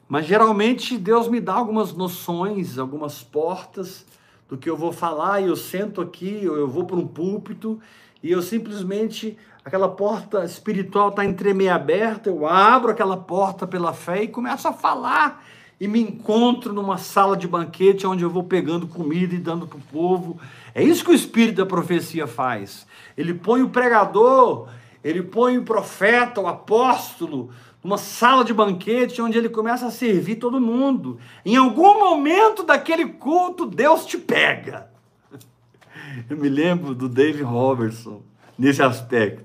Mas 0.08 0.26
geralmente 0.26 0.96
Deus 0.96 1.28
me 1.28 1.40
dá 1.40 1.54
algumas 1.54 1.92
noções, 1.92 2.78
algumas 2.78 3.22
portas 3.22 4.06
do 4.48 4.56
que 4.56 4.70
eu 4.70 4.76
vou 4.76 4.92
falar, 4.92 5.40
e 5.40 5.46
eu 5.46 5.56
sento 5.56 6.00
aqui, 6.00 6.46
ou 6.48 6.56
eu 6.56 6.68
vou 6.68 6.84
para 6.84 6.96
um 6.96 7.06
púlpito, 7.06 7.80
e 8.22 8.30
eu 8.30 8.40
simplesmente, 8.40 9.36
aquela 9.64 9.88
porta 9.88 10.44
espiritual 10.44 11.08
está 11.08 11.24
entremeia 11.24 11.74
aberta, 11.74 12.28
eu 12.28 12.46
abro 12.46 12.92
aquela 12.92 13.16
porta 13.16 13.66
pela 13.66 13.92
fé 13.92 14.22
e 14.22 14.28
começo 14.28 14.68
a 14.68 14.72
falar, 14.72 15.44
e 15.80 15.86
me 15.88 16.00
encontro 16.00 16.72
numa 16.72 16.96
sala 16.96 17.36
de 17.36 17.46
banquete 17.46 18.06
onde 18.06 18.22
eu 18.22 18.30
vou 18.30 18.44
pegando 18.44 18.86
comida 18.86 19.34
e 19.34 19.38
dando 19.38 19.66
para 19.66 19.76
o 19.76 19.82
povo. 19.92 20.40
É 20.74 20.82
isso 20.82 21.04
que 21.04 21.10
o 21.10 21.14
Espírito 21.14 21.56
da 21.56 21.66
profecia 21.66 22.26
faz. 22.26 22.86
Ele 23.16 23.34
põe 23.34 23.62
o 23.62 23.68
pregador, 23.68 24.68
ele 25.04 25.22
põe 25.22 25.58
o 25.58 25.64
profeta, 25.64 26.40
o 26.40 26.46
apóstolo, 26.46 27.50
uma 27.82 27.98
sala 27.98 28.44
de 28.44 28.52
banquete 28.52 29.22
onde 29.22 29.38
ele 29.38 29.48
começa 29.48 29.86
a 29.86 29.90
servir 29.90 30.36
todo 30.36 30.60
mundo. 30.60 31.18
Em 31.44 31.56
algum 31.56 31.98
momento 31.98 32.62
daquele 32.62 33.06
culto, 33.06 33.64
Deus 33.64 34.04
te 34.04 34.18
pega. 34.18 34.90
Eu 36.28 36.36
me 36.36 36.48
lembro 36.48 36.94
do 36.94 37.08
Dave 37.08 37.42
Robertson 37.42 38.22
nesse 38.58 38.82
aspecto. 38.82 39.44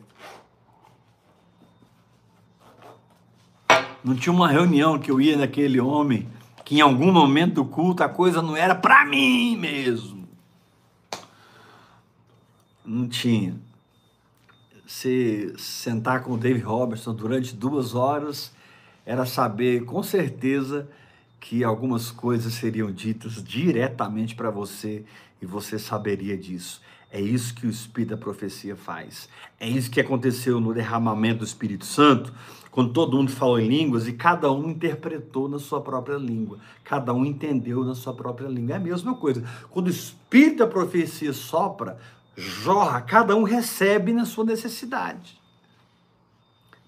Não 4.03 4.15
tinha 4.15 4.33
uma 4.33 4.47
reunião 4.47 4.97
que 4.97 5.11
eu 5.11 5.21
ia 5.21 5.37
naquele 5.37 5.79
homem 5.79 6.27
que 6.65 6.77
em 6.77 6.81
algum 6.81 7.11
momento 7.11 7.55
do 7.55 7.65
culto 7.65 8.03
a 8.03 8.09
coisa 8.09 8.41
não 8.41 8.57
era 8.57 8.73
para 8.73 9.05
mim 9.05 9.55
mesmo. 9.55 10.27
Não 12.83 13.07
tinha 13.07 13.61
se 14.91 15.53
sentar 15.57 16.21
com 16.21 16.33
o 16.33 16.37
Dave 16.37 16.59
Robertson 16.59 17.13
durante 17.13 17.55
duas 17.55 17.95
horas 17.95 18.51
era 19.05 19.25
saber 19.25 19.85
com 19.85 20.03
certeza 20.03 20.85
que 21.39 21.63
algumas 21.63 22.11
coisas 22.11 22.53
seriam 22.53 22.91
ditas 22.91 23.41
diretamente 23.41 24.35
para 24.35 24.51
você 24.51 25.05
e 25.41 25.45
você 25.45 25.79
saberia 25.79 26.37
disso. 26.37 26.81
É 27.09 27.21
isso 27.21 27.55
que 27.55 27.65
o 27.65 27.69
Espírito 27.69 28.09
da 28.09 28.17
profecia 28.17 28.75
faz. 28.75 29.29
É 29.57 29.67
isso 29.67 29.89
que 29.89 30.01
aconteceu 30.01 30.59
no 30.59 30.73
derramamento 30.73 31.39
do 31.39 31.45
Espírito 31.45 31.85
Santo, 31.85 32.33
quando 32.69 32.91
todo 32.91 33.15
mundo 33.15 33.31
falou 33.31 33.59
em 33.59 33.69
línguas 33.69 34.09
e 34.09 34.13
cada 34.13 34.51
um 34.51 34.69
interpretou 34.69 35.47
na 35.47 35.57
sua 35.57 35.79
própria 35.79 36.17
língua, 36.17 36.59
cada 36.83 37.13
um 37.13 37.25
entendeu 37.25 37.85
na 37.85 37.95
sua 37.95 38.13
própria 38.13 38.47
língua. 38.49 38.73
É 38.73 38.77
a 38.77 38.79
mesma 38.79 39.15
coisa. 39.15 39.41
Quando 39.69 39.87
o 39.87 39.89
Espírito 39.89 40.57
da 40.57 40.67
profecia 40.67 41.31
sopra, 41.31 41.97
jorra, 42.35 43.01
cada 43.01 43.35
um 43.35 43.43
recebe 43.43 44.13
na 44.13 44.25
sua 44.25 44.45
necessidade. 44.45 45.39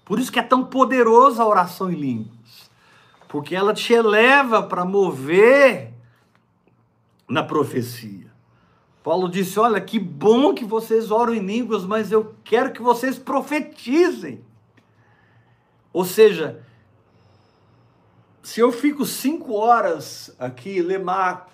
Por 0.04 0.18
isso 0.18 0.30
que 0.30 0.38
é 0.38 0.42
tão 0.42 0.64
poderosa 0.64 1.42
a 1.42 1.48
oração 1.48 1.90
em 1.90 1.96
línguas, 1.96 2.70
porque 3.28 3.54
ela 3.54 3.72
te 3.72 3.92
eleva 3.92 4.62
para 4.62 4.84
mover 4.84 5.92
na 7.28 7.42
profecia. 7.42 8.32
Paulo 9.02 9.28
disse: 9.28 9.58
Olha, 9.58 9.80
que 9.80 9.98
bom 9.98 10.54
que 10.54 10.64
vocês 10.64 11.10
oram 11.10 11.34
em 11.34 11.44
línguas, 11.44 11.84
mas 11.84 12.10
eu 12.12 12.34
quero 12.42 12.72
que 12.72 12.82
vocês 12.82 13.18
profetizem. 13.18 14.44
Ou 15.92 16.04
seja, 16.04 16.64
se 18.42 18.60
eu 18.60 18.72
fico 18.72 19.06
cinco 19.06 19.54
horas 19.54 20.34
aqui, 20.38 20.82
lemar, 20.82 21.50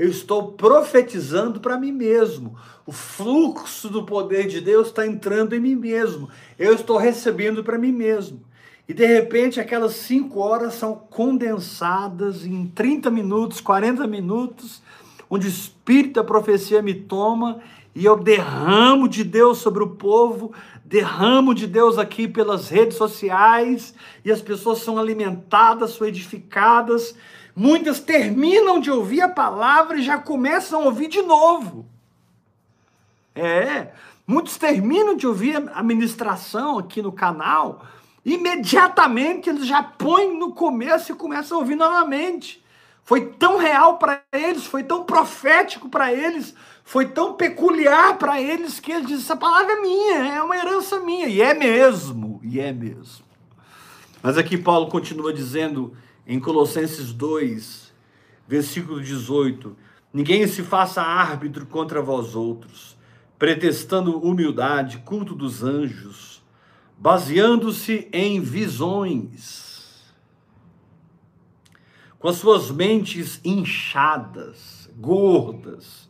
eu 0.00 0.08
estou 0.08 0.52
profetizando 0.52 1.60
para 1.60 1.76
mim 1.76 1.92
mesmo. 1.92 2.56
O 2.86 2.92
fluxo 2.92 3.90
do 3.90 4.06
poder 4.06 4.46
de 4.46 4.58
Deus 4.60 4.86
está 4.86 5.06
entrando 5.06 5.54
em 5.54 5.60
mim 5.60 5.74
mesmo. 5.74 6.30
Eu 6.58 6.72
estou 6.72 6.96
recebendo 6.96 7.62
para 7.62 7.76
mim 7.76 7.92
mesmo. 7.92 8.40
E 8.88 8.94
de 8.94 9.04
repente 9.04 9.60
aquelas 9.60 9.92
cinco 9.92 10.40
horas 10.40 10.74
são 10.74 10.94
condensadas 10.94 12.46
em 12.46 12.66
30 12.66 13.10
minutos, 13.10 13.60
40 13.60 14.06
minutos, 14.06 14.80
onde 15.28 15.46
o 15.46 15.50
Espírito 15.50 16.14
da 16.14 16.24
profecia 16.24 16.80
me 16.80 16.94
toma 16.94 17.60
e 17.94 18.04
eu 18.04 18.16
derramo 18.16 19.08
de 19.08 19.24
Deus 19.24 19.58
sobre 19.58 19.82
o 19.82 19.90
povo, 19.90 20.52
derramo 20.84 21.54
de 21.54 21.66
Deus 21.66 21.98
aqui 21.98 22.28
pelas 22.28 22.68
redes 22.68 22.96
sociais, 22.96 23.94
e 24.24 24.30
as 24.30 24.40
pessoas 24.40 24.78
são 24.78 24.98
alimentadas, 24.98 25.92
são 25.94 26.06
edificadas. 26.06 27.14
Muitas 27.54 28.00
terminam 28.00 28.80
de 28.80 28.90
ouvir 28.90 29.22
a 29.22 29.28
palavra 29.28 29.98
e 29.98 30.02
já 30.02 30.18
começam 30.18 30.82
a 30.82 30.84
ouvir 30.84 31.08
de 31.08 31.22
novo. 31.22 31.86
É, 33.34 33.92
muitos 34.26 34.56
terminam 34.56 35.16
de 35.16 35.26
ouvir 35.26 35.70
a 35.74 35.82
ministração 35.82 36.78
aqui 36.78 37.00
no 37.00 37.12
canal 37.12 37.84
Imediatamente 38.24 39.48
eles 39.48 39.66
já 39.66 39.82
põem 39.82 40.38
no 40.38 40.52
começo 40.52 41.12
e 41.12 41.14
começam 41.14 41.56
a 41.56 41.60
ouvir 41.60 41.74
novamente. 41.74 42.62
Foi 43.02 43.26
tão 43.26 43.56
real 43.56 43.98
para 43.98 44.22
eles, 44.32 44.66
foi 44.66 44.84
tão 44.84 45.04
profético 45.04 45.88
para 45.88 46.12
eles, 46.12 46.54
foi 46.90 47.06
tão 47.06 47.34
peculiar 47.34 48.18
para 48.18 48.42
eles 48.42 48.80
que 48.80 48.90
eles 48.90 49.06
dizem: 49.06 49.22
essa 49.22 49.36
palavra 49.36 49.74
é 49.74 49.80
minha, 49.80 50.14
é 50.34 50.42
uma 50.42 50.56
herança 50.56 50.98
minha. 50.98 51.28
E 51.28 51.40
é 51.40 51.54
mesmo, 51.54 52.40
e 52.42 52.58
é 52.58 52.72
mesmo. 52.72 53.24
Mas 54.20 54.36
aqui 54.36 54.58
Paulo 54.58 54.88
continua 54.88 55.32
dizendo 55.32 55.96
em 56.26 56.40
Colossenses 56.40 57.12
2, 57.12 57.92
versículo 58.48 59.00
18: 59.00 59.76
Ninguém 60.12 60.48
se 60.48 60.64
faça 60.64 61.00
árbitro 61.00 61.64
contra 61.64 62.02
vós 62.02 62.34
outros, 62.34 62.98
pretextando 63.38 64.18
humildade, 64.18 64.98
culto 64.98 65.36
dos 65.36 65.62
anjos, 65.62 66.42
baseando-se 66.98 68.08
em 68.12 68.40
visões, 68.40 70.12
com 72.18 72.26
as 72.26 72.34
suas 72.34 72.68
mentes 72.68 73.40
inchadas, 73.44 74.90
gordas, 74.96 76.09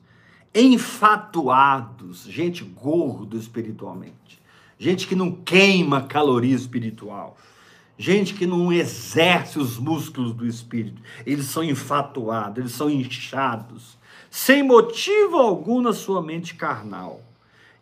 enfatuados, 0.54 2.24
gente 2.24 2.64
gordo 2.64 3.36
espiritualmente, 3.36 4.40
gente 4.78 5.06
que 5.06 5.14
não 5.14 5.32
queima 5.32 6.02
caloria 6.02 6.54
espiritual 6.54 7.36
gente 8.00 8.32
que 8.32 8.46
não 8.46 8.72
exerce 8.72 9.58
os 9.58 9.78
músculos 9.78 10.32
do 10.32 10.46
espírito, 10.46 11.02
eles 11.26 11.44
são 11.44 11.62
enfatuados, 11.62 12.56
eles 12.56 12.72
são 12.72 12.88
inchados, 12.88 13.98
sem 14.30 14.62
motivo 14.62 15.36
algum 15.36 15.82
na 15.82 15.92
sua 15.92 16.22
mente 16.22 16.54
carnal. 16.54 17.20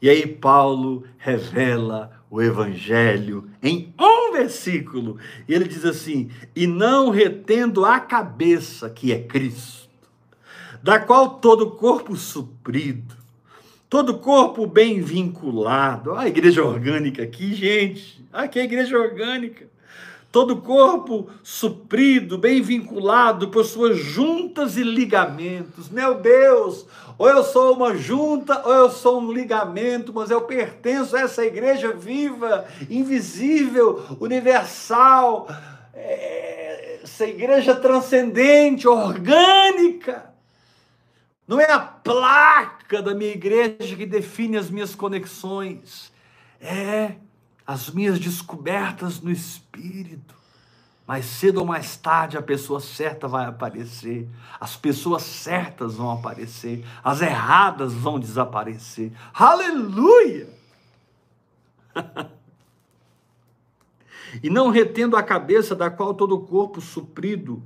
E 0.02 0.10
aí 0.10 0.26
Paulo 0.26 1.04
revela 1.18 2.20
o 2.28 2.42
evangelho 2.42 3.48
em 3.62 3.94
um 3.96 4.32
versículo, 4.32 5.18
e 5.48 5.54
ele 5.54 5.68
diz 5.68 5.84
assim: 5.84 6.30
"E 6.54 6.66
não 6.66 7.10
retendo 7.10 7.84
a 7.84 8.00
cabeça, 8.00 8.90
que 8.90 9.12
é 9.12 9.22
Cristo, 9.22 9.88
da 10.83 10.99
qual 10.99 11.39
todo 11.39 11.70
corpo 11.72 12.16
suprido, 12.16 13.16
todo 13.89 14.18
corpo 14.18 14.66
bem 14.66 15.01
vinculado". 15.01 16.12
Olha 16.12 16.22
a 16.22 16.29
igreja 16.29 16.64
orgânica 16.64 17.22
aqui, 17.22 17.55
gente. 17.55 18.24
Aqui 18.33 18.59
é 18.59 18.62
a 18.62 18.64
igreja 18.64 18.99
orgânica 18.99 19.68
todo 20.31 20.57
corpo 20.59 21.29
suprido, 21.43 22.37
bem 22.37 22.61
vinculado 22.61 23.49
por 23.49 23.64
suas 23.64 23.97
juntas 23.97 24.76
e 24.76 24.83
ligamentos. 24.83 25.89
Meu 25.89 26.14
Deus, 26.14 26.87
ou 27.16 27.29
eu 27.29 27.43
sou 27.43 27.74
uma 27.74 27.97
junta, 27.97 28.62
ou 28.66 28.72
eu 28.72 28.91
sou 28.91 29.20
um 29.20 29.33
ligamento, 29.33 30.12
mas 30.12 30.31
eu 30.31 30.43
pertenço 30.43 31.16
a 31.16 31.20
essa 31.20 31.45
igreja 31.45 31.93
viva, 31.93 32.66
invisível, 32.91 34.03
universal, 34.20 35.49
é, 35.95 37.01
essa 37.03 37.26
igreja 37.26 37.74
transcendente, 37.74 38.87
orgânica. 38.87 40.28
Não 41.49 41.59
é 41.59 41.72
a 41.72 41.80
placa 41.80 43.03
da 43.03 43.14
minha 43.14 43.32
igreja 43.32 43.96
que 43.96 44.05
define 44.05 44.59
as 44.59 44.68
minhas 44.68 44.94
conexões, 44.94 46.12
é 46.61 47.14
as 47.66 47.88
minhas 47.88 48.18
descobertas 48.18 49.22
no 49.22 49.30
espírito. 49.30 50.36
Mais 51.07 51.24
cedo 51.24 51.61
ou 51.61 51.64
mais 51.64 51.96
tarde 51.96 52.36
a 52.36 52.42
pessoa 52.42 52.80
certa 52.80 53.26
vai 53.26 53.46
aparecer, 53.46 54.28
as 54.61 54.76
pessoas 54.76 55.22
certas 55.22 55.94
vão 55.94 56.11
aparecer, 56.11 56.84
as 57.03 57.22
erradas 57.22 57.94
vão 57.94 58.20
desaparecer. 58.20 59.11
Aleluia! 59.32 60.51
e 64.42 64.51
não 64.51 64.68
retendo 64.68 65.16
a 65.16 65.22
cabeça 65.22 65.74
da 65.74 65.88
qual 65.88 66.12
todo 66.12 66.34
o 66.34 66.46
corpo 66.46 66.78
suprido 66.82 67.62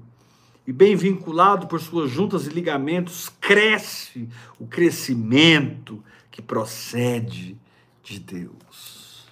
e 0.67 0.73
bem 0.73 0.95
vinculado 0.95 1.67
por 1.67 1.81
suas 1.81 2.11
juntas 2.11 2.47
e 2.47 2.51
ligamentos 2.51 3.29
cresce 3.29 4.29
o 4.59 4.67
crescimento 4.67 6.03
que 6.31 6.41
procede 6.41 7.59
de 8.03 8.19
Deus. 8.21 9.27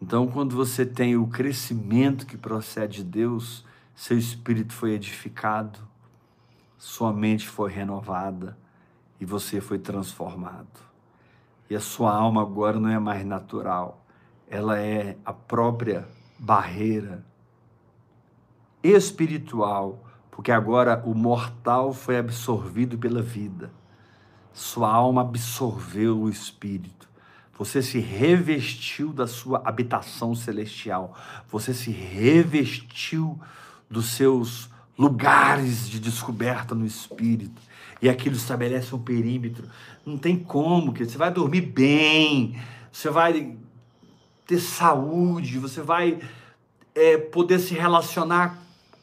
Então, 0.00 0.26
quando 0.26 0.54
você 0.54 0.84
tem 0.84 1.16
o 1.16 1.26
crescimento 1.26 2.26
que 2.26 2.36
procede 2.36 2.98
de 2.98 3.04
Deus, 3.04 3.64
seu 3.94 4.16
espírito 4.16 4.72
foi 4.72 4.92
edificado, 4.92 5.78
sua 6.78 7.12
mente 7.12 7.46
foi 7.46 7.70
renovada 7.70 8.56
e 9.20 9.24
você 9.24 9.60
foi 9.60 9.78
transformado. 9.78 10.80
E 11.68 11.76
a 11.76 11.80
sua 11.80 12.14
alma 12.14 12.42
agora 12.42 12.80
não 12.80 12.88
é 12.88 12.98
mais 12.98 13.24
natural, 13.24 14.04
ela 14.48 14.78
é 14.78 15.16
a 15.24 15.32
própria 15.32 16.08
barreira 16.38 17.24
espiritual, 18.82 20.04
porque 20.30 20.50
agora 20.50 21.02
o 21.04 21.14
mortal 21.14 21.92
foi 21.92 22.18
absorvido 22.18 22.96
pela 22.96 23.22
vida. 23.22 23.70
Sua 24.52 24.90
alma 24.90 25.20
absorveu 25.20 26.18
o 26.18 26.28
espírito. 26.28 27.08
Você 27.58 27.82
se 27.82 27.98
revestiu 27.98 29.12
da 29.12 29.26
sua 29.26 29.62
habitação 29.64 30.34
celestial. 30.34 31.14
Você 31.50 31.74
se 31.74 31.90
revestiu 31.90 33.38
dos 33.88 34.12
seus 34.12 34.70
lugares 34.98 35.88
de 35.88 36.00
descoberta 36.00 36.74
no 36.74 36.86
espírito. 36.86 37.60
E 38.00 38.08
aquilo 38.08 38.34
estabelece 38.34 38.94
um 38.94 38.98
perímetro. 38.98 39.68
Não 40.06 40.16
tem 40.16 40.38
como, 40.38 40.92
que 40.92 41.04
você 41.04 41.18
vai 41.18 41.30
dormir 41.30 41.60
bem, 41.60 42.58
você 42.90 43.10
vai 43.10 43.56
ter 44.46 44.58
saúde, 44.58 45.58
você 45.58 45.82
vai 45.82 46.18
é, 46.94 47.18
poder 47.18 47.58
se 47.58 47.74
relacionar 47.74 48.58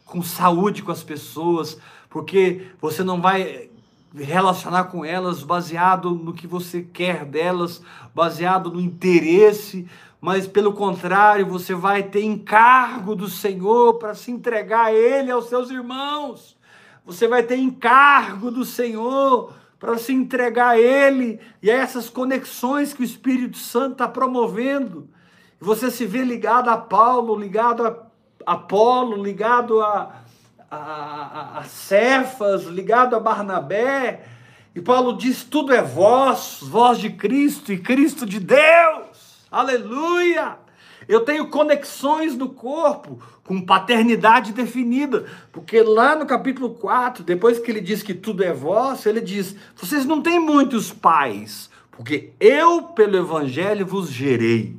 com 0.07 0.21
saúde 0.23 0.81
com 0.81 0.91
as 0.91 1.03
pessoas, 1.03 1.77
porque 2.09 2.67
você 2.81 3.03
não 3.03 3.21
vai 3.21 3.69
relacionar 4.15 4.85
com 4.85 5.05
elas 5.05 5.43
baseado 5.43 6.11
no 6.11 6.33
que 6.33 6.47
você 6.47 6.81
quer 6.81 7.25
delas, 7.25 7.81
baseado 8.15 8.71
no 8.71 8.79
interesse, 8.79 9.87
mas 10.19 10.47
pelo 10.47 10.73
contrário, 10.73 11.45
você 11.45 11.75
vai 11.75 12.03
ter 12.03 12.23
encargo 12.23 13.15
do 13.15 13.29
Senhor 13.29 13.95
para 13.95 14.15
se 14.15 14.31
entregar 14.31 14.85
a 14.85 14.93
Ele, 14.93 15.29
aos 15.29 15.47
seus 15.47 15.69
irmãos. 15.69 16.57
Você 17.05 17.27
vai 17.27 17.43
ter 17.43 17.57
encargo 17.57 18.49
do 18.49 18.65
Senhor 18.65 19.53
para 19.79 19.97
se 19.97 20.11
entregar 20.11 20.69
a 20.69 20.79
Ele 20.79 21.39
e 21.61 21.69
a 21.69 21.75
essas 21.75 22.09
conexões 22.09 22.93
que 22.93 23.01
o 23.01 23.05
Espírito 23.05 23.57
Santo 23.57 23.91
está 23.93 24.07
promovendo. 24.07 25.07
Você 25.59 25.91
se 25.91 26.05
vê 26.05 26.23
ligado 26.23 26.69
a 26.69 26.77
Paulo, 26.77 27.37
ligado 27.37 27.85
a 27.85 28.06
Apolo, 28.47 29.21
ligado 29.21 29.81
a 29.81 30.23
a, 30.69 31.59
a, 31.59 31.63
Cefas, 31.63 32.65
ligado 32.65 33.15
a 33.15 33.19
Barnabé. 33.19 34.25
E 34.75 34.81
Paulo 34.81 35.17
diz: 35.17 35.43
tudo 35.43 35.73
é 35.73 35.81
vós, 35.81 36.59
voz 36.61 36.99
de 36.99 37.09
Cristo 37.09 37.71
e 37.71 37.77
Cristo 37.77 38.25
de 38.25 38.39
Deus. 38.39 39.45
Aleluia! 39.49 40.57
Eu 41.07 41.21
tenho 41.21 41.47
conexões 41.47 42.35
no 42.35 42.49
corpo 42.49 43.21
com 43.45 43.61
paternidade 43.61 44.51
definida, 44.51 45.25
porque 45.53 45.81
lá 45.81 46.15
no 46.15 46.25
capítulo 46.25 46.71
4, 46.71 47.23
depois 47.23 47.59
que 47.59 47.71
ele 47.71 47.79
diz 47.79 48.03
que 48.03 48.13
tudo 48.13 48.43
é 48.43 48.51
vosso, 48.51 49.07
ele 49.07 49.21
diz: 49.21 49.55
vocês 49.75 50.05
não 50.05 50.21
têm 50.21 50.39
muitos 50.39 50.91
pais, 50.91 51.69
porque 51.91 52.31
eu, 52.39 52.83
pelo 52.83 53.17
evangelho, 53.17 53.85
vos 53.85 54.09
gerei. 54.09 54.75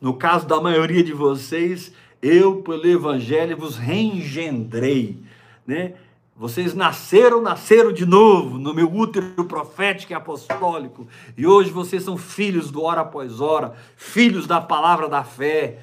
No 0.00 0.14
caso 0.14 0.46
da 0.46 0.58
maioria 0.58 1.04
de 1.04 1.12
vocês, 1.12 1.92
eu, 2.22 2.62
pelo 2.62 2.86
Evangelho, 2.86 3.56
vos 3.56 3.76
reengendrei, 3.76 5.22
né? 5.66 5.94
Vocês 6.36 6.72
nasceram, 6.72 7.42
nasceram 7.42 7.92
de 7.92 8.06
novo 8.06 8.58
no 8.58 8.72
meu 8.72 8.90
útero 8.90 9.44
profético 9.44 10.12
e 10.12 10.14
apostólico. 10.14 11.06
E 11.36 11.46
hoje 11.46 11.70
vocês 11.70 12.02
são 12.02 12.16
filhos 12.16 12.70
do 12.70 12.82
hora 12.82 13.02
após 13.02 13.42
hora, 13.42 13.76
filhos 13.94 14.46
da 14.46 14.58
palavra 14.58 15.06
da 15.06 15.22
fé. 15.22 15.82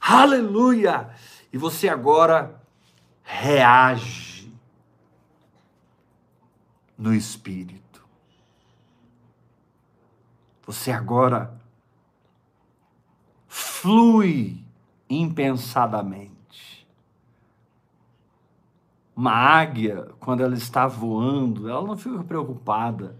Aleluia! 0.00 1.10
E 1.52 1.58
você 1.58 1.88
agora 1.90 2.58
reage 3.22 4.50
no 6.96 7.14
espírito. 7.14 8.02
Você 10.66 10.90
agora 10.90 11.52
flui 13.46 14.59
impensadamente. 15.10 16.86
Uma 19.14 19.32
águia, 19.32 20.08
quando 20.20 20.42
ela 20.42 20.54
está 20.54 20.86
voando, 20.86 21.68
ela 21.68 21.86
não 21.86 21.96
fica 21.96 22.22
preocupada. 22.22 23.16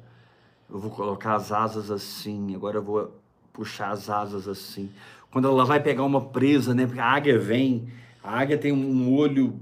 Eu 0.70 0.78
vou 0.78 0.90
colocar 0.90 1.34
as 1.34 1.50
asas 1.50 1.90
assim, 1.90 2.54
agora 2.54 2.78
eu 2.78 2.82
vou 2.82 3.20
puxar 3.52 3.90
as 3.90 4.08
asas 4.08 4.46
assim. 4.46 4.90
Quando 5.32 5.48
ela 5.48 5.64
vai 5.64 5.82
pegar 5.82 6.04
uma 6.04 6.20
presa, 6.20 6.74
né? 6.74 6.86
Porque 6.86 7.00
a 7.00 7.06
águia 7.06 7.38
vem, 7.38 7.88
a 8.22 8.38
águia 8.38 8.56
tem 8.56 8.72
um 8.72 9.12
olho 9.12 9.58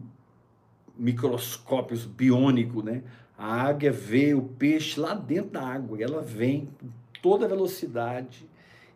microscópio 0.97 1.99
biônico, 2.09 2.83
né? 2.83 3.03
A 3.37 3.62
águia 3.62 3.91
vê 3.91 4.35
o 4.35 4.43
peixe 4.43 5.01
lá 5.01 5.14
dentro 5.14 5.53
da 5.53 5.66
água, 5.66 5.99
e 5.99 6.03
ela 6.03 6.20
vem 6.20 6.68
com 6.79 6.89
toda 7.22 7.49
velocidade, 7.49 8.49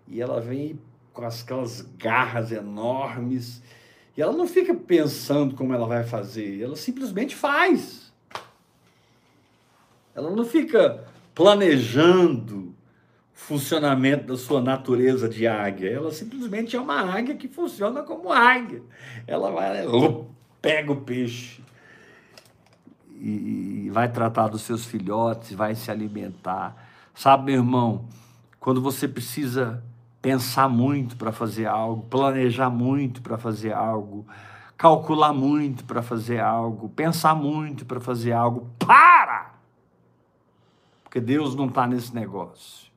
e 0.07 0.20
ela 0.20 0.41
vem 0.41 0.78
com 1.12 1.24
aquelas 1.24 1.82
garras 1.98 2.52
enormes. 2.52 3.62
E 4.16 4.22
ela 4.22 4.32
não 4.32 4.46
fica 4.46 4.74
pensando 4.74 5.54
como 5.54 5.72
ela 5.72 5.86
vai 5.86 6.04
fazer, 6.04 6.62
ela 6.62 6.76
simplesmente 6.76 7.34
faz. 7.34 8.12
Ela 10.14 10.30
não 10.30 10.44
fica 10.44 11.04
planejando 11.34 12.58
o 12.58 12.74
funcionamento 13.32 14.26
da 14.26 14.36
sua 14.36 14.60
natureza 14.60 15.28
de 15.28 15.46
águia. 15.46 15.90
Ela 15.90 16.12
simplesmente 16.12 16.76
é 16.76 16.80
uma 16.80 17.00
águia 17.00 17.34
que 17.34 17.48
funciona 17.48 18.02
como 18.02 18.30
águia. 18.30 18.82
Ela 19.26 19.50
vai, 19.50 19.86
pega 20.60 20.92
o 20.92 21.00
peixe 21.00 21.62
e 23.14 23.88
vai 23.90 24.10
tratar 24.10 24.48
dos 24.48 24.62
seus 24.62 24.84
filhotes, 24.84 25.52
vai 25.52 25.74
se 25.74 25.90
alimentar. 25.90 26.76
Sabe, 27.14 27.46
meu 27.46 27.54
irmão, 27.54 28.06
quando 28.58 28.82
você 28.82 29.06
precisa 29.06 29.82
pensar 30.22 30.68
muito 30.68 31.16
para 31.16 31.32
fazer 31.32 31.66
algo, 31.66 32.04
planejar 32.04 32.70
muito 32.70 33.20
para 33.20 33.36
fazer 33.36 33.72
algo, 33.72 34.24
calcular 34.78 35.32
muito 35.32 35.84
para 35.84 36.00
fazer 36.00 36.38
algo, 36.38 36.88
pensar 36.88 37.34
muito 37.34 37.84
para 37.84 38.00
fazer 38.00 38.30
algo, 38.30 38.70
para! 38.78 39.56
Porque 41.02 41.20
Deus 41.20 41.56
não 41.56 41.66
está 41.66 41.86
nesse 41.88 42.14
negócio. 42.14 42.90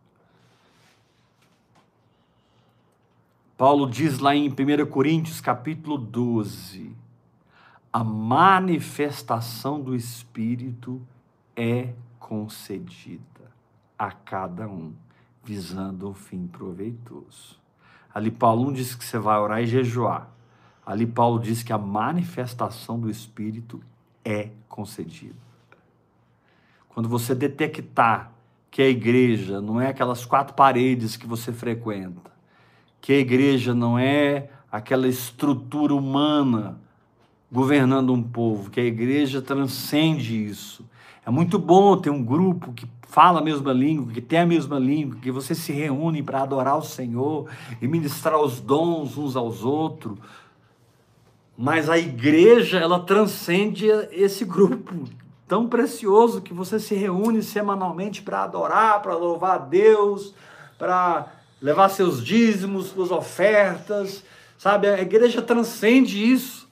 Paulo 3.57 3.89
diz 3.89 4.19
lá 4.19 4.35
em 4.35 4.49
1 4.49 4.85
Coríntios 4.91 5.41
capítulo 5.41 5.97
12, 5.97 6.95
a 7.91 8.03
manifestação 8.03 9.81
do 9.81 9.95
Espírito 9.95 11.01
é 11.55 11.93
concedida 12.19 13.51
a 13.97 14.11
cada 14.11 14.67
um 14.67 14.93
visando 15.45 16.09
um 16.09 16.13
fim 16.13 16.47
proveitoso. 16.47 17.59
Ali 18.13 18.31
Paulo 18.31 18.65
não 18.65 18.73
diz 18.73 18.95
que 18.95 19.05
você 19.05 19.19
vai 19.19 19.39
orar 19.39 19.61
e 19.61 19.67
jejuar. 19.67 20.29
Ali 20.85 21.05
Paulo 21.05 21.39
diz 21.39 21.61
que 21.61 21.71
a 21.71 21.77
manifestação 21.77 22.99
do 22.99 23.09
Espírito 23.09 23.79
é 24.23 24.49
concedida. 24.67 25.35
Quando 26.89 27.07
você 27.07 27.35
detectar 27.35 28.31
que 28.71 28.81
a 28.81 28.89
igreja 28.89 29.61
não 29.61 29.79
é 29.79 29.87
aquelas 29.87 30.25
quatro 30.25 30.55
paredes 30.55 31.15
que 31.15 31.27
você 31.27 31.53
frequenta, 31.53 32.31
que 32.99 33.13
a 33.13 33.19
igreja 33.19 33.73
não 33.73 33.99
é 33.99 34.49
aquela 34.71 35.07
estrutura 35.07 35.93
humana 35.93 36.79
governando 37.55 38.11
um 38.11 38.21
povo, 38.21 38.69
que 38.69 38.81
a 38.81 38.83
igreja 38.83 39.41
transcende 39.41 40.45
isso. 40.45 40.85
É 41.25 41.29
muito 41.29 41.57
bom 41.57 41.95
ter 41.95 42.09
um 42.09 42.21
grupo 42.21 42.73
que 42.73 42.85
fala 43.07 43.39
a 43.39 43.41
mesma 43.41 43.71
língua, 43.71 44.11
que 44.11 44.19
tem 44.19 44.39
a 44.39 44.45
mesma 44.45 44.77
língua, 44.77 45.17
que 45.21 45.31
você 45.31 45.55
se 45.55 45.71
reúne 45.71 46.21
para 46.21 46.41
adorar 46.41 46.77
o 46.77 46.83
Senhor 46.83 47.49
e 47.81 47.87
ministrar 47.87 48.37
os 48.37 48.59
dons 48.59 49.17
uns 49.17 49.37
aos 49.37 49.63
outros. 49.63 50.17
Mas 51.57 51.89
a 51.89 51.97
igreja, 51.97 52.77
ela 52.77 52.99
transcende 52.99 53.87
esse 54.11 54.43
grupo 54.43 55.05
tão 55.47 55.65
precioso 55.65 56.41
que 56.41 56.53
você 56.53 56.77
se 56.77 56.93
reúne 56.93 57.41
semanalmente 57.41 58.21
para 58.21 58.43
adorar, 58.43 59.01
para 59.01 59.15
louvar 59.15 59.55
a 59.55 59.59
Deus, 59.59 60.35
para 60.77 61.31
levar 61.61 61.87
seus 61.87 62.21
dízimos, 62.21 62.87
suas 62.87 63.11
ofertas, 63.11 64.25
sabe? 64.57 64.89
A 64.89 65.01
igreja 65.01 65.41
transcende 65.41 66.21
isso. 66.21 66.64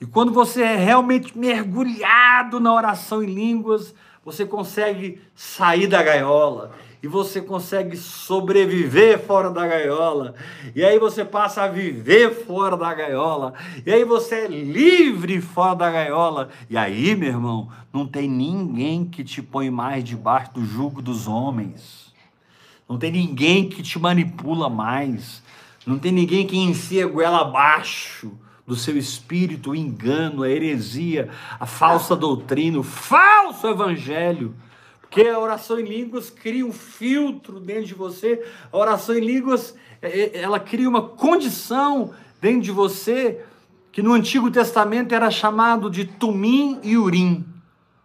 E 0.00 0.06
quando 0.06 0.32
você 0.32 0.62
é 0.62 0.76
realmente 0.76 1.36
mergulhado 1.36 2.58
na 2.58 2.72
oração 2.72 3.22
em 3.22 3.26
línguas, 3.26 3.94
você 4.24 4.46
consegue 4.46 5.20
sair 5.34 5.86
da 5.86 6.02
gaiola. 6.02 6.72
E 7.02 7.08
você 7.08 7.40
consegue 7.40 7.96
sobreviver 7.96 9.18
fora 9.20 9.50
da 9.50 9.66
gaiola, 9.66 10.34
e 10.76 10.84
aí 10.84 10.98
você 10.98 11.24
passa 11.24 11.62
a 11.62 11.66
viver 11.66 12.44
fora 12.44 12.76
da 12.76 12.92
gaiola, 12.92 13.54
e 13.86 13.90
aí 13.90 14.04
você 14.04 14.40
é 14.40 14.46
livre 14.46 15.40
fora 15.40 15.74
da 15.74 15.90
gaiola, 15.90 16.50
e 16.68 16.76
aí, 16.76 17.16
meu 17.16 17.30
irmão, 17.30 17.70
não 17.90 18.06
tem 18.06 18.28
ninguém 18.28 19.06
que 19.06 19.24
te 19.24 19.40
põe 19.40 19.70
mais 19.70 20.04
debaixo 20.04 20.52
do 20.52 20.62
jugo 20.62 21.00
dos 21.00 21.26
homens, 21.26 22.12
não 22.86 22.98
tem 22.98 23.10
ninguém 23.10 23.66
que 23.66 23.82
te 23.82 23.98
manipula 23.98 24.68
mais, 24.68 25.42
não 25.86 25.98
tem 25.98 26.12
ninguém 26.12 26.46
que 26.46 26.58
enfia 26.58 27.06
a 27.06 27.08
goela 27.08 27.40
abaixo 27.40 28.30
do 28.70 28.76
seu 28.76 28.96
espírito, 28.96 29.72
o 29.72 29.74
engano, 29.74 30.44
a 30.44 30.48
heresia, 30.48 31.28
a 31.58 31.66
falsa 31.66 32.14
doutrina, 32.14 32.78
o 32.78 32.84
falso 32.84 33.66
evangelho. 33.66 34.54
Porque 35.00 35.22
a 35.22 35.40
oração 35.40 35.80
em 35.80 35.84
línguas 35.84 36.30
cria 36.30 36.64
um 36.64 36.72
filtro 36.72 37.58
dentro 37.58 37.86
de 37.86 37.94
você, 37.94 38.46
a 38.72 38.78
oração 38.78 39.16
em 39.16 39.24
línguas, 39.24 39.74
é, 40.00 40.38
é, 40.38 40.42
ela 40.42 40.60
cria 40.60 40.88
uma 40.88 41.02
condição 41.02 42.12
dentro 42.40 42.60
de 42.60 42.70
você 42.70 43.44
que 43.90 44.04
no 44.04 44.12
Antigo 44.12 44.48
Testamento 44.52 45.12
era 45.12 45.32
chamado 45.32 45.90
de 45.90 46.04
Tumim 46.04 46.78
e 46.84 46.96
Urim. 46.96 47.44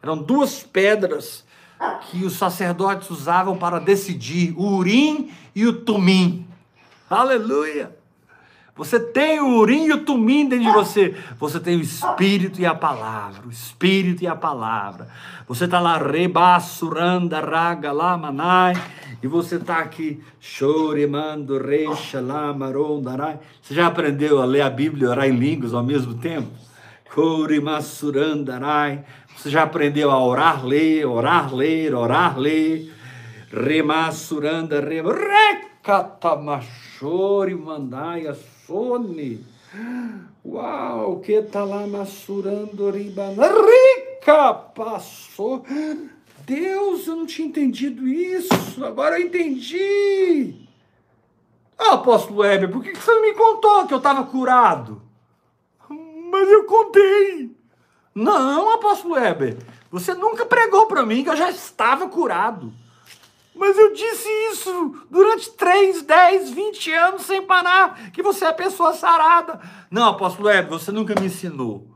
Eram 0.02 0.18
duas 0.18 0.64
pedras 0.64 1.46
que 2.10 2.26
os 2.26 2.34
sacerdotes 2.34 3.08
usavam 3.12 3.56
para 3.56 3.78
decidir, 3.78 4.56
o 4.58 4.78
Urim 4.78 5.30
e 5.54 5.64
o 5.68 5.74
Tumim. 5.74 6.48
Aleluia! 7.08 7.96
Você 8.76 9.00
tem 9.00 9.40
o 9.40 9.58
urim 9.58 9.86
e 9.86 9.94
o 9.94 10.04
tumim 10.04 10.50
dentro 10.50 10.66
de 10.66 10.72
você. 10.74 11.16
Você 11.40 11.62
tem 11.62 11.78
o 11.78 11.82
Espírito 11.82 12.60
e 12.60 12.66
a 12.66 12.76
palavra. 12.76 13.48
O 13.48 13.50
Espírito 13.50 14.22
e 14.22 14.28
a 14.28 14.36
palavra. 14.36 15.08
Você 15.48 15.64
está 15.64 15.80
lá, 15.80 15.98
rebassuranda, 15.98 17.40
raga, 17.40 17.94
lamanai. 17.94 18.74
E 19.24 19.28
você 19.28 19.56
está 19.56 19.78
aqui, 19.78 20.22
chorimando, 20.42 21.58
reixa, 21.58 22.20
lamarondarai. 22.20 23.40
Você 23.62 23.74
já 23.74 23.88
aprendeu 23.88 24.42
a 24.42 24.46
ler 24.46 24.60
a 24.62 24.70
Bíblia 24.70 25.06
e 25.06 25.08
orar 25.08 25.30
em 25.30 25.38
línguas 25.38 25.74
ao 25.74 25.82
mesmo 25.82 26.16
tempo? 26.16 26.50
Corimassurandarai. 27.14 29.06
Você 29.38 29.50
já 29.50 29.64
aprendeu 29.64 30.12
a 30.12 30.22
orar, 30.22 30.66
ler, 30.66 31.06
orar, 31.06 31.56
ler, 31.56 31.96
orar, 31.96 32.38
ler. 32.38 32.94
Remassuranda, 33.54 34.82
rema, 34.82 35.14
recatamachore, 35.14 37.56
mandai, 37.56 38.28
Sone. 38.66 39.46
Uau, 40.44 41.20
que 41.20 41.42
tá 41.42 41.64
lá 41.64 41.86
massurando 41.86 42.90
ribana. 42.90 43.48
Rica 43.48 44.54
passou. 44.54 45.64
Deus, 46.46 47.08
eu 47.08 47.16
não 47.16 47.26
tinha 47.26 47.48
entendido 47.48 48.08
isso. 48.08 48.84
Agora 48.84 49.20
eu 49.20 49.26
entendi. 49.26 50.56
Ah, 51.78 51.94
apóstolo 51.94 52.40
Weber, 52.40 52.72
por 52.72 52.84
que 52.84 52.96
você 52.96 53.12
não 53.12 53.22
me 53.22 53.34
contou 53.34 53.86
que 53.86 53.94
eu 53.94 53.98
estava 53.98 54.24
curado? 54.24 55.02
Mas 55.90 56.50
eu 56.50 56.66
contei. 56.66 57.56
Não, 58.14 58.74
apóstolo 58.74 59.16
Weber, 59.16 59.58
você 59.92 60.14
nunca 60.14 60.46
pregou 60.46 60.86
para 60.86 61.06
mim 61.06 61.24
que 61.24 61.30
eu 61.30 61.36
já 61.36 61.50
estava 61.50 62.08
curado. 62.08 62.72
Mas 63.56 63.78
eu 63.78 63.94
disse 63.94 64.28
isso 64.52 65.06
durante 65.10 65.50
3, 65.52 66.02
10, 66.02 66.50
20 66.52 66.92
anos 66.94 67.22
sem 67.22 67.42
parar, 67.42 68.12
que 68.12 68.22
você 68.22 68.46
é 68.46 68.52
pessoa 68.52 68.94
sarada. 68.94 69.60
Não, 69.90 70.10
apóstolo 70.10 70.50
Hebe, 70.50 70.70
você 70.70 70.92
nunca 70.92 71.20
me 71.20 71.28
ensinou. 71.28 71.88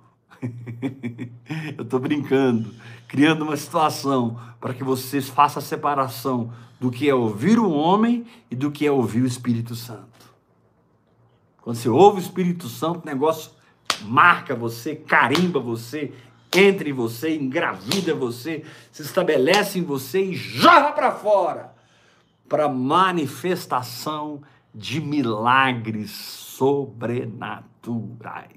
eu 1.78 1.84
estou 1.84 2.00
brincando, 2.00 2.74
criando 3.08 3.44
uma 3.44 3.58
situação 3.58 4.40
para 4.60 4.74
que 4.74 4.84
vocês 4.84 5.28
façam 5.28 5.62
a 5.62 5.66
separação 5.66 6.54
do 6.80 6.90
que 6.90 7.10
é 7.10 7.14
ouvir 7.14 7.60
o 7.60 7.70
homem 7.70 8.26
e 8.50 8.56
do 8.56 8.72
que 8.72 8.86
é 8.86 8.92
ouvir 8.92 9.22
o 9.22 9.28
Espírito 9.28 9.76
Santo. 9.76 10.08
Quando 11.62 11.76
você 11.76 11.90
ouve 11.90 12.20
o 12.20 12.24
Espírito 12.24 12.70
Santo, 12.70 13.02
o 13.04 13.06
negócio 13.06 13.52
marca 14.02 14.56
você, 14.56 14.96
carimba 14.96 15.60
você, 15.60 16.14
entra 16.54 16.90
em 16.90 16.94
você, 16.94 17.36
engravida 17.36 18.16
você, 18.16 18.64
se 18.92 19.02
estabelece 19.02 19.80
em 19.80 19.84
você 19.84 20.24
e 20.24 20.36
joga 20.36 20.92
para 20.92 21.12
fora 21.12 21.74
para 22.48 22.68
manifestação 22.68 24.42
de 24.74 25.00
milagres 25.00 26.12
sobrenaturais. 26.12 28.50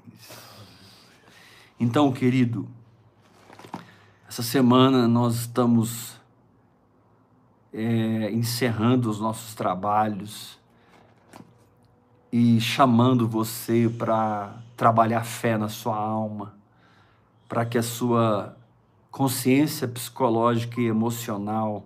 Então, 1.79 2.11
querido, 2.11 2.67
essa 4.27 4.41
semana 4.41 5.07
nós 5.07 5.41
estamos 5.41 6.19
é, 7.71 8.31
encerrando 8.31 9.07
os 9.09 9.19
nossos 9.19 9.53
trabalhos 9.53 10.57
e 12.31 12.59
chamando 12.59 13.27
você 13.27 13.93
para 13.95 14.57
trabalhar 14.75 15.23
fé 15.23 15.55
na 15.55 15.69
sua 15.69 15.95
alma 15.95 16.52
para 17.47 17.65
que 17.65 17.77
a 17.77 17.83
sua 17.83 18.57
consciência 19.11 19.87
psicológica 19.87 20.81
e 20.81 20.85
emocional 20.85 21.85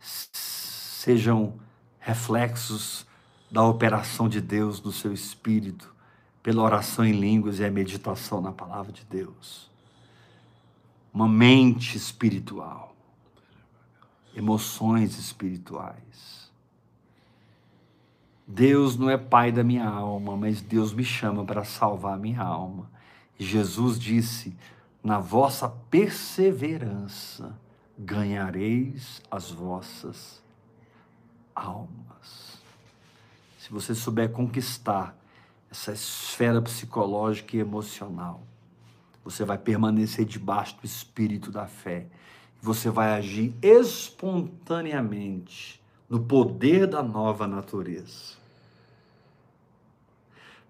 sejam 0.00 1.54
reflexos 1.98 3.06
da 3.50 3.62
operação 3.62 4.28
de 4.28 4.40
Deus 4.40 4.80
no 4.82 4.92
seu 4.92 5.12
espírito, 5.12 5.94
pela 6.42 6.62
oração 6.62 7.04
em 7.04 7.12
línguas 7.12 7.58
e 7.58 7.64
a 7.64 7.70
meditação 7.70 8.40
na 8.40 8.52
palavra 8.52 8.92
de 8.92 9.04
Deus. 9.04 9.70
Uma 11.12 11.28
mente 11.28 11.96
espiritual, 11.96 12.94
emoções 14.34 15.18
espirituais. 15.18 16.50
Deus 18.46 18.96
não 18.96 19.10
é 19.10 19.18
pai 19.18 19.52
da 19.52 19.62
minha 19.62 19.86
alma, 19.86 20.34
mas 20.34 20.62
Deus 20.62 20.94
me 20.94 21.04
chama 21.04 21.44
para 21.44 21.64
salvar 21.64 22.14
a 22.14 22.18
minha 22.18 22.42
alma. 22.42 22.90
Jesus 23.38 23.98
disse: 23.98 24.56
Na 25.02 25.18
vossa 25.18 25.68
perseverança 25.68 27.54
ganhareis 27.98 29.20
as 29.30 29.50
vossas 29.50 30.42
almas. 31.54 32.58
Se 33.58 33.70
você 33.70 33.94
souber 33.94 34.30
conquistar 34.30 35.14
essa 35.70 35.92
esfera 35.92 36.62
psicológica 36.62 37.54
e 37.56 37.60
emocional, 37.60 38.42
você 39.22 39.44
vai 39.44 39.58
permanecer 39.58 40.24
debaixo 40.24 40.78
do 40.80 40.86
espírito 40.86 41.52
da 41.52 41.66
fé. 41.66 42.06
Você 42.62 42.88
vai 42.88 43.12
agir 43.12 43.54
espontaneamente 43.60 45.78
no 46.08 46.20
poder 46.20 46.86
da 46.86 47.02
nova 47.02 47.46
natureza. 47.46 48.37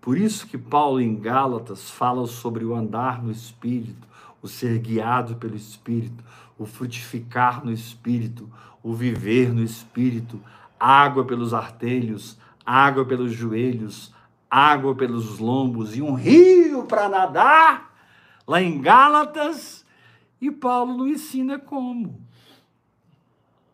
Por 0.08 0.16
isso 0.16 0.46
que 0.46 0.56
Paulo 0.56 1.02
em 1.02 1.14
Gálatas 1.16 1.90
fala 1.90 2.26
sobre 2.26 2.64
o 2.64 2.74
andar 2.74 3.22
no 3.22 3.30
espírito, 3.30 4.08
o 4.40 4.48
ser 4.48 4.78
guiado 4.78 5.36
pelo 5.36 5.54
espírito, 5.54 6.24
o 6.58 6.64
frutificar 6.64 7.62
no 7.62 7.70
espírito, 7.70 8.50
o 8.82 8.94
viver 8.94 9.52
no 9.52 9.62
espírito, 9.62 10.40
água 10.80 11.26
pelos 11.26 11.52
artelhos, 11.52 12.38
água 12.64 13.04
pelos 13.04 13.32
joelhos, 13.32 14.10
água 14.50 14.94
pelos 14.94 15.38
lombos 15.38 15.94
e 15.94 16.00
um 16.00 16.14
rio 16.14 16.84
para 16.84 17.06
nadar, 17.06 17.94
lá 18.46 18.62
em 18.62 18.80
Gálatas, 18.80 19.84
e 20.40 20.50
Paulo 20.50 20.96
não 20.96 21.06
ensina 21.06 21.58
como. 21.58 22.18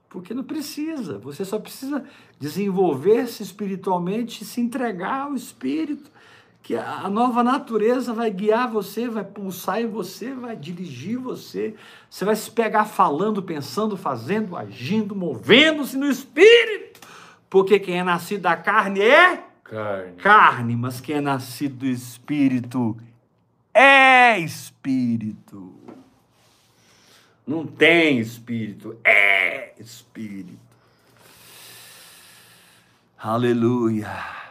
Porque 0.08 0.34
não 0.34 0.42
precisa, 0.42 1.16
você 1.16 1.44
só 1.44 1.60
precisa 1.60 2.04
desenvolver-se 2.40 3.40
espiritualmente 3.40 4.42
e 4.42 4.44
se 4.44 4.60
entregar 4.60 5.28
ao 5.28 5.36
Espírito, 5.36 6.10
que 6.64 6.74
a 6.74 7.10
nova 7.10 7.44
natureza 7.44 8.14
vai 8.14 8.30
guiar 8.30 8.70
você, 8.70 9.06
vai 9.06 9.22
pulsar 9.22 9.82
em 9.82 9.86
você, 9.86 10.32
vai 10.32 10.56
dirigir 10.56 11.18
você. 11.18 11.74
Você 12.08 12.24
vai 12.24 12.34
se 12.34 12.50
pegar 12.50 12.86
falando, 12.86 13.42
pensando, 13.42 13.98
fazendo, 13.98 14.56
agindo, 14.56 15.14
movendo-se 15.14 15.94
no 15.94 16.06
Espírito. 16.06 17.06
Porque 17.50 17.78
quem 17.78 17.98
é 17.98 18.02
nascido 18.02 18.40
da 18.40 18.56
carne 18.56 19.02
é 19.02 19.44
carne. 19.62 20.16
carne, 20.16 20.74
mas 20.74 21.02
quem 21.02 21.16
é 21.16 21.20
nascido 21.20 21.80
do 21.80 21.86
Espírito 21.86 22.96
é 23.74 24.38
Espírito. 24.38 25.74
Não 27.46 27.66
tem 27.66 28.18
Espírito, 28.20 28.96
é 29.04 29.74
Espírito. 29.78 30.58
Aleluia. 33.18 34.43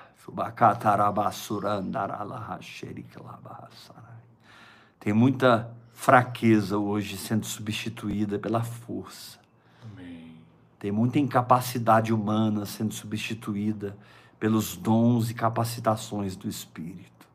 Tem 5.00 5.12
muita 5.12 5.70
fraqueza 5.92 6.78
hoje 6.78 7.18
sendo 7.18 7.46
substituída 7.46 8.40
pela 8.40 8.64
força. 8.64 9.38
Amém. 9.84 10.38
Tem 10.80 10.94
muita 10.94 11.20
incapacidade 11.20 12.14
humana 12.14 12.66
sendo 12.66 12.94
substituída 12.94 13.98
pelos 14.40 14.78
dons 14.78 15.30
e 15.30 15.34
capacitações 15.34 16.38
do 16.38 16.48
Espírito. 16.48 17.28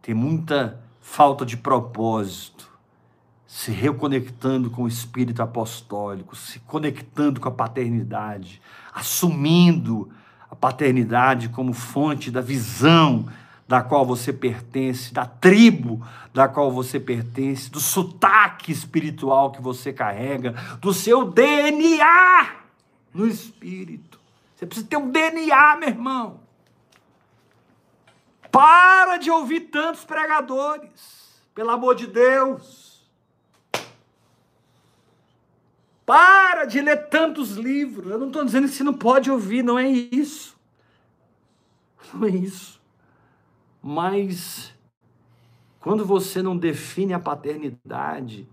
Tem 0.00 0.14
muita 0.14 0.80
falta 1.00 1.44
de 1.44 1.56
propósito 1.56 2.70
se 3.46 3.70
reconectando 3.72 4.70
com 4.70 4.84
o 4.84 4.88
espírito 4.88 5.42
apostólico, 5.42 6.34
se 6.34 6.60
conectando 6.60 7.40
com 7.40 7.48
a 7.48 7.52
paternidade, 7.52 8.62
assumindo 8.94 10.08
a 10.08 10.21
paternidade 10.62 11.48
como 11.48 11.72
fonte 11.72 12.30
da 12.30 12.40
visão 12.40 13.28
da 13.66 13.82
qual 13.82 14.06
você 14.06 14.32
pertence, 14.32 15.12
da 15.12 15.26
tribo 15.26 16.06
da 16.32 16.46
qual 16.46 16.70
você 16.70 17.00
pertence, 17.00 17.68
do 17.68 17.80
sotaque 17.80 18.70
espiritual 18.70 19.50
que 19.50 19.60
você 19.60 19.92
carrega, 19.92 20.52
do 20.80 20.94
seu 20.94 21.24
DNA 21.24 22.62
no 23.12 23.26
espírito. 23.26 24.20
Você 24.54 24.64
precisa 24.64 24.86
ter 24.86 24.96
um 24.96 25.10
DNA, 25.10 25.76
meu 25.76 25.88
irmão. 25.88 26.40
Para 28.52 29.16
de 29.16 29.30
ouvir 29.30 29.62
tantos 29.62 30.04
pregadores, 30.04 31.42
pelo 31.54 31.70
amor 31.70 31.96
de 31.96 32.06
Deus. 32.06 33.02
Para 36.06 36.64
de 36.66 36.80
ler 36.80 37.08
tantos 37.08 37.52
livros. 37.52 38.10
Eu 38.10 38.18
não 38.18 38.28
estou 38.28 38.44
dizendo 38.44 38.68
que 38.68 38.74
você 38.74 38.84
não 38.84 38.94
pode 38.94 39.30
ouvir, 39.30 39.62
não 39.62 39.78
é 39.78 39.88
isso. 39.88 40.51
É 42.22 42.28
isso. 42.28 42.80
Mas 43.82 44.72
quando 45.80 46.04
você 46.04 46.42
não 46.42 46.56
define 46.56 47.12
a 47.12 47.18
paternidade, 47.18 48.48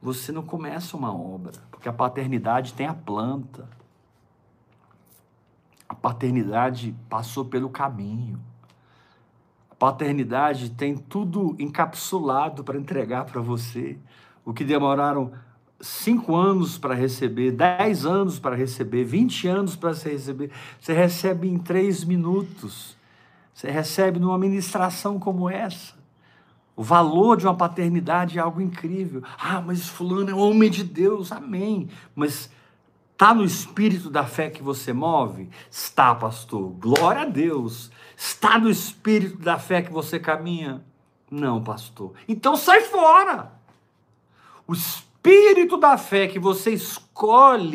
você 0.00 0.32
não 0.32 0.42
começa 0.42 0.96
uma 0.96 1.14
obra, 1.14 1.52
porque 1.70 1.88
a 1.88 1.92
paternidade 1.92 2.72
tem 2.72 2.86
a 2.86 2.94
planta. 2.94 3.68
A 5.88 5.94
paternidade 5.94 6.94
passou 7.08 7.44
pelo 7.44 7.68
caminho. 7.68 8.40
A 9.70 9.74
paternidade 9.74 10.70
tem 10.70 10.96
tudo 10.96 11.54
encapsulado 11.58 12.64
para 12.64 12.78
entregar 12.78 13.26
para 13.26 13.42
você. 13.42 13.98
O 14.44 14.54
que 14.54 14.64
demoraram 14.64 15.32
cinco 15.80 16.34
anos 16.34 16.78
para 16.78 16.94
receber, 16.94 17.52
dez 17.52 18.06
anos 18.06 18.38
para 18.38 18.56
receber, 18.56 19.04
vinte 19.04 19.46
anos 19.46 19.76
para 19.76 19.92
receber, 19.92 20.50
você 20.78 20.92
recebe 20.94 21.48
em 21.48 21.58
três 21.58 22.04
minutos. 22.04 22.96
Você 23.54 23.70
recebe 23.70 24.18
numa 24.18 24.38
ministração 24.38 25.18
como 25.18 25.48
essa. 25.48 25.94
O 26.76 26.82
valor 26.82 27.36
de 27.36 27.46
uma 27.46 27.54
paternidade 27.54 28.38
é 28.38 28.40
algo 28.40 28.60
incrível. 28.60 29.22
Ah, 29.38 29.60
mas 29.60 29.86
fulano 29.86 30.30
é 30.30 30.34
homem 30.34 30.70
de 30.70 30.82
Deus, 30.82 31.30
amém. 31.30 31.88
Mas 32.14 32.50
está 33.12 33.34
no 33.34 33.44
espírito 33.44 34.08
da 34.08 34.24
fé 34.24 34.48
que 34.48 34.62
você 34.62 34.92
move? 34.92 35.50
Está, 35.70 36.14
pastor. 36.14 36.70
Glória 36.78 37.22
a 37.22 37.26
Deus. 37.26 37.90
Está 38.16 38.58
no 38.58 38.70
espírito 38.70 39.36
da 39.38 39.58
fé 39.58 39.82
que 39.82 39.92
você 39.92 40.18
caminha? 40.18 40.82
Não, 41.30 41.62
pastor. 41.62 42.14
Então 42.26 42.56
sai 42.56 42.80
fora. 42.80 43.52
O 44.66 44.72
espírito 44.72 45.76
da 45.76 45.98
fé 45.98 46.28
que 46.28 46.38
você 46.38 46.72
escolhe 46.72 47.09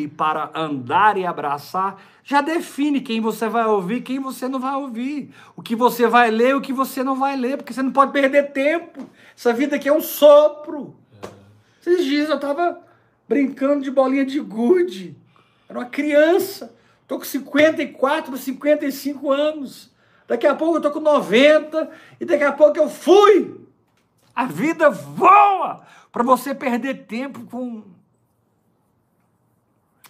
para 0.07 0.49
andar 0.55 1.17
e 1.17 1.25
abraçar 1.25 1.97
já 2.27 2.41
define 2.41 3.01
quem 3.01 3.21
você 3.21 3.47
vai 3.47 3.67
ouvir, 3.67 4.01
quem 4.01 4.19
você 4.19 4.47
não 4.47 4.59
vai 4.59 4.73
ouvir, 4.73 5.31
o 5.55 5.61
que 5.61 5.75
você 5.75 6.07
vai 6.07 6.31
ler, 6.31 6.55
o 6.55 6.61
que 6.61 6.73
você 6.73 7.03
não 7.03 7.15
vai 7.15 7.37
ler, 7.37 7.57
porque 7.57 7.71
você 7.71 7.83
não 7.83 7.91
pode 7.91 8.11
perder 8.11 8.51
tempo. 8.51 9.07
Essa 9.37 9.53
vida 9.53 9.75
aqui 9.75 9.87
é 9.87 9.93
um 9.93 10.01
sopro. 10.01 10.95
Esses 11.79 12.03
dias 12.03 12.27
eu 12.29 12.37
estava 12.37 12.81
brincando 13.29 13.83
de 13.83 13.91
bolinha 13.91 14.25
de 14.25 14.39
gude. 14.39 15.15
Era 15.69 15.77
uma 15.77 15.85
criança. 15.85 16.75
Estou 17.03 17.19
com 17.19 17.25
54, 17.25 18.35
55 18.35 19.31
anos. 19.31 19.91
Daqui 20.27 20.47
a 20.47 20.55
pouco 20.55 20.73
eu 20.73 20.77
estou 20.77 20.91
com 20.91 20.99
90 20.99 21.91
e 22.19 22.25
daqui 22.25 22.43
a 22.43 22.51
pouco 22.51 22.79
eu 22.79 22.89
fui. 22.89 23.55
A 24.35 24.45
vida 24.45 24.89
voa 24.89 25.85
para 26.11 26.23
você 26.23 26.55
perder 26.55 27.05
tempo 27.05 27.45
com 27.45 27.83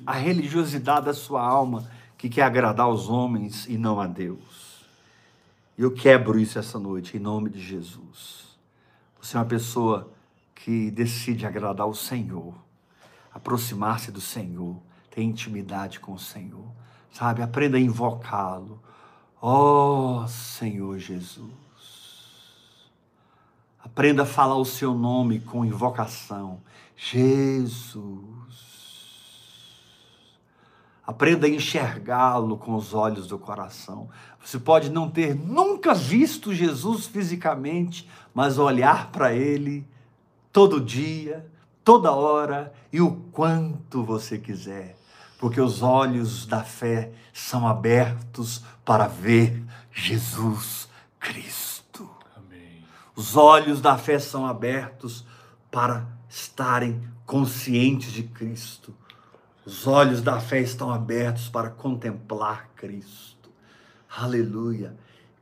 a 0.05 0.13
religiosidade 0.13 1.05
da 1.05 1.13
sua 1.13 1.45
alma 1.45 1.87
que 2.17 2.29
quer 2.29 2.43
agradar 2.43 2.89
os 2.89 3.09
homens 3.09 3.67
e 3.67 3.77
não 3.77 3.99
a 3.99 4.07
Deus. 4.07 4.85
Eu 5.77 5.91
quebro 5.91 6.39
isso 6.39 6.57
essa 6.57 6.79
noite 6.79 7.17
em 7.17 7.19
nome 7.19 7.49
de 7.49 7.61
Jesus. 7.61 8.57
Você 9.21 9.37
é 9.37 9.39
uma 9.39 9.45
pessoa 9.45 10.11
que 10.53 10.89
decide 10.89 11.45
agradar 11.45 11.87
o 11.87 11.93
Senhor, 11.93 12.53
aproximar-se 13.33 14.11
do 14.11 14.21
Senhor, 14.21 14.77
ter 15.11 15.21
intimidade 15.21 15.99
com 15.99 16.13
o 16.13 16.19
Senhor, 16.19 16.65
sabe? 17.11 17.41
Aprenda 17.41 17.77
a 17.77 17.79
invocá-lo. 17.79 18.81
Oh, 19.41 20.25
Senhor 20.27 20.97
Jesus. 20.97 21.51
Aprenda 23.83 24.23
a 24.23 24.25
falar 24.25 24.57
o 24.57 24.65
seu 24.65 24.93
nome 24.93 25.39
com 25.39 25.63
invocação. 25.63 26.61
Jesus. 26.95 28.44
Aprenda 31.05 31.45
a 31.45 31.49
enxergá-lo 31.49 32.57
com 32.57 32.75
os 32.75 32.93
olhos 32.93 33.27
do 33.27 33.37
coração. 33.37 34.09
Você 34.43 34.57
pode 34.57 34.89
não 34.89 35.09
ter 35.09 35.35
nunca 35.35 35.93
visto 35.93 36.53
Jesus 36.53 37.05
fisicamente, 37.05 38.09
mas 38.33 38.57
olhar 38.57 39.11
para 39.11 39.33
ele 39.33 39.87
todo 40.51 40.81
dia, 40.81 41.45
toda 41.83 42.11
hora 42.11 42.73
e 42.91 43.01
o 43.01 43.11
quanto 43.31 44.03
você 44.03 44.39
quiser, 44.39 44.97
porque 45.37 45.61
os 45.61 45.83
olhos 45.83 46.45
da 46.45 46.63
fé 46.63 47.11
são 47.31 47.67
abertos 47.67 48.63
para 48.83 49.05
ver 49.05 49.63
Jesus 49.91 50.89
Cristo. 51.19 52.09
Os 53.15 53.37
olhos 53.37 53.79
da 53.79 53.97
fé 53.97 54.19
são 54.19 54.45
abertos 54.45 55.25
para 55.71 56.05
estarem 56.27 57.01
conscientes 57.25 58.11
de 58.11 58.23
Cristo. 58.23 58.93
Os 59.65 59.87
olhos 59.87 60.21
da 60.21 60.39
fé 60.39 60.61
estão 60.61 60.91
abertos 60.91 61.49
para 61.49 61.71
contemplar 61.71 62.69
Cristo. 62.75 63.49
Aleluia. 64.15 64.95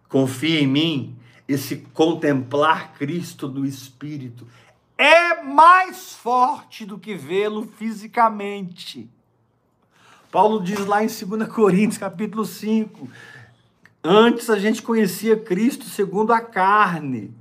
Confia 0.08 0.62
em 0.62 0.68
mim. 0.68 1.16
Esse 1.46 1.78
contemplar 1.94 2.94
Cristo 2.94 3.50
no 3.50 3.66
Espírito 3.66 4.48
é 4.98 5.44
mais 5.44 6.14
forte 6.14 6.86
do 6.86 6.98
que 6.98 7.16
vê-lo 7.16 7.68
fisicamente. 7.78 9.10
Paulo 10.32 10.64
diz 10.64 10.86
lá 10.86 11.04
em 11.04 11.08
2 11.08 11.50
Coríntios, 11.50 11.98
capítulo 11.98 12.46
5, 12.46 13.10
antes 14.04 14.50
a 14.50 14.58
gente 14.58 14.82
conhecia 14.82 15.36
Cristo 15.36 15.84
segundo 15.84 16.32
a 16.32 16.40
carne. 16.40 17.36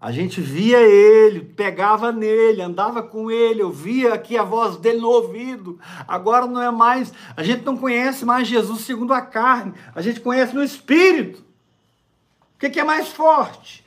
A 0.00 0.12
gente 0.12 0.40
via 0.40 0.78
ele, 0.78 1.40
pegava 1.40 2.12
nele, 2.12 2.62
andava 2.62 3.02
com 3.02 3.30
ele, 3.30 3.64
ouvia 3.64 4.14
aqui 4.14 4.38
a 4.38 4.44
voz 4.44 4.76
dele 4.76 5.00
no 5.00 5.08
ouvido. 5.08 5.78
Agora 6.06 6.46
não 6.46 6.62
é 6.62 6.70
mais, 6.70 7.12
a 7.36 7.42
gente 7.42 7.64
não 7.64 7.76
conhece 7.76 8.24
mais 8.24 8.46
Jesus 8.46 8.82
segundo 8.82 9.12
a 9.12 9.20
carne, 9.20 9.74
a 9.92 10.00
gente 10.00 10.20
conhece 10.20 10.54
no 10.54 10.62
espírito. 10.62 11.40
O 12.54 12.58
que, 12.60 12.70
que 12.70 12.78
é 12.78 12.84
mais 12.84 13.08
forte? 13.08 13.84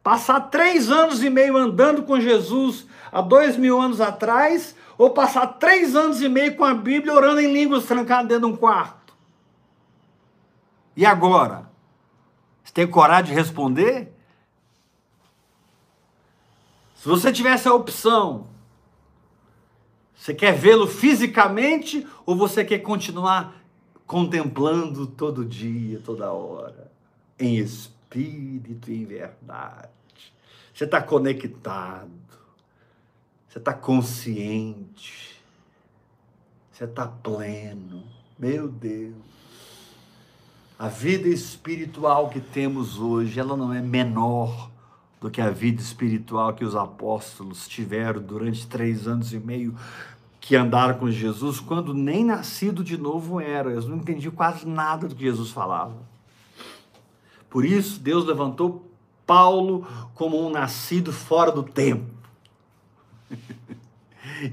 Passar 0.00 0.42
três 0.42 0.90
anos 0.90 1.24
e 1.24 1.28
meio 1.28 1.56
andando 1.56 2.04
com 2.04 2.20
Jesus 2.20 2.86
há 3.10 3.20
dois 3.20 3.56
mil 3.56 3.80
anos 3.80 4.00
atrás, 4.00 4.76
ou 4.96 5.10
passar 5.10 5.46
três 5.58 5.96
anos 5.96 6.22
e 6.22 6.28
meio 6.28 6.56
com 6.56 6.64
a 6.64 6.74
Bíblia 6.74 7.14
orando 7.14 7.40
em 7.40 7.52
línguas 7.52 7.84
trancado 7.84 8.28
dentro 8.28 8.46
de 8.46 8.54
um 8.54 8.56
quarto? 8.56 9.12
E 10.96 11.04
agora? 11.04 11.68
Você 12.62 12.72
tem 12.72 12.86
coragem 12.86 13.26
de 13.26 13.34
responder? 13.34 14.17
Se 16.98 17.06
você 17.06 17.32
tivesse 17.32 17.68
a 17.68 17.74
opção, 17.74 18.48
você 20.16 20.34
quer 20.34 20.52
vê-lo 20.52 20.88
fisicamente 20.88 22.04
ou 22.26 22.34
você 22.34 22.64
quer 22.64 22.80
continuar 22.80 23.54
contemplando 24.04 25.06
todo 25.06 25.44
dia, 25.44 26.00
toda 26.04 26.32
hora, 26.32 26.90
em 27.38 27.56
espírito 27.56 28.90
e 28.90 29.02
em 29.02 29.04
verdade? 29.04 29.90
Você 30.74 30.84
está 30.84 31.00
conectado, 31.00 32.10
você 33.48 33.58
está 33.58 33.72
consciente, 33.72 35.40
você 36.72 36.82
está 36.82 37.06
pleno. 37.06 38.02
Meu 38.36 38.66
Deus. 38.66 39.14
A 40.76 40.88
vida 40.88 41.28
espiritual 41.28 42.28
que 42.28 42.40
temos 42.40 42.98
hoje, 42.98 43.38
ela 43.38 43.56
não 43.56 43.72
é 43.72 43.80
menor 43.80 44.68
do 45.20 45.30
que 45.30 45.40
a 45.40 45.50
vida 45.50 45.80
espiritual 45.80 46.54
que 46.54 46.64
os 46.64 46.76
apóstolos 46.76 47.66
tiveram 47.66 48.22
durante 48.22 48.66
três 48.66 49.06
anos 49.08 49.32
e 49.32 49.38
meio 49.38 49.74
que 50.40 50.54
andaram 50.56 50.98
com 50.98 51.10
Jesus, 51.10 51.60
quando 51.60 51.92
nem 51.92 52.24
nascido 52.24 52.84
de 52.84 52.96
novo 52.96 53.40
era. 53.40 53.72
Eles 53.72 53.86
não 53.86 53.96
entendiam 53.96 54.32
quase 54.32 54.66
nada 54.66 55.08
do 55.08 55.14
que 55.14 55.24
Jesus 55.24 55.50
falava. 55.50 55.96
Por 57.50 57.64
isso, 57.64 57.98
Deus 58.00 58.24
levantou 58.24 58.90
Paulo 59.26 59.86
como 60.14 60.46
um 60.46 60.50
nascido 60.50 61.12
fora 61.12 61.50
do 61.50 61.62
tempo. 61.62 62.06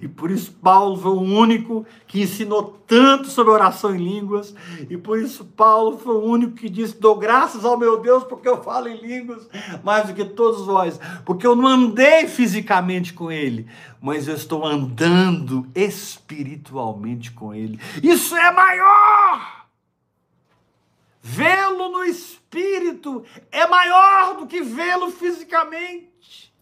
E 0.02 0.08
por 0.08 0.32
isso 0.32 0.52
Paulo 0.54 0.98
foi 0.98 1.12
o 1.12 1.22
único 1.22 1.86
que 2.08 2.22
ensinou 2.22 2.82
tanto 2.88 3.28
sobre 3.28 3.52
oração 3.54 3.96
em 3.96 4.00
línguas. 4.00 4.56
E 4.90 4.98
por 4.98 5.20
isso 5.20 5.46
Paulo 5.46 5.98
foi 5.98 6.16
o 6.16 6.24
único 6.24 6.54
que 6.54 6.70
disse: 6.70 7.00
Dou 7.00 7.16
graças 7.16 7.66
ao 7.66 7.78
meu 7.78 8.00
Deus 8.02 8.24
porque 8.24 8.48
eu 8.48 8.64
falo 8.64 8.88
em 8.88 8.98
línguas 8.98 9.48
mais 9.84 10.08
do 10.08 10.14
que 10.14 10.26
todos 10.26 10.66
vós. 10.66 11.00
Porque 11.26 11.46
eu 11.46 11.56
não 11.56 11.68
andei 11.68 12.28
fisicamente 12.28 13.14
com 13.14 13.32
ele, 13.32 13.68
mas 14.02 14.28
eu 14.28 14.36
estou 14.36 14.66
andando 14.66 15.68
espiritualmente 15.76 17.32
com 17.32 17.54
ele. 17.54 17.80
Isso 18.02 18.36
é 18.36 18.52
maior! 18.52 19.66
Vê-lo 21.28 21.90
no 21.90 22.04
espírito 22.04 23.26
é 23.52 23.66
maior 23.66 24.38
do 24.38 24.46
que 24.46 24.62
vê-lo 24.62 25.10
fisicamente. 25.10 26.54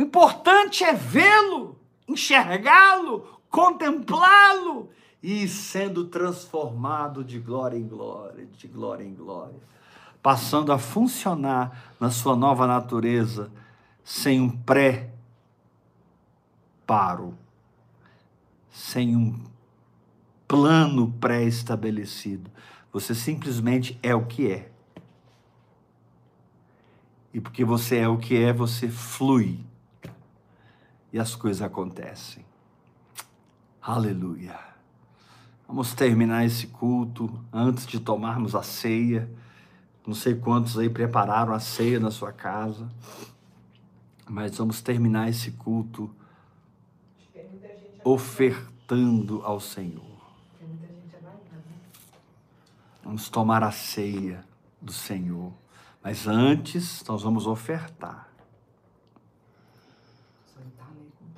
O 0.00 0.02
importante 0.02 0.82
é 0.82 0.94
vê-lo, 0.94 1.76
enxergá-lo, 2.08 3.38
contemplá-lo 3.50 4.88
e 5.22 5.46
sendo 5.46 6.06
transformado 6.06 7.22
de 7.22 7.38
glória 7.38 7.76
em 7.76 7.86
glória, 7.86 8.46
de 8.46 8.66
glória 8.66 9.04
em 9.04 9.12
glória, 9.12 9.60
passando 10.22 10.72
a 10.72 10.78
funcionar 10.78 11.92
na 12.00 12.10
sua 12.10 12.34
nova 12.34 12.66
natureza 12.66 13.52
sem 14.02 14.40
um 14.40 14.48
pré-paro, 14.48 15.12
sem 18.70 19.14
um 19.14 19.38
plano 20.48 21.12
pré-estabelecido. 21.20 22.50
Você 22.90 23.14
simplesmente 23.14 24.00
é 24.02 24.14
o 24.14 24.24
que 24.24 24.50
é. 24.50 24.72
E 27.34 27.40
porque 27.40 27.66
você 27.66 27.98
é 27.98 28.08
o 28.08 28.16
que 28.16 28.42
é, 28.42 28.50
você 28.50 28.88
flui 28.88 29.68
e 31.12 31.18
as 31.18 31.34
coisas 31.34 31.62
acontecem. 31.62 32.44
Aleluia. 33.80 34.58
Vamos 35.66 35.94
terminar 35.94 36.44
esse 36.44 36.66
culto 36.66 37.32
antes 37.52 37.86
de 37.86 38.00
tomarmos 38.00 38.54
a 38.54 38.62
ceia. 38.62 39.30
Não 40.06 40.14
sei 40.14 40.34
quantos 40.34 40.78
aí 40.78 40.90
prepararam 40.90 41.52
a 41.52 41.60
ceia 41.60 42.00
na 42.00 42.10
sua 42.10 42.32
casa, 42.32 42.90
mas 44.28 44.58
vamos 44.58 44.80
terminar 44.80 45.28
esse 45.28 45.52
culto 45.52 46.10
ofertando 48.02 49.42
ao 49.44 49.60
Senhor. 49.60 50.10
Vamos 53.02 53.28
tomar 53.28 53.62
a 53.62 53.70
ceia 53.70 54.44
do 54.80 54.92
Senhor, 54.92 55.52
mas 56.02 56.26
antes 56.26 57.04
nós 57.04 57.22
vamos 57.22 57.46
ofertar. 57.46 58.29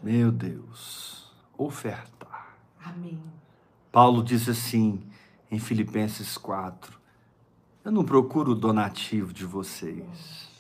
Meu 0.03 0.33
Deus, 0.33 1.33
ofertar. 1.57 2.57
Amém. 2.85 3.23
Paulo 3.93 4.25
diz 4.25 4.49
assim 4.49 5.01
em 5.49 5.61
Filipenses 5.61 6.37
4: 6.37 6.99
Eu 7.85 7.93
não 7.93 8.05
procuro 8.05 8.51
o 8.51 8.57
donativo 8.57 9.33
de 9.33 9.45
vocês. 9.45 10.51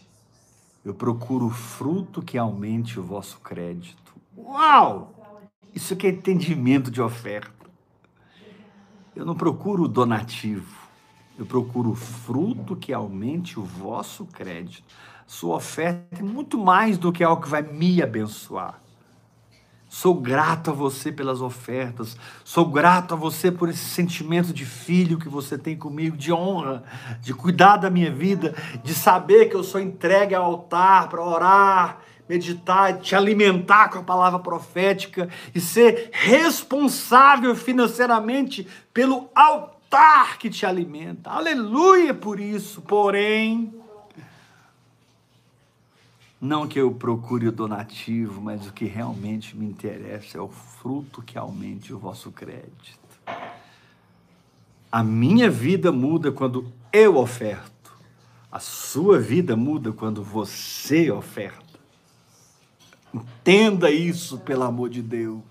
Eu 0.84 0.94
procuro 0.94 1.46
o 1.46 1.50
fruto 1.50 2.22
que 2.22 2.38
aumente 2.38 3.00
o 3.00 3.02
vosso 3.02 3.40
crédito. 3.40 4.14
Uau! 4.36 5.12
Isso 5.74 5.96
que 5.96 6.06
é 6.06 6.10
entendimento 6.10 6.88
de 6.88 7.02
oferta. 7.02 7.66
Eu 9.16 9.24
não 9.24 9.34
procuro 9.34 9.84
o 9.84 9.88
donativo. 9.88 10.82
Eu 11.36 11.46
procuro 11.46 11.90
o 11.90 11.96
fruto 11.96 12.76
que 12.76 12.92
aumente 12.92 13.58
o 13.58 13.64
vosso 13.64 14.24
crédito. 14.26 14.84
Sua 15.26 15.56
oferta 15.56 16.20
é 16.20 16.22
muito 16.22 16.58
mais 16.58 16.96
do 16.96 17.10
que 17.10 17.24
algo 17.24 17.42
que 17.42 17.48
vai 17.48 17.62
me 17.62 18.02
abençoar. 18.02 18.81
Sou 19.94 20.14
grato 20.14 20.70
a 20.70 20.72
você 20.72 21.12
pelas 21.12 21.42
ofertas. 21.42 22.16
Sou 22.42 22.64
grato 22.64 23.12
a 23.12 23.16
você 23.16 23.52
por 23.52 23.68
esse 23.68 23.84
sentimento 23.84 24.50
de 24.50 24.64
filho 24.64 25.18
que 25.18 25.28
você 25.28 25.58
tem 25.58 25.76
comigo, 25.76 26.16
de 26.16 26.32
honra, 26.32 26.82
de 27.20 27.34
cuidar 27.34 27.76
da 27.76 27.90
minha 27.90 28.10
vida, 28.10 28.54
de 28.82 28.94
saber 28.94 29.50
que 29.50 29.54
eu 29.54 29.62
sou 29.62 29.78
entregue 29.78 30.34
ao 30.34 30.44
altar 30.44 31.10
para 31.10 31.22
orar, 31.22 31.98
meditar, 32.26 33.00
te 33.00 33.14
alimentar 33.14 33.90
com 33.90 33.98
a 33.98 34.02
palavra 34.02 34.38
profética 34.38 35.28
e 35.54 35.60
ser 35.60 36.08
responsável 36.10 37.54
financeiramente 37.54 38.66
pelo 38.94 39.28
altar 39.34 40.38
que 40.38 40.48
te 40.48 40.64
alimenta. 40.64 41.28
Aleluia 41.28 42.14
por 42.14 42.40
isso. 42.40 42.80
Porém, 42.80 43.81
não 46.42 46.66
que 46.66 46.80
eu 46.80 46.90
procure 46.92 47.46
o 47.46 47.52
donativo, 47.52 48.40
mas 48.40 48.66
o 48.66 48.72
que 48.72 48.84
realmente 48.84 49.56
me 49.56 49.64
interessa 49.64 50.38
é 50.38 50.40
o 50.40 50.48
fruto 50.48 51.22
que 51.22 51.38
aumente 51.38 51.94
o 51.94 51.98
vosso 52.00 52.32
crédito. 52.32 52.98
A 54.90 55.04
minha 55.04 55.48
vida 55.48 55.92
muda 55.92 56.32
quando 56.32 56.72
eu 56.92 57.16
oferto. 57.16 57.96
A 58.50 58.58
sua 58.58 59.20
vida 59.20 59.56
muda 59.56 59.92
quando 59.92 60.20
você 60.24 61.12
oferta. 61.12 61.78
Entenda 63.14 63.88
isso, 63.88 64.38
pelo 64.38 64.64
amor 64.64 64.90
de 64.90 65.00
Deus. 65.00 65.42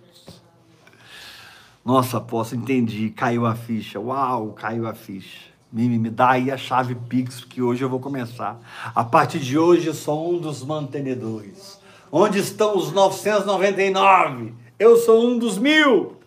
Nossa, 1.85 2.19
posso 2.19 2.53
entendi, 2.53 3.11
caiu 3.11 3.45
a 3.45 3.55
ficha. 3.55 3.97
Uau, 3.97 4.51
caiu 4.51 4.85
a 4.85 4.93
ficha. 4.93 5.50
Mimi, 5.71 5.97
me 5.97 6.09
dá 6.09 6.31
aí 6.31 6.51
a 6.51 6.57
chave 6.57 6.95
Pix, 6.95 7.45
que 7.45 7.61
hoje 7.61 7.81
eu 7.81 7.89
vou 7.89 7.99
começar. 7.99 8.59
A 8.93 9.05
partir 9.05 9.39
de 9.39 9.57
hoje 9.57 9.87
eu 9.87 9.93
sou 9.93 10.33
um 10.33 10.37
dos 10.37 10.63
mantenedores. 10.63 11.79
Onde 12.11 12.39
estão 12.39 12.75
os 12.75 12.91
999? 12.91 14.53
Eu 14.77 14.97
sou 14.97 15.25
um 15.25 15.39
dos 15.39 15.57
mil. 15.57 16.17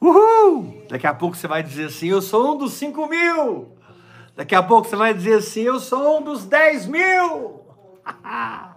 Uhul! 0.00 0.84
Daqui 0.88 1.06
a 1.06 1.12
pouco 1.12 1.36
você 1.36 1.46
vai 1.46 1.62
dizer 1.62 1.86
assim: 1.86 2.06
eu 2.06 2.22
sou 2.22 2.54
um 2.54 2.58
dos 2.58 2.72
cinco 2.72 3.06
mil. 3.06 3.76
Daqui 4.34 4.54
a 4.54 4.62
pouco 4.62 4.88
você 4.88 4.96
vai 4.96 5.12
dizer 5.12 5.34
assim: 5.34 5.62
eu 5.62 5.78
sou 5.78 6.18
um 6.18 6.22
dos 6.22 6.46
dez 6.46 6.86
mil. 6.86 7.60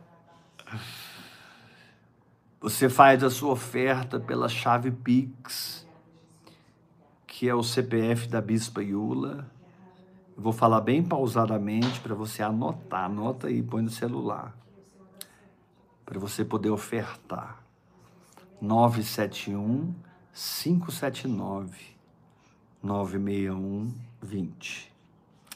Você 2.61 2.89
faz 2.89 3.23
a 3.23 3.29
sua 3.29 3.53
oferta 3.53 4.19
pela 4.19 4.49
chave 4.49 4.91
Pix 4.91 5.87
que 7.39 7.47
é 7.47 7.55
o 7.55 7.63
CPF 7.63 8.27
da 8.27 8.41
Bispa 8.41 8.83
Iula. 8.83 9.49
Vou 10.35 10.51
falar 10.51 10.81
bem 10.81 11.01
pausadamente 11.01 12.01
para 12.01 12.13
você 12.13 12.43
anotar. 12.43 13.05
Anota 13.05 13.47
aí, 13.47 13.63
põe 13.63 13.81
no 13.81 13.89
celular. 13.89 14.53
Para 16.05 16.19
você 16.19 16.43
poder 16.43 16.69
ofertar. 16.69 17.63
971 18.61 19.95
579 20.33 21.77
961 22.83 23.93
20. 24.21 24.91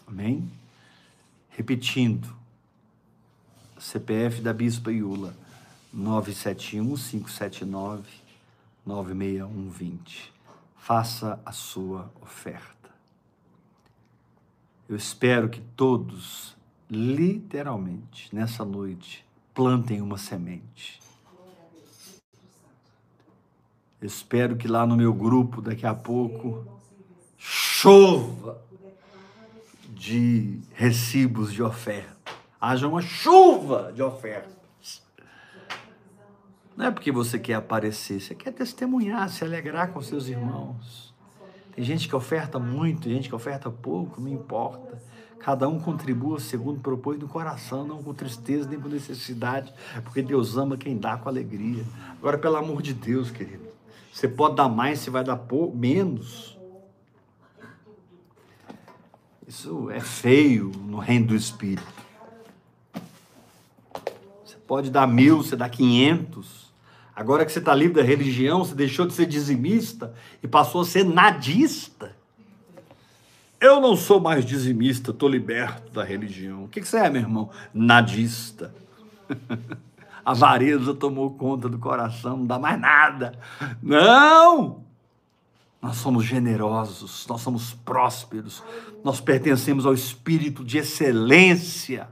Amém? 0.08 0.50
Repetindo. 1.50 2.34
CPF 3.78 4.42
da 4.42 4.54
Bispa 4.54 4.90
Iula. 4.90 5.36
971 5.92 6.96
579 6.96 8.08
961 8.86 9.70
20 9.70 10.33
faça 10.84 11.40
a 11.46 11.54
sua 11.54 12.12
oferta. 12.22 12.90
Eu 14.90 14.98
espero 14.98 15.48
que 15.48 15.62
todos, 15.78 16.58
literalmente, 16.90 18.28
nessa 18.36 18.66
noite, 18.66 19.26
plantem 19.54 20.02
uma 20.02 20.18
semente. 20.18 21.02
Eu 24.02 24.08
espero 24.08 24.58
que 24.58 24.68
lá 24.68 24.86
no 24.86 24.98
meu 24.98 25.14
grupo, 25.14 25.62
daqui 25.62 25.88
a 25.88 25.96
pouco, 25.96 26.68
chova 27.38 28.62
de 29.88 30.60
recibos 30.74 31.54
de 31.54 31.64
oferta. 31.64 32.34
Haja 32.60 32.90
uma 32.90 33.02
chuva 33.02 33.94
de 33.94 34.04
oferta. 34.04 34.53
Não 36.76 36.86
é 36.86 36.92
porque 36.92 37.12
você 37.12 37.38
quer 37.38 37.56
aparecer, 37.56 38.20
você 38.20 38.34
quer 38.34 38.52
testemunhar, 38.52 39.30
se 39.30 39.44
alegrar 39.44 39.92
com 39.92 40.02
seus 40.02 40.28
irmãos. 40.28 41.14
Tem 41.76 41.84
gente 41.84 42.08
que 42.08 42.16
oferta 42.16 42.60
muito, 42.60 43.04
tem 43.04 43.14
gente 43.14 43.30
que 43.30 43.36
oferta 43.36 43.70
pouco, 43.70 44.22
não 44.22 44.30
importa. 44.30 45.02
Cada 45.40 45.68
um 45.68 45.80
contribua 45.80 46.40
segundo 46.40 46.80
propôs 46.80 47.20
no 47.20 47.28
coração, 47.28 47.86
não 47.86 48.02
com 48.02 48.14
tristeza 48.14 48.70
nem 48.70 48.80
por 48.80 48.90
necessidade, 48.90 49.74
porque 50.04 50.22
Deus 50.22 50.56
ama 50.56 50.78
quem 50.78 50.98
dá 50.98 51.18
com 51.18 51.28
alegria. 51.28 51.84
Agora, 52.18 52.38
pelo 52.38 52.56
amor 52.56 52.82
de 52.82 52.94
Deus, 52.94 53.30
querido, 53.30 53.68
você 54.12 54.28
pode 54.28 54.56
dar 54.56 54.70
mais, 54.70 55.00
você 55.00 55.10
vai 55.10 55.24
dar 55.24 55.36
pouco, 55.36 55.76
menos. 55.76 56.58
Isso 59.46 59.90
é 59.92 60.00
feio 60.00 60.72
no 60.86 60.98
reino 60.98 61.28
do 61.28 61.36
Espírito. 61.36 62.04
Você 64.46 64.56
pode 64.66 64.90
dar 64.90 65.08
mil, 65.08 65.44
você 65.44 65.56
dá 65.56 65.68
quinhentos. 65.68 66.63
Agora 67.16 67.46
que 67.46 67.52
você 67.52 67.60
está 67.60 67.76
livre 67.76 68.02
da 68.02 68.02
religião, 68.02 68.66
você 68.66 68.74
deixou 68.74 69.06
de 69.06 69.14
ser 69.14 69.28
dizimista 69.28 70.14
e 70.42 70.48
passou 70.48 70.82
a 70.82 70.86
ser 70.86 71.06
nadista. 71.06 72.16
Eu 73.62 73.80
não 73.80 73.96
sou 73.96 74.20
mais 74.20 74.44
dizimista, 74.44 75.12
estou 75.12 75.30
liberto 75.30 75.92
da 75.92 76.04
religião. 76.04 76.66
O 76.66 76.68
que, 76.68 76.82
que 76.82 76.88
você 76.88 76.98
é, 76.98 77.10
meu 77.10 77.22
irmão? 77.22 77.50
Nadista. 77.74 78.74
A 80.26 80.32
avareza 80.32 80.94
tomou 80.94 81.32
conta 81.32 81.68
do 81.68 81.78
coração, 81.78 82.38
não 82.38 82.46
dá 82.46 82.58
mais 82.58 82.80
nada. 82.80 83.38
Não! 83.82 84.84
Nós 85.82 85.98
somos 85.98 86.24
generosos, 86.24 87.28
nós 87.28 87.42
somos 87.42 87.74
prósperos, 87.74 88.64
nós 89.04 89.20
pertencemos 89.20 89.86
ao 89.86 89.94
espírito 89.94 90.64
de 90.64 90.78
excelência 90.78 92.08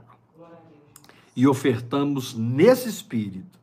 e 1.34 1.48
ofertamos 1.48 2.34
nesse 2.34 2.86
espírito 2.86 3.61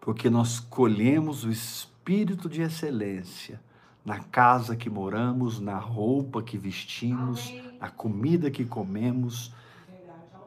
porque 0.00 0.30
nós 0.30 0.58
colhemos 0.58 1.44
o 1.44 1.50
espírito 1.50 2.48
de 2.48 2.62
excelência 2.62 3.60
na 4.04 4.20
casa 4.20 4.74
que 4.74 4.88
moramos, 4.88 5.60
na 5.60 5.78
roupa 5.78 6.42
que 6.42 6.56
vestimos, 6.56 7.52
na 7.78 7.90
comida 7.90 8.50
que 8.50 8.64
comemos, 8.64 9.52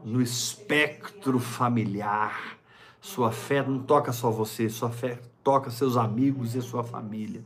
no 0.04 0.22
espectro 0.22 1.40
familiar. 1.40 2.58
Sua 3.00 3.32
fé 3.32 3.62
não 3.62 3.80
toca 3.80 4.12
só 4.12 4.32
você, 4.32 4.70
sua 4.70 4.90
fé 4.90 5.20
toca 5.44 5.70
seus 5.70 5.98
amigos 5.98 6.56
e 6.56 6.62
sua 6.62 6.84
família. 6.84 7.44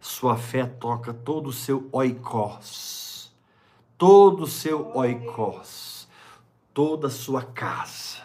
Sua 0.00 0.36
fé 0.36 0.66
toca 0.66 1.14
todo 1.14 1.46
o 1.46 1.52
seu 1.52 1.88
oikos, 1.92 3.32
todo 3.96 4.42
o 4.42 4.46
seu 4.46 4.94
oikos, 4.94 6.06
toda 6.74 7.06
a 7.06 7.10
sua 7.10 7.42
casa. 7.42 8.22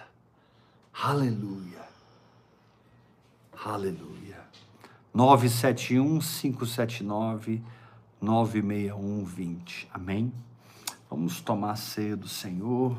Aleluia. 0.93 1.78
Aleluia. 3.63 4.39
971 5.13 6.19
579 6.19 7.61
96120. 8.21 9.89
Amém? 9.93 10.31
Vamos 11.09 11.41
tomar 11.41 11.75
ceia 11.75 12.15
do 12.15 12.27
Senhor. 12.27 12.97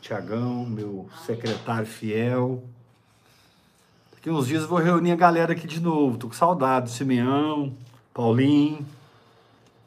Tiagão, 0.00 0.66
meu 0.66 1.08
secretário 1.24 1.86
fiel. 1.86 2.64
Daqui 4.12 4.28
uns 4.28 4.48
dias 4.48 4.62
eu 4.62 4.68
vou 4.68 4.78
reunir 4.78 5.12
a 5.12 5.16
galera 5.16 5.52
aqui 5.52 5.68
de 5.68 5.80
novo. 5.80 6.18
Tô 6.18 6.26
com 6.26 6.34
saudade. 6.34 6.90
Simeão, 6.90 7.72
Paulinho, 8.12 8.84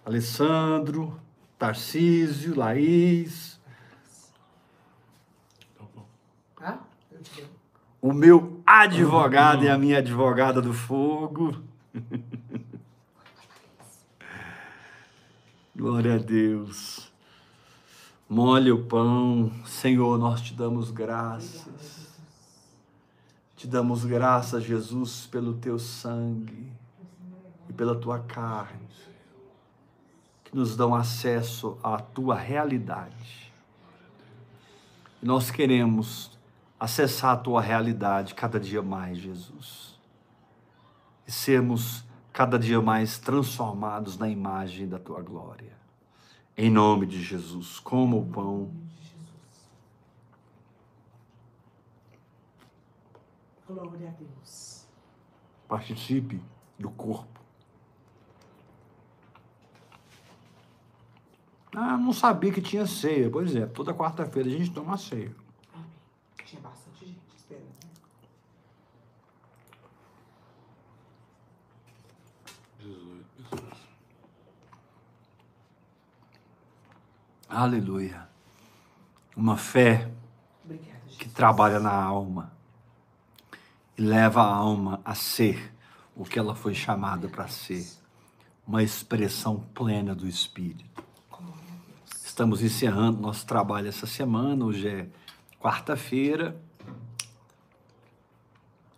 Alessandro, 0.05 1.19
Tarcísio, 1.57 2.55
Laís. 2.55 3.59
Ah, 6.61 6.77
eu 7.11 7.21
te 7.21 7.43
o 8.01 8.13
meu 8.13 8.61
advogado 8.65 9.63
e 9.65 9.69
a 9.69 9.77
minha 9.77 9.99
advogada 9.99 10.61
do 10.61 10.73
fogo. 10.73 11.55
Glória 15.75 16.15
a 16.15 16.17
Deus. 16.17 17.11
Molhe 18.29 18.71
o 18.71 18.85
pão, 18.85 19.51
Senhor, 19.65 20.17
nós 20.17 20.41
te 20.41 20.53
damos 20.53 20.91
graças. 20.91 22.09
Te 23.55 23.67
damos 23.67 24.05
graças, 24.05 24.63
Jesus, 24.63 25.25
pelo 25.25 25.55
teu 25.55 25.77
sangue 25.77 26.71
e 27.67 27.73
pela 27.73 27.93
tua 27.93 28.19
carne, 28.19 28.87
que 30.45 30.55
nos 30.55 30.77
dão 30.77 30.95
acesso 30.95 31.77
à 31.83 31.97
tua 31.99 32.35
realidade. 32.35 33.51
Nós 35.21 35.51
queremos 35.51 36.38
acessar 36.79 37.33
a 37.33 37.37
tua 37.37 37.61
realidade 37.61 38.33
cada 38.33 38.59
dia 38.59 38.81
mais, 38.81 39.17
Jesus. 39.17 39.99
E 41.27 41.31
sermos 41.31 42.05
cada 42.31 42.57
dia 42.57 42.81
mais 42.81 43.19
transformados 43.19 44.17
na 44.17 44.29
imagem 44.29 44.87
da 44.87 44.97
tua 44.97 45.21
glória. 45.21 45.77
Em 46.55 46.69
nome 46.69 47.05
de 47.05 47.21
Jesus, 47.21 47.79
como 47.79 48.19
o 48.19 48.25
pão. 48.25 48.71
Glória 53.67 54.09
a 54.09 54.11
Deus. 54.11 54.87
Participe 55.67 56.41
do 56.77 56.89
corpo. 56.89 57.39
Ah, 61.75 61.97
não 61.97 62.11
sabia 62.11 62.51
que 62.51 62.61
tinha 62.61 62.87
ceia. 62.87 63.29
Pois 63.29 63.55
é, 63.55 63.65
toda 63.65 63.93
quarta-feira 63.93 64.49
a 64.49 64.51
gente 64.51 64.71
toma 64.71 64.97
ceia. 64.97 65.33
Tinha 66.49 66.61
bastante 66.63 67.05
gente 67.05 67.19
esperando. 67.37 67.61
Né? 67.63 67.89
pessoas. 72.79 73.77
Aleluia. 77.47 78.27
Uma 79.35 79.57
fé 79.57 80.09
que 81.19 81.29
trabalha 81.29 81.79
na 81.79 81.93
alma 81.93 82.51
e 83.95 84.01
leva 84.01 84.41
a 84.41 84.51
alma 84.51 84.99
a 85.05 85.13
ser 85.13 85.71
o 86.15 86.23
que 86.23 86.39
ela 86.39 86.55
foi 86.55 86.73
chamada 86.73 87.29
para 87.29 87.47
ser 87.47 87.87
uma 88.65 88.81
expressão 88.81 89.59
plena 89.75 90.15
do 90.15 90.27
Espírito. 90.27 91.03
Estamos 92.23 92.63
encerrando 92.63 93.21
nosso 93.21 93.45
trabalho 93.45 93.87
essa 93.87 94.07
semana, 94.07 94.65
hoje 94.65 94.87
é 94.87 95.09
quarta-feira, 95.59 96.55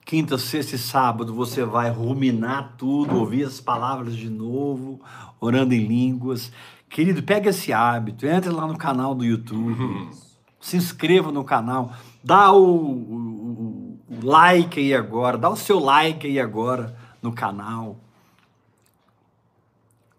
quinta, 0.05 0.37
sexta 0.37 0.75
e 0.75 0.79
sábado 0.79 1.33
você 1.33 1.63
vai 1.63 1.89
ruminar 1.89 2.75
tudo, 2.77 3.17
ouvir 3.17 3.45
as 3.45 3.59
palavras 3.59 4.15
de 4.15 4.29
novo, 4.29 4.99
orando 5.39 5.73
em 5.73 5.85
línguas. 5.85 6.51
Querido, 6.89 7.23
pega 7.23 7.49
esse 7.49 7.71
hábito, 7.71 8.25
entre 8.25 8.49
lá 8.49 8.67
no 8.67 8.77
canal 8.77 9.15
do 9.15 9.23
YouTube, 9.23 9.81
uhum. 9.81 10.11
se 10.59 10.77
inscreva 10.77 11.31
no 11.31 11.43
canal, 11.43 11.93
dá 12.23 12.51
o, 12.51 12.61
o, 12.61 13.99
o 14.09 14.25
like 14.25 14.79
aí 14.79 14.93
agora, 14.93 15.37
dá 15.37 15.49
o 15.49 15.55
seu 15.55 15.79
like 15.79 16.27
aí 16.27 16.39
agora 16.39 16.95
no 17.21 17.31
canal. 17.31 17.97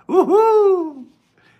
Uhul! 0.07 1.09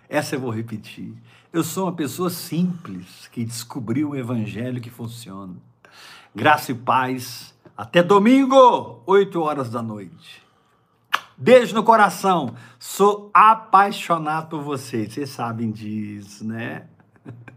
Essa 0.07 0.37
eu 0.37 0.39
vou 0.39 0.49
repetir. 0.49 1.13
Eu 1.51 1.61
sou 1.61 1.87
uma 1.87 1.91
pessoa 1.91 2.29
simples 2.29 3.27
que 3.33 3.43
descobriu 3.43 4.11
um 4.11 4.15
evangelho 4.15 4.79
que 4.79 4.89
funciona. 4.89 5.57
Graça 6.33 6.71
e 6.71 6.73
paz. 6.73 7.53
Até 7.75 8.01
domingo, 8.01 9.03
8 9.05 9.41
horas 9.41 9.69
da 9.69 9.81
noite. 9.83 10.41
Beijo 11.35 11.75
no 11.75 11.83
coração. 11.83 12.55
Sou 12.79 13.29
apaixonado 13.33 14.47
por 14.47 14.61
vocês. 14.61 15.11
Vocês 15.11 15.31
sabem 15.31 15.69
disso, 15.69 16.47
né? 16.47 16.87